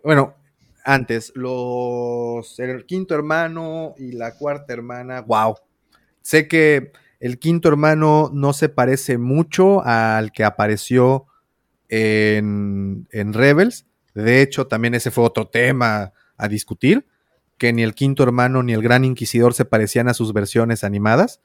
[0.05, 0.37] bueno,
[0.85, 5.57] antes, los, el quinto hermano y la cuarta hermana, wow.
[6.23, 6.93] Sé que
[7.23, 11.27] el quinto hermano no se parece mucho al que apareció
[11.89, 13.87] en, Rebels.
[14.13, 17.07] De hecho, también ese fue otro tema a discutir,
[17.59, 21.41] que ni el quinto hermano ni el gran inquisidor se parecían a sus versiones animadas.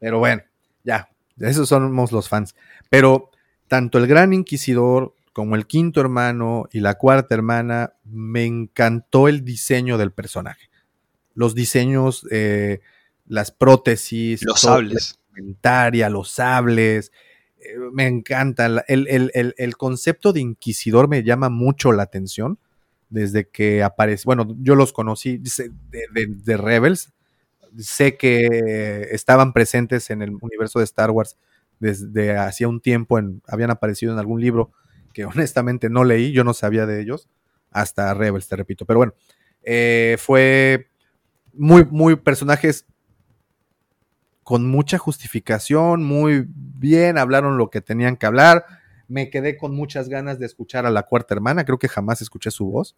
[0.00, 0.42] Pero bueno,
[0.82, 2.56] ya, esos somos los fans.
[2.90, 3.30] Pero
[3.68, 9.44] tanto el gran inquisidor como el quinto hermano y la cuarta hermana, me encantó el
[9.44, 10.68] diseño del personaje.
[11.32, 12.80] Los diseños, eh,
[13.32, 15.18] las prótesis, los sables,
[16.10, 17.12] los sables.
[17.58, 18.84] Eh, me encanta.
[18.86, 22.58] El, concepto de inquisidor me llama mucho la atención
[23.08, 24.24] desde que aparece.
[24.26, 27.10] Bueno, yo los conocí de, Rebels.
[27.78, 31.38] Sé que estaban presentes en el universo de Star Wars
[31.80, 33.18] desde hacía un tiempo,
[33.48, 34.72] habían aparecido en algún libro
[35.14, 37.30] que honestamente no leí, yo no sabía de ellos,
[37.70, 38.84] hasta Rebels, te repito.
[38.84, 39.14] Pero bueno,
[39.62, 40.88] eh, fue
[41.54, 42.84] muy, muy personajes
[44.42, 48.64] con mucha justificación, muy bien, hablaron lo que tenían que hablar.
[49.08, 52.50] Me quedé con muchas ganas de escuchar a la cuarta hermana, creo que jamás escuché
[52.50, 52.96] su voz.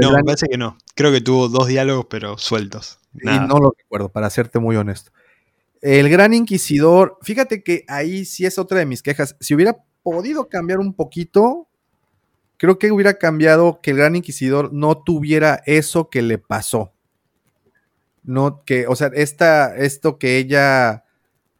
[0.00, 0.76] no, me parece que no.
[0.94, 2.98] Creo que tuvo dos diálogos, pero sueltos.
[3.14, 5.12] Y no lo recuerdo, para serte muy honesto.
[5.80, 9.36] El Gran Inquisidor, fíjate que ahí sí es otra de mis quejas.
[9.40, 11.66] Si hubiera podido cambiar un poquito,
[12.56, 16.92] creo que hubiera cambiado que el Gran Inquisidor no tuviera eso que le pasó.
[18.22, 21.04] No, que, o sea, esta, esto que ella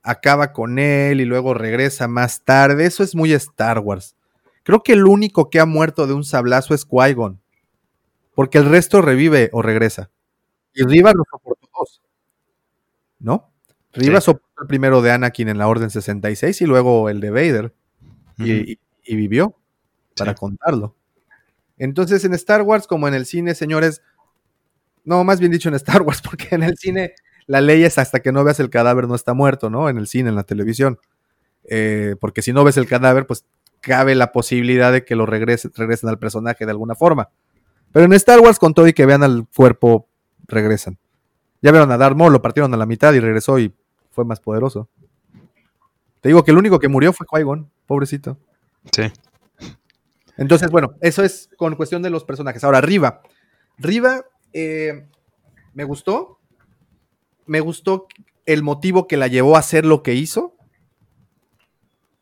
[0.02, 4.16] acaba con él y luego regresa más tarde, eso es muy Star Wars.
[4.62, 7.40] Creo que el único que ha muerto de un sablazo es Qui-Gon.
[8.34, 10.10] Porque el resto revive o regresa.
[10.72, 12.00] Y Riva lo soportó dos.
[13.18, 13.52] ¿No?
[13.92, 17.74] Riva soportó el primero de Anakin en la Orden 66 y luego el de Vader.
[18.38, 18.78] y,
[19.14, 19.56] vivió
[20.16, 20.94] para contarlo.
[21.76, 24.02] Entonces, en Star Wars, como en el cine, señores,
[25.04, 27.14] no, más bien dicho en Star Wars, porque en el cine
[27.46, 29.88] la ley es hasta que no veas el cadáver no está muerto, ¿no?
[29.88, 30.98] En el cine, en la televisión.
[31.64, 33.44] Eh, porque si no ves el cadáver, pues
[33.80, 37.30] cabe la posibilidad de que lo regresen, regresen al personaje de alguna forma.
[37.92, 40.08] Pero en Star Wars, con todo y que vean al cuerpo,
[40.46, 40.98] regresan.
[41.60, 43.74] Ya vieron a Darth Maul, lo partieron a la mitad y regresó y
[44.10, 44.88] fue más poderoso.
[46.20, 48.38] Te digo que el único que murió fue Qui-Gon, pobrecito.
[48.92, 49.12] Sí.
[50.36, 52.64] Entonces, bueno, eso es con cuestión de los personajes.
[52.64, 53.22] Ahora, Riva.
[53.78, 55.06] Riva eh,
[55.74, 56.38] me gustó.
[57.46, 58.06] Me gustó
[58.46, 60.56] el motivo que la llevó a hacer lo que hizo.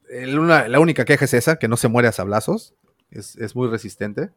[0.08, 2.74] la única queja es esa, que no se muere a sablazos.
[3.10, 4.30] Es, muy resistente.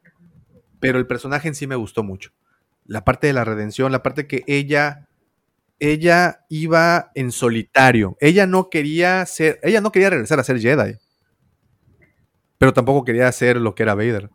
[0.80, 2.32] Pero el personaje en sí me gustó mucho.
[2.86, 5.08] La parte de la redención, la parte que ella
[5.80, 8.16] ella iba en solitario.
[8.22, 10.98] Ella no quería ser, ella no quería regresar a ser Jedi.
[12.58, 14.30] Pero tampoco quería ser lo que era Vader.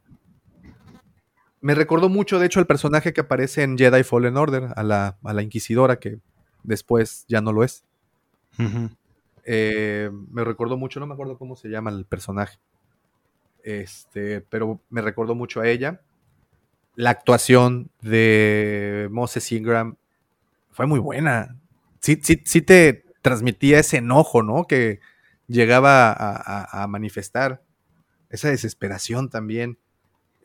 [1.60, 5.42] Me recordó mucho, de hecho, el personaje que aparece en Jedi Fallen Order, a la,
[5.42, 6.18] Inquisidora, que
[6.62, 7.84] después ya no lo es.
[9.44, 12.58] Eh, me recordó mucho, no me acuerdo cómo se llama el personaje.
[13.64, 16.00] Este, pero me recordó mucho a ella.
[16.94, 19.96] La actuación de Moses Ingram
[20.70, 21.56] fue muy buena.
[22.00, 24.66] Sí, sí, sí te transmitía ese enojo, ¿no?
[24.66, 25.00] Que
[25.48, 27.62] llegaba a manifestar.
[28.30, 29.78] Esa desesperación también.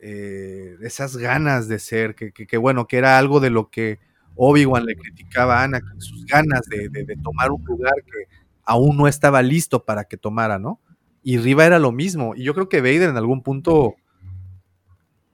[0.06, 4.00] Eh, esas ganas de ser, que, bueno, que era algo de lo que
[4.36, 8.28] Obi-Wan le criticaba a Anakin, sus ganas de, tomar un lugar que
[8.64, 10.78] aún no estaba listo para que tomara, ¿no?
[11.22, 12.34] Y Riva era lo mismo.
[12.36, 13.94] Y yo creo que Vader en algún punto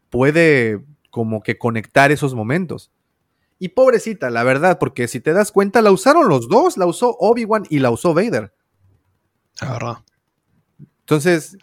[0.08, 2.92] puede como que conectar esos momentos.
[3.58, 7.16] Y pobrecita, la verdad, porque si te das cuenta, la usaron los dos, la usó
[7.18, 8.54] Obi-Wan y la usó Vader.
[11.00, 11.56] Entonces,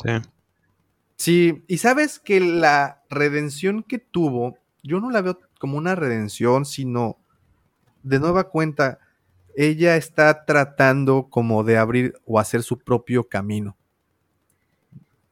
[1.17, 6.65] Sí, y sabes que la redención que tuvo, yo no la veo como una redención,
[6.65, 7.17] sino
[8.03, 8.99] de nueva cuenta,
[9.55, 13.75] ella está tratando como de abrir o hacer su propio camino.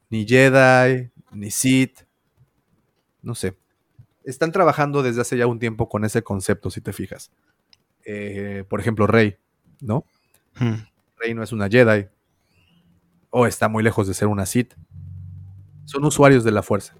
[0.09, 2.01] Ni Jedi, ni Sith,
[3.21, 3.57] no sé.
[4.23, 7.31] Están trabajando desde hace ya un tiempo con ese concepto, si te fijas.
[8.03, 9.37] Eh, por ejemplo, Rey,
[9.79, 10.05] ¿no?
[10.55, 10.85] Hmm.
[11.17, 12.07] Rey no es una Jedi.
[13.29, 14.73] O está muy lejos de ser una Sith.
[15.85, 16.95] Son usuarios de la fuerza.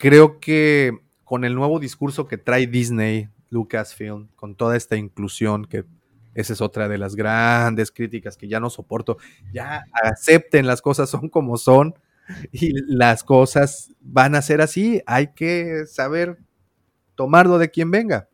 [0.00, 5.84] Creo que con el nuevo discurso que trae Disney, Lucasfilm, con toda esta inclusión, que
[6.32, 9.18] esa es otra de las grandes críticas que ya no soporto,
[9.52, 11.94] ya acepten las cosas son como son
[12.50, 16.38] y las cosas van a ser así, hay que saber
[17.14, 18.30] tomarlo de quien venga.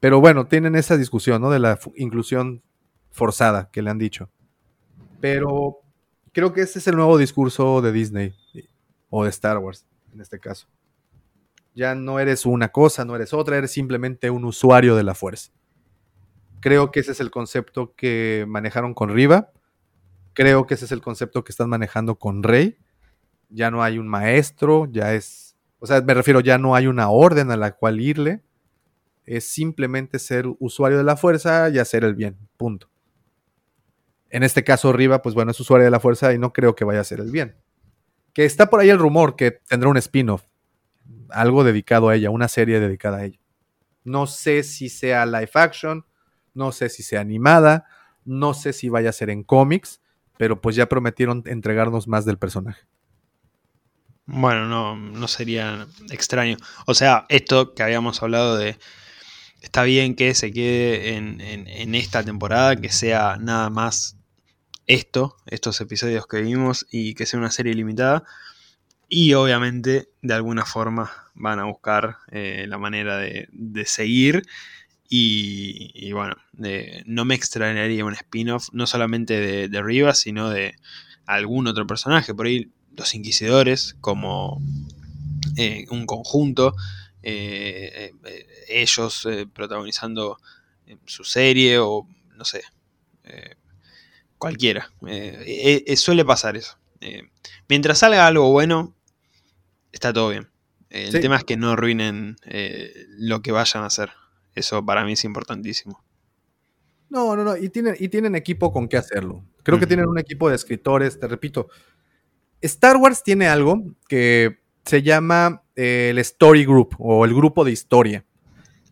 [0.00, 1.50] Pero bueno, tienen esa discusión, ¿no?
[1.50, 2.62] De la inclusión
[3.10, 4.30] forzada que le han dicho.
[5.20, 5.76] Pero
[6.32, 8.34] creo que ese es el nuevo discurso de Disney
[9.10, 10.68] o de Star Wars, en este caso.
[11.76, 15.52] Ya no eres una cosa, no eres otra, eres simplemente un usuario de la fuerza.
[16.60, 19.52] Creo que ese es el concepto que manejaron con Riva.
[20.32, 22.78] Creo que ese es el concepto que están manejando con Rey.
[23.50, 25.54] Ya no hay un maestro, ya es.
[25.78, 28.42] O sea, me refiero, ya no hay una orden a la cual irle.
[29.26, 32.38] Es simplemente ser usuario de la fuerza y hacer el bien.
[32.56, 32.88] Punto.
[34.30, 36.86] En este caso, Riva, pues bueno, es usuario de la fuerza y no creo que
[36.86, 37.54] vaya a hacer el bien.
[38.32, 40.42] Que está por ahí el rumor que tendrá un spin-off.
[41.30, 43.38] Algo dedicado a ella, una serie dedicada a ella.
[44.04, 46.04] No sé si sea live action,
[46.54, 47.86] no sé si sea animada,
[48.24, 50.00] no sé si vaya a ser en cómics,
[50.38, 52.86] pero pues ya prometieron entregarnos más del personaje.
[54.26, 56.56] Bueno, no, no sería extraño.
[56.86, 58.76] O sea, esto que habíamos hablado de
[59.60, 64.16] está bien que se quede en, esta temporada, que sea nada más
[64.86, 68.24] esto, estos episodios que vimos y que sea una serie limitada.
[69.08, 74.42] Y obviamente, de alguna forma, van a buscar eh, la manera de, seguir.
[75.08, 76.34] Y, bueno,
[77.06, 80.74] no me extrañaría un spin-off, no solamente de, de Rivas, sino de
[81.26, 82.34] algún otro personaje.
[82.34, 84.60] Por ahí, los Inquisidores, como
[85.56, 86.74] eh, un conjunto.
[87.22, 88.12] Eh,
[88.68, 90.38] ellos protagonizando
[91.04, 92.06] su serie o
[92.36, 92.62] no sé,
[94.38, 94.90] cualquiera.
[95.96, 96.78] suele pasar eso.
[97.68, 98.95] mientras salga algo bueno,
[99.96, 100.48] está todo bien.
[100.90, 102.36] El tema es que no arruinen
[103.18, 104.10] lo que vayan a hacer.
[104.54, 106.02] Eso para mí es importantísimo.
[107.08, 107.56] No, no, no.
[107.56, 109.44] Y tienen, y tienen equipo con qué hacerlo.
[109.62, 111.68] Creo que tienen un equipo de escritores, te repito.
[112.60, 117.72] Star Wars tiene algo que se llama eh, el Story Group o el grupo de
[117.72, 118.24] historia,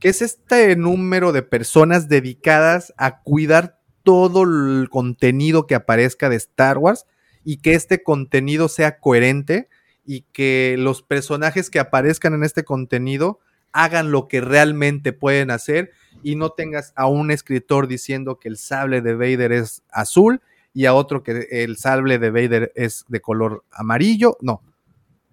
[0.01, 6.37] que es este número de personas dedicadas a cuidar todo el contenido que aparezca de
[6.37, 7.07] Star Wars
[7.45, 9.69] y que este contenido sea coherente
[10.05, 13.41] y que los personajes que aparezcan en este contenido
[13.73, 15.91] hagan lo que realmente pueden hacer
[16.23, 20.41] y no tengas a un escritor diciendo que el sable de Vader es azul
[20.73, 24.37] y a otro que el sable de Vader es de color amarillo.
[24.41, 24.63] No,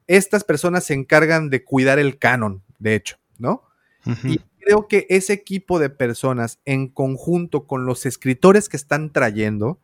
[0.08, 3.64] estas personas se encargan de cuidar el canon, de hecho, ¿no?
[4.24, 9.80] Y creo que ese equipo de personas, en conjunto con los escritores que están trayendo,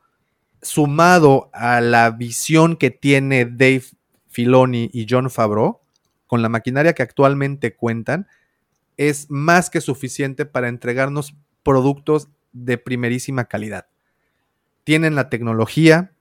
[0.61, 3.83] sumado a la visión que tiene Dave
[4.37, 5.79] Filoni y John Favreau,
[6.27, 8.27] con la maquinaria que actualmente cuentan,
[8.95, 11.33] es más que suficiente para entregarnos
[11.63, 13.87] productos de primerísima calidad.
[14.83, 16.11] Tienen la tecnología,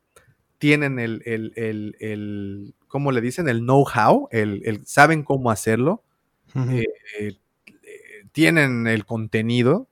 [0.56, 3.50] tienen el, el, ¿cómo le dicen?
[3.50, 6.02] El know-how, el, saben cómo hacerlo,
[6.54, 6.86] eh,
[7.20, 7.36] eh,
[8.32, 9.88] tienen el contenido,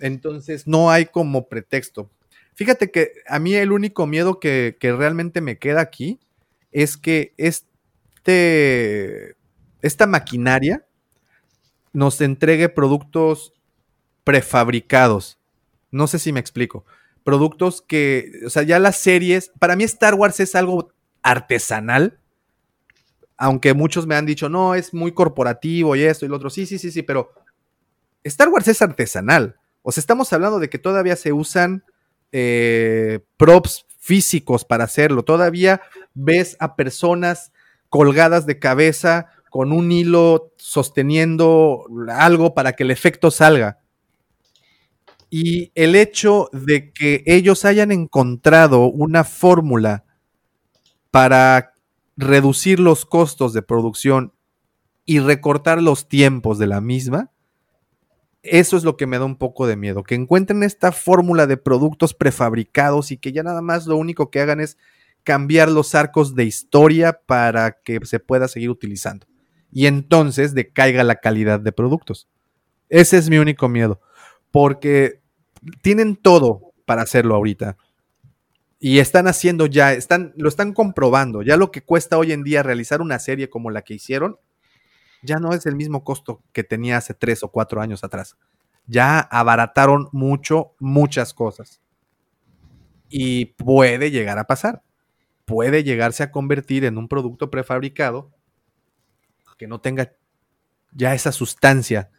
[0.00, 2.10] entonces no hay como pretexto.
[2.54, 6.20] Fíjate que a mí el único miedo que, que realmente me queda aquí
[6.72, 9.36] es que este,
[9.82, 10.86] esta maquinaria
[11.92, 13.52] nos entregue productos
[14.24, 15.38] prefabricados.
[15.90, 16.84] No sé si me explico
[17.28, 22.18] productos que, o sea, ya las series, para mí Star Wars es algo artesanal,
[23.36, 26.64] aunque muchos me han dicho, no, es muy corporativo y esto y lo otro, sí,
[26.64, 27.30] sí, sí, sí, pero
[28.24, 29.56] Star Wars es artesanal.
[29.82, 31.84] O sea, estamos hablando de que todavía se usan
[32.32, 35.82] eh, props físicos para hacerlo, todavía
[36.14, 37.52] ves a personas
[37.88, 43.78] colgadas de cabeza con un hilo sosteniendo algo para que el efecto salga.
[45.30, 50.04] Y el hecho de que ellos hayan encontrado una fórmula
[51.10, 51.74] para
[52.16, 54.32] reducir los costos de producción
[55.04, 57.30] y recortar los tiempos de la misma,
[58.42, 61.56] eso es lo que me da un poco de miedo, que encuentren esta fórmula de
[61.56, 64.78] productos prefabricados y que ya nada más lo único que hagan es
[65.28, 69.26] cambiar los arcos de historia para que se pueda seguir utilizando.
[69.70, 72.30] Y entonces decaiga la calidad de productos.
[72.88, 74.00] Ese es mi único miedo
[74.50, 75.20] porque
[75.82, 77.76] tienen todo para hacerlo ahorita.
[78.80, 81.42] Y están haciendo ya, están, lo están comprobando.
[81.42, 84.38] Ya lo que cuesta hoy en día realizar una serie como la que hicieron,
[85.20, 88.38] ya no es el mismo costo que tenía hace tres o cuatro años atrás.
[88.86, 91.82] Ya abarataron mucho, muchas cosas.
[93.10, 94.82] Y puede llegar a pasar.
[95.48, 98.30] Puede llegarse a convertir en un producto prefabricado
[99.56, 100.12] que no tenga
[100.92, 102.10] ya esa sustancia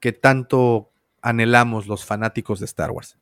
[0.00, 3.18] que tanto anhelamos los fanáticos de Star Wars.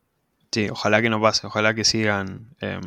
[0.51, 2.81] Sí, ojalá que no pase, ojalá que sigan em,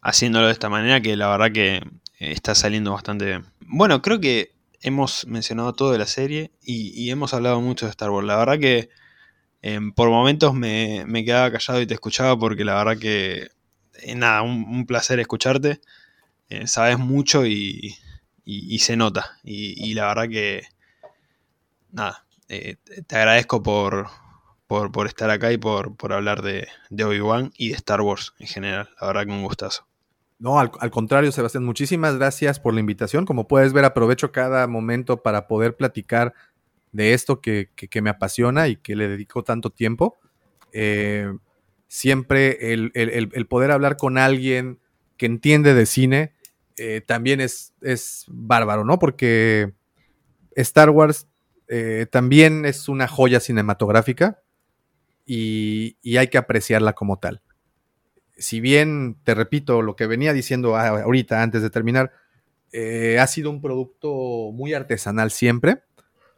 [0.00, 1.80] haciéndolo de esta manera, que la verdad que
[2.18, 3.44] está saliendo bastante bien.
[3.60, 8.10] Bueno, creo que hemos mencionado todo de la serie y, hemos hablado mucho de Star
[8.10, 8.26] Wars.
[8.26, 8.90] La verdad que
[9.62, 13.50] em, por momentos me, quedaba callado y te escuchaba porque la verdad que,
[14.02, 15.80] eh, nada, un, placer escucharte.
[16.48, 17.96] Eh, sabes mucho y,
[18.78, 19.38] se nota.
[19.42, 20.62] Y, la verdad que,
[21.90, 22.76] nada, eh,
[23.06, 24.08] te agradezco por,
[24.66, 28.46] por, estar acá y por, por hablar de, de Obi-Wan y de Star Wars en
[28.46, 28.90] general.
[29.00, 29.86] La verdad que un gustazo.
[30.42, 33.24] No, al, contrario, Sebastián, muchísimas gracias por la invitación.
[33.24, 36.34] Como puedes ver, aprovecho cada momento para poder platicar
[36.90, 37.70] de esto que,
[38.02, 40.18] me apasiona y que le dedico tanto tiempo.
[40.72, 41.32] Eh,
[41.92, 44.78] siempre el, poder hablar con alguien
[45.16, 46.32] que entiende de cine
[46.76, 48.98] eh, también es, es, bárbaro, ¿no?
[48.98, 49.72] Porque
[50.56, 51.28] Star Wars
[51.68, 54.42] eh, también es una joya cinematográfica
[55.26, 57.42] y, y hay que apreciarla como tal
[58.42, 62.12] si bien, te repito, lo que venía diciendo ahorita antes de terminar,
[62.72, 65.82] eh, ha sido un producto muy artesanal siempre.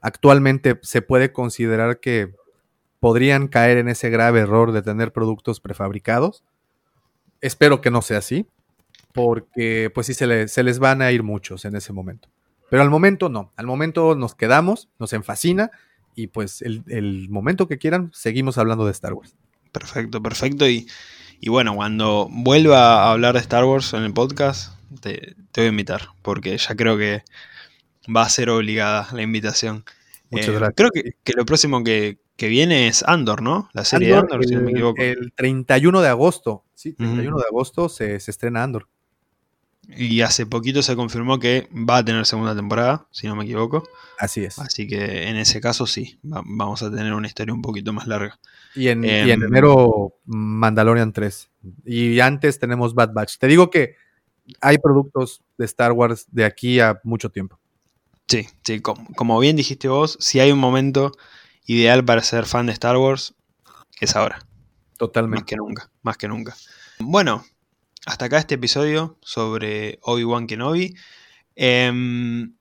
[0.01, 2.35] Actualmente se puede considerar que
[3.05, 6.43] podrían caer en ese grave error de tener productos prefabricados.
[7.41, 8.47] Espero que no sea así,
[9.13, 12.29] porque pues sí se, se les van a ir muchos en ese momento.
[12.71, 15.71] Pero al momento no, al momento nos quedamos, nos enfascina
[16.15, 19.37] y pues el, el momento que quieran seguimos hablando de Star Wars.
[19.71, 20.67] Perfecto, perfecto.
[20.67, 20.87] Y
[21.41, 25.69] y bueno, cuando vuelva a hablar de Star Wars en el podcast, te, voy a
[25.69, 27.23] invitar, porque ya creo que
[28.05, 29.85] va a ser obligada la invitación.
[30.31, 30.75] Muchas eh, gracias.
[30.75, 33.69] Creo que, lo próximo que, viene es Andor, ¿no?
[33.73, 35.01] La serie de Andor, si no me equivoco.
[35.01, 38.89] El 31 de agosto, sí, 31 de agosto se, estrena Andor.
[39.89, 43.87] Y hace poquito se confirmó que va a tener segunda temporada, si no me equivoco.
[44.19, 44.59] Así es.
[44.59, 48.39] Así que en ese caso sí, vamos a tener una historia un poquito más larga.
[48.75, 51.51] Y en, em, enero Mandalorian 3.
[51.85, 53.39] Y antes tenemos Bad Batch.
[53.39, 53.97] Te digo que
[54.61, 57.59] hay productos de Star Wars de aquí a mucho tiempo.
[58.27, 61.13] Sí, sí, como, bien dijiste vos, si hay un momento
[61.67, 63.35] ideal para ser fan de Star Wars,
[64.01, 64.41] es ahora.
[64.97, 65.41] Totalmente.
[65.41, 66.57] Más que nunca, más que nunca.
[66.99, 67.45] Bueno,
[68.07, 70.95] hasta acá este episodio sobre Obi-Wan Kenobi.
[71.57, 72.55] Em,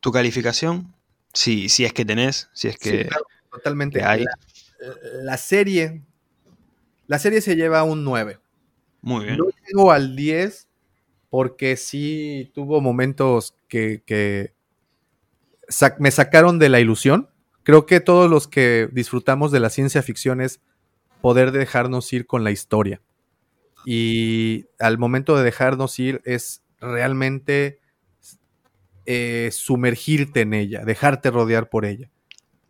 [0.00, 0.94] ¿Tu calificación?
[1.32, 3.08] Sí, si es que tenés, si es que...
[3.50, 4.04] totalmente.
[4.04, 4.24] hay
[5.22, 6.02] la serie,
[7.06, 8.38] la serie se lleva un 9.
[9.02, 9.38] Muy bien.
[9.38, 10.68] No llego al 10
[11.30, 14.52] porque sí tuvo momentos que,
[15.98, 17.28] me sacaron de la ilusión.
[17.64, 20.60] Creo que todos los que disfrutamos de la ciencia ficción es
[21.20, 23.00] poder dejarnos ir con la historia.
[23.86, 27.80] Y al momento de dejarnos ir es realmente
[29.06, 32.10] eh, sumergirte en ella, dejarte rodear por ella.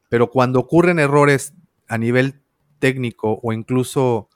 [0.08, 1.54] Pero cuando ocurren errores
[1.88, 2.40] a nivel
[2.78, 4.28] técnico o incluso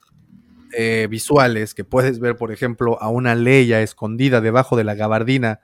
[0.76, 5.60] eh, visuales, que puedes ver, por ejemplo, a una Leia escondida debajo de la gabardina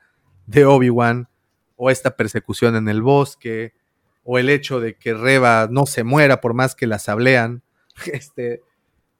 [0.46, 1.28] de Obi-Wan,
[1.76, 3.74] o esta persecución en el bosque,
[4.24, 7.62] o el hecho de que Reba no se muera por más que la sablean.
[8.12, 8.60] Este,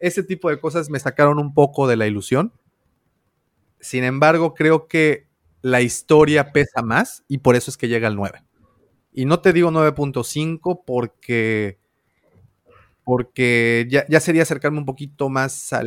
[0.01, 2.53] ese tipo de cosas me sacaron un poco de la ilusión.
[3.79, 5.29] Sin embargo, creo que
[5.63, 8.43] la historia pesa más y por eso es que llega al 9.
[9.13, 11.79] Y no te digo 9.5 porque
[13.05, 15.83] porque ya, sería acercarme un poquito más a,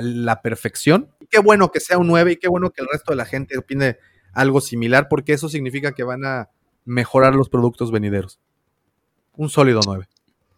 [0.00, 1.10] la perfección.
[1.28, 3.58] qué bueno que sea un 9 y qué bueno que el resto de la gente
[3.58, 3.98] opine
[4.32, 6.48] algo similar, porque eso significa que van a
[6.84, 8.38] mejorar los productos venideros.
[9.34, 10.08] Un sólido 9.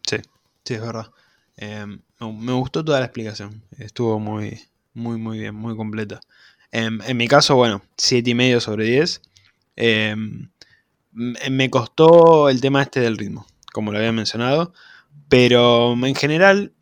[0.07, 0.17] Sí,
[0.63, 1.11] sí, es verdad.
[1.57, 3.63] Em, me gustó toda la explicación.
[3.77, 4.61] Estuvo muy,
[4.93, 6.19] muy, muy bien, muy completa.
[6.71, 9.21] Em, en mi caso, bueno, 7,5 sobre 10.
[9.75, 10.49] Em,
[11.13, 14.73] me costó el tema este del ritmo, como lo había mencionado.
[15.29, 16.73] Pero en general,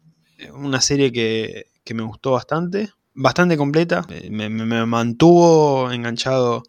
[0.53, 4.49] una serie que, me gustó bastante, bastante completa, eh, me,
[4.85, 6.63] mantuvo enganchado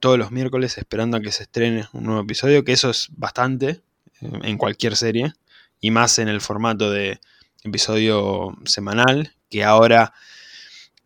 [0.00, 3.80] todos los miércoles esperando a que se estrene un nuevo episodio, que eso es bastante
[4.20, 5.32] eh, en cualquier serie,
[5.80, 7.20] y más en el formato de
[7.64, 10.12] episodio semanal, que ahora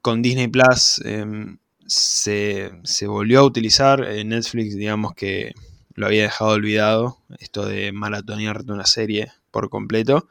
[0.02, 4.04] con Disney Plus em, se, se, volvió a utilizar.
[4.04, 5.52] En Netflix, digamos que
[5.94, 10.28] lo había dejado olvidado, esto de maratonearte una serie por completo.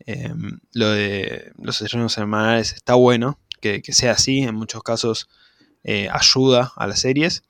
[0.00, 5.28] Em, lo de los estrenos semanales está bueno, que, sea así, en muchos casos
[5.84, 7.44] eh, ayuda a las series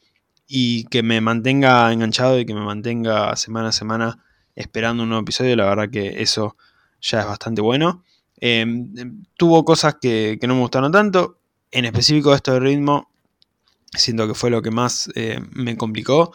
[0.46, 5.22] y que me mantenga enganchado y que me mantenga semana a semana esperando un nuevo
[5.22, 6.56] episodio, la verdad que eso
[7.00, 8.04] ya es bastante bueno.
[8.36, 11.38] Em, tuvo cosas que, no me gustaron tanto,
[11.70, 13.10] en específico esto de ritmo,
[13.92, 16.32] siento que fue lo que más eh, me complicó,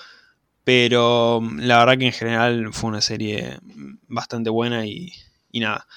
[0.64, 3.60] pero la verdad que en general fue una serie
[4.07, 5.11] bastante buena y,
[5.53, 5.88] nada.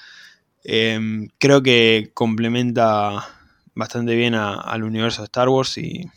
[0.63, 3.27] Em, creo que complementa
[3.75, 6.09] bastante bien al universo de Star Wars y,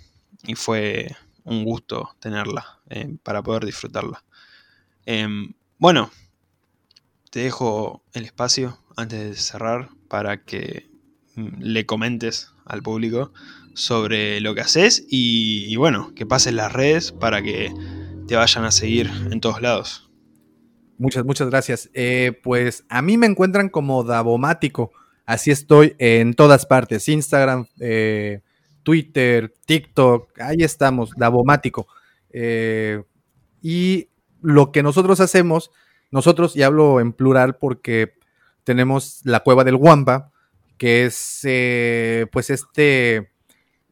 [0.55, 1.17] fue
[1.47, 4.23] un gusto tenerla eh, para poder disfrutarla.
[5.07, 6.11] Em, bueno,
[7.31, 10.89] te dejo el espacio antes de cerrar para que
[11.37, 13.33] mm, le comentes al público
[13.75, 17.73] sobre lo que haces y, bueno, que pases las redes para que
[18.27, 20.11] te vayan a seguir en todos lados.
[20.99, 21.91] Muchas, muchas gracias.
[21.93, 24.93] Eh, pues a mí me encuentran como Davomático.
[25.27, 27.09] Así estoy en todas partes.
[27.09, 28.41] Instagram, eh,
[28.87, 30.39] Twitter, TikTok.
[30.39, 31.89] Ahí estamos, Davomático.
[32.31, 33.03] Eh,
[33.61, 34.11] y
[34.41, 35.73] lo que nosotros hacemos,
[36.13, 38.15] nosotros, y hablo en plural porque
[38.63, 40.31] tenemos la cueva del Wampa,
[40.79, 41.41] que es
[42.31, 43.33] pues este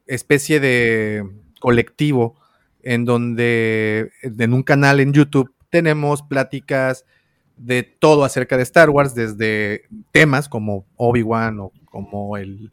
[0.07, 2.37] especie de colectivo
[2.85, 7.05] en donde en un canal en YouTube tenemos pláticas
[7.57, 12.71] de todo acerca de Star Wars, desde temas como Obi-Wan o como el,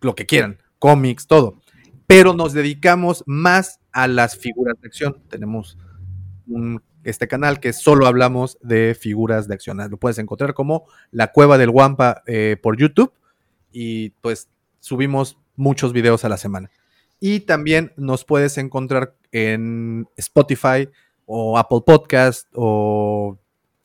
[0.00, 1.60] lo que quieran, cómics, todo.
[2.08, 5.22] Pero nos dedicamos más a las figuras de acción.
[5.28, 5.78] Tenemos
[7.04, 9.78] este canal que solo hablamos de figuras de acción.
[9.88, 13.12] Lo puedes encontrar como La Cueva del Wampa eh, por YouTube
[13.70, 14.48] y pues
[14.80, 16.68] subimos muchos videos a la semana.
[17.20, 20.88] Y también nos puedes encontrar en Spotify,
[21.26, 23.38] o Apple Podcast o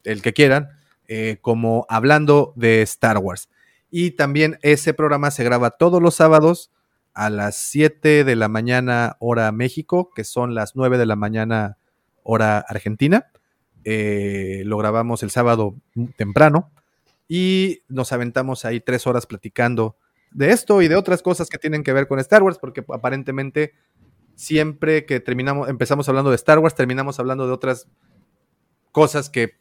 [0.03, 0.69] el que quieran,
[1.07, 3.49] eh, como hablando de Star Wars.
[3.91, 6.71] Y también ese programa se graba todos los sábados
[7.17, 11.79] a las 7 de la mañana hora México, que son las 9 de la mañana
[12.21, 13.31] hora Argentina.
[13.83, 15.75] Eh, lo grabamos el sábado
[16.15, 16.69] temprano
[17.27, 19.97] y nos aventamos ahí tres horas platicando
[20.29, 23.73] de esto y de otras cosas que tienen que ver con Star Wars, porque aparentemente
[24.35, 27.87] siempre que terminamos, empezamos hablando de Star Wars, terminamos hablando de otras
[28.91, 29.57] cosas que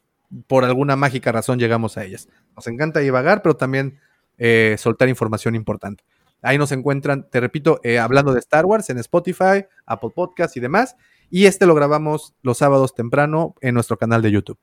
[0.46, 2.28] por alguna mágica razón llegamos a ellas.
[2.54, 3.98] Nos encanta divagar, pero también
[4.36, 6.04] eh, soltar información importante.
[6.47, 10.60] Ahí nos encuentran, te repito, eh, hablando de Star Wars en Spotify, Apple Podcasts y
[10.60, 10.97] demás.
[11.28, 14.59] Y este lo grabamos los sábados temprano en nuestro canal de YouTube.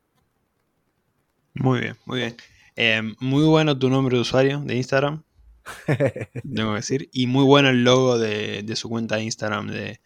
[1.56, 2.36] Muy bien, muy bien.
[2.78, 5.24] Eh, muy bueno tu nombre de usuario de Instagram.
[6.56, 7.10] tengo que decir.
[7.12, 10.00] Y muy bueno el logo de, su cuenta de Instagram de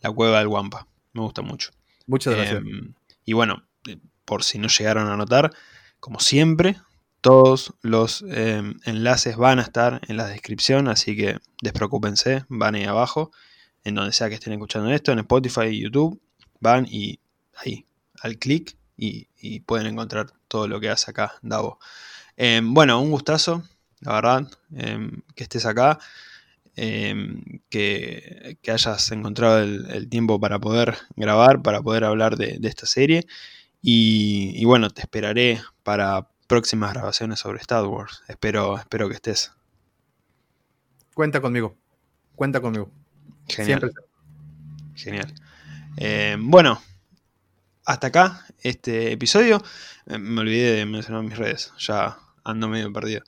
[0.00, 0.88] la cueva del Wampa.
[1.12, 1.72] Me gusta mucho.
[2.06, 2.58] Muchas gracias.
[2.58, 2.94] Em,
[3.26, 5.52] y bueno, eh, por si no llegaron a notar,
[6.00, 6.76] como siempre,
[7.20, 12.84] todos los em, enlaces van a estar en la descripción, así que despreocúpense, van ahí
[12.84, 13.30] abajo,
[13.84, 16.20] en donde sea que estén escuchando esto, en Spotify y YouTube,
[16.60, 17.20] van y
[17.56, 17.86] ahí,
[18.22, 19.28] al clic y,
[19.60, 21.78] pueden encontrar todo lo que hace acá Davo.
[22.36, 23.62] Em, bueno, un gustazo
[24.00, 25.98] la verdad, em, que estés acá,
[26.74, 33.26] que, hayas encontrado el, tiempo para poder grabar, para poder hablar de, esta serie.
[33.82, 38.24] Y, bueno, te esperaré para próximas grabaciones sobre Star Wars.
[38.26, 39.52] Espero, espero que estés.
[41.14, 41.76] Cuenta conmigo,
[42.34, 42.90] cuenta conmigo.
[43.46, 43.92] Genial.
[44.94, 45.34] Genial.
[45.96, 46.80] Em, bueno,
[47.84, 49.62] hasta acá este episodio.
[50.06, 53.22] Me olvidé de mencionar mis redes, ya ando medio perdido.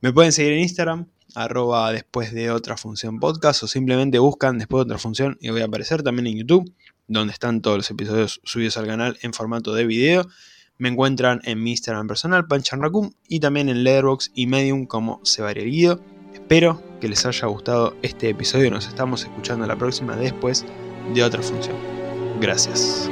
[0.00, 4.80] Me pueden seguir en Instagram, arroba después de otra función podcast, o simplemente buscan después
[4.80, 6.72] de otra función y voy a aparecer también en YouTube,
[7.08, 10.28] donde están todos los episodios subidos al canal en formato de video.
[10.80, 15.20] Me encuentran en mi Instagram personal, Pancharracum, y también en Letterboxd y Medium como
[15.54, 16.00] Guido.
[16.32, 18.70] Espero que les haya gustado este episodio.
[18.70, 20.64] Nos estamos escuchando la próxima después
[21.14, 21.76] de otra función.
[22.40, 23.10] Gracias.